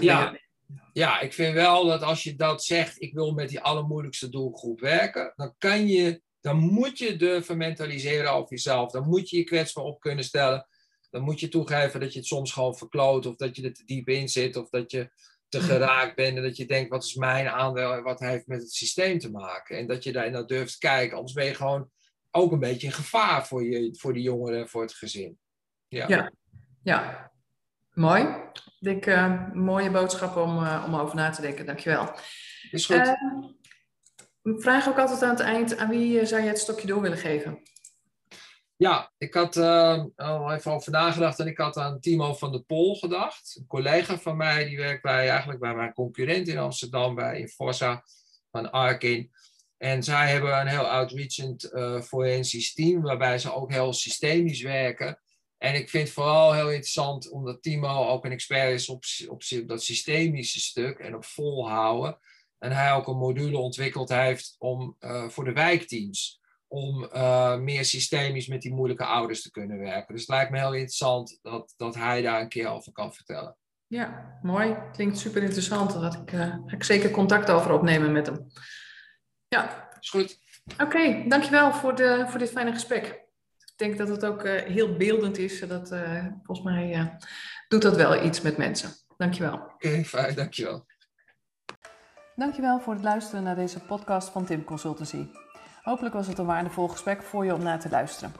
ja, 0.00 0.38
ja, 0.92 1.20
ik 1.20 1.32
vind 1.32 1.54
wel 1.54 1.84
dat 1.84 2.02
als 2.02 2.22
je 2.22 2.34
dat 2.34 2.64
zegt, 2.64 3.02
ik 3.02 3.14
wil 3.14 3.32
met 3.32 3.48
die 3.48 3.60
allermoeilijkste 3.60 4.28
doelgroep 4.28 4.80
werken, 4.80 5.32
dan 5.36 5.54
kan 5.58 5.86
je, 5.86 6.22
dan 6.42 6.56
moet 6.56 6.98
je 6.98 7.16
durven 7.16 7.56
mentaliseren 7.56 8.32
over 8.32 8.50
jezelf. 8.50 8.90
Dan 8.90 9.08
moet 9.08 9.30
je 9.30 9.36
je 9.36 9.44
kwetsbaar 9.44 9.84
op 9.84 10.00
kunnen 10.00 10.24
stellen. 10.24 10.66
Dan 11.10 11.22
moet 11.22 11.40
je 11.40 11.48
toegeven 11.48 12.00
dat 12.00 12.12
je 12.12 12.18
het 12.18 12.28
soms 12.28 12.52
gewoon 12.52 12.76
verkloot, 12.76 13.26
of 13.26 13.36
dat 13.36 13.56
je 13.56 13.62
er 13.62 13.74
te 13.74 13.84
diep 13.84 14.08
in 14.08 14.28
zit, 14.28 14.56
of 14.56 14.68
dat 14.68 14.90
je 14.90 15.10
te 15.48 15.60
geraakt 15.60 16.16
bent 16.16 16.36
en 16.36 16.42
dat 16.42 16.56
je 16.56 16.66
denkt, 16.66 16.90
wat 16.90 17.04
is 17.04 17.14
mijn 17.14 17.48
aandeel 17.48 17.92
en 17.92 18.02
wat 18.02 18.20
heeft 18.20 18.46
met 18.46 18.60
het 18.60 18.72
systeem 18.72 19.18
te 19.18 19.30
maken? 19.30 19.78
En 19.78 19.86
dat 19.86 20.04
je 20.04 20.12
daar 20.12 20.30
naar 20.30 20.46
durft 20.46 20.78
kijken, 20.78 21.16
anders 21.16 21.34
ben 21.34 21.44
je 21.44 21.54
gewoon 21.54 21.90
ook 22.30 22.52
een 22.52 22.58
beetje 22.58 22.86
een 22.86 22.92
gevaar 22.92 23.46
voor, 23.46 23.64
je, 23.64 23.96
voor 23.98 24.12
die 24.12 24.22
jongeren 24.22 24.60
en 24.60 24.68
voor 24.68 24.82
het 24.82 24.92
gezin. 24.92 25.38
Ja, 25.88 26.08
ja. 26.08 26.32
ja. 26.82 27.32
mooi. 27.92 28.22
Ik 28.22 28.72
denk, 28.78 29.06
uh, 29.06 29.52
mooie 29.52 29.90
boodschap 29.90 30.36
om, 30.36 30.58
uh, 30.58 30.84
om 30.86 30.94
over 30.94 31.16
na 31.16 31.30
te 31.30 31.40
denken. 31.40 31.66
Dankjewel. 31.66 32.14
Is 32.70 32.86
goed. 32.86 32.96
Uh, 32.96 33.12
ik 34.42 34.60
vraag 34.60 34.88
ook 34.88 34.98
altijd 34.98 35.22
aan 35.22 35.30
het 35.30 35.40
eind, 35.40 35.76
aan 35.76 35.88
wie 35.88 36.26
zou 36.26 36.42
je 36.42 36.48
het 36.48 36.58
stokje 36.58 36.86
door 36.86 37.00
willen 37.00 37.18
geven? 37.18 37.62
Ja, 38.76 39.12
ik 39.18 39.34
had 39.34 39.56
uh, 39.56 40.04
al 40.16 40.52
even 40.52 40.72
over 40.72 40.92
nagedacht 40.92 41.38
en 41.38 41.46
ik 41.46 41.58
had 41.58 41.76
aan 41.76 42.00
Timo 42.00 42.34
van 42.34 42.52
der 42.52 42.62
Pol 42.62 42.96
gedacht. 42.96 43.56
Een 43.58 43.66
collega 43.66 44.18
van 44.18 44.36
mij, 44.36 44.64
die 44.64 44.76
werkt 44.76 45.02
bij, 45.02 45.28
eigenlijk 45.28 45.60
bij 45.60 45.74
mijn 45.74 45.92
concurrent 45.92 46.48
in 46.48 46.58
Amsterdam, 46.58 47.14
bij 47.14 47.38
Inforsa 47.38 48.04
van 48.50 48.70
Arkin. 48.70 49.30
En 49.76 50.02
zij 50.02 50.30
hebben 50.30 50.60
een 50.60 50.66
heel 50.66 50.88
outreachend 50.88 51.72
uh, 51.72 52.00
forensisch 52.00 52.74
team, 52.74 53.02
waarbij 53.02 53.38
ze 53.38 53.54
ook 53.54 53.72
heel 53.72 53.92
systemisch 53.92 54.62
werken. 54.62 55.20
En 55.58 55.74
ik 55.74 55.90
vind 55.90 56.04
het 56.04 56.12
vooral 56.12 56.52
heel 56.52 56.70
interessant 56.70 57.30
omdat 57.30 57.62
Timo 57.62 58.08
ook 58.08 58.24
een 58.24 58.32
expert 58.32 58.72
is 58.72 58.88
op, 58.88 59.04
op, 59.28 59.42
op 59.60 59.68
dat 59.68 59.82
systemische 59.82 60.60
stuk 60.60 60.98
en 60.98 61.14
op 61.14 61.24
volhouden. 61.24 62.18
En 62.62 62.72
hij 62.72 62.92
ook 62.92 63.06
een 63.06 63.16
module 63.16 63.58
ontwikkeld 63.58 64.08
heeft 64.08 64.56
om, 64.58 64.96
uh, 65.00 65.28
voor 65.28 65.44
de 65.44 65.52
wijkteams 65.52 66.40
om 66.68 67.08
uh, 67.12 67.56
meer 67.56 67.84
systemisch 67.84 68.46
met 68.46 68.62
die 68.62 68.74
moeilijke 68.74 69.04
ouders 69.04 69.42
te 69.42 69.50
kunnen 69.50 69.78
werken. 69.78 70.14
Dus 70.14 70.20
het 70.20 70.30
lijkt 70.30 70.50
me 70.50 70.58
heel 70.58 70.72
interessant 70.72 71.38
dat, 71.42 71.74
dat 71.76 71.94
hij 71.94 72.22
daar 72.22 72.40
een 72.40 72.48
keer 72.48 72.68
over 72.68 72.92
kan 72.92 73.14
vertellen. 73.14 73.56
Ja, 73.86 74.38
mooi. 74.42 74.76
Klinkt 74.92 75.18
super 75.18 75.42
interessant. 75.42 75.92
Daar 75.92 76.20
ik, 76.20 76.32
uh, 76.32 76.40
ga 76.40 76.76
ik 76.76 76.84
zeker 76.84 77.10
contact 77.10 77.50
over 77.50 77.72
opnemen 77.72 78.12
met 78.12 78.26
hem. 78.26 78.46
Ja. 79.48 79.88
Is 80.00 80.10
goed. 80.10 80.38
Oké, 80.72 80.82
okay, 80.82 81.28
dankjewel 81.28 81.72
voor, 81.72 81.94
de, 81.94 82.24
voor 82.28 82.38
dit 82.38 82.50
fijne 82.50 82.72
gesprek. 82.72 83.06
ik 83.58 83.72
denk 83.76 83.98
dat 83.98 84.08
het 84.08 84.24
ook 84.24 84.48
heel 84.48 84.96
beeldend 84.96 85.38
is. 85.38 85.60
Dat, 85.60 85.88
volgens 86.42 86.62
mij 86.62 87.16
doet 87.68 87.82
dat 87.82 87.96
wel 87.96 88.24
iets 88.24 88.40
met 88.40 88.56
mensen. 88.56 88.90
Dankjewel. 89.16 89.54
Oké, 89.54 89.86
okay, 89.86 90.04
fijn, 90.04 90.34
dankjewel. 90.34 90.86
Dankjewel 92.36 92.80
voor 92.80 92.92
het 92.92 93.02
luisteren 93.02 93.44
naar 93.44 93.54
deze 93.54 93.80
podcast 93.80 94.28
van 94.28 94.44
Tim 94.44 94.64
Consultancy. 94.64 95.26
Hopelijk 95.82 96.14
was 96.14 96.26
het 96.26 96.38
een 96.38 96.46
waardevol 96.46 96.88
gesprek 96.88 97.22
voor 97.22 97.44
je 97.44 97.54
om 97.54 97.62
naar 97.62 97.80
te 97.80 97.88
luisteren. 97.88 98.34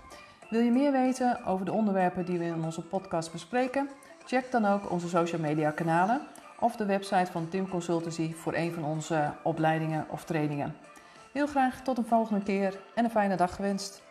Wil 0.51 0.61
je 0.61 0.71
meer 0.71 0.93
weten 0.93 1.45
over 1.45 1.65
de 1.65 1.73
onderwerpen 1.73 2.25
die 2.25 2.39
we 2.39 2.45
in 2.45 2.65
onze 2.65 2.83
podcast 2.83 3.33
bespreken? 3.33 3.89
Check 4.25 4.51
dan 4.51 4.65
ook 4.65 4.91
onze 4.91 5.09
social 5.09 5.41
media 5.41 5.71
kanalen 5.71 6.21
of 6.61 6.77
de 6.77 6.85
website 6.85 7.33
van 7.33 7.49
Tim 7.49 7.69
Consultancy 7.69 8.35
voor 8.35 8.55
een 8.55 8.73
van 8.73 8.85
onze 8.85 9.33
opleidingen 9.43 10.07
of 10.09 10.25
trainingen. 10.25 10.75
Heel 11.33 11.47
graag 11.47 11.83
tot 11.83 11.99
een 11.99 12.07
volgende 12.07 12.43
keer 12.43 12.81
en 12.95 13.05
een 13.05 13.11
fijne 13.11 13.37
dag 13.37 13.55
gewenst. 13.55 14.03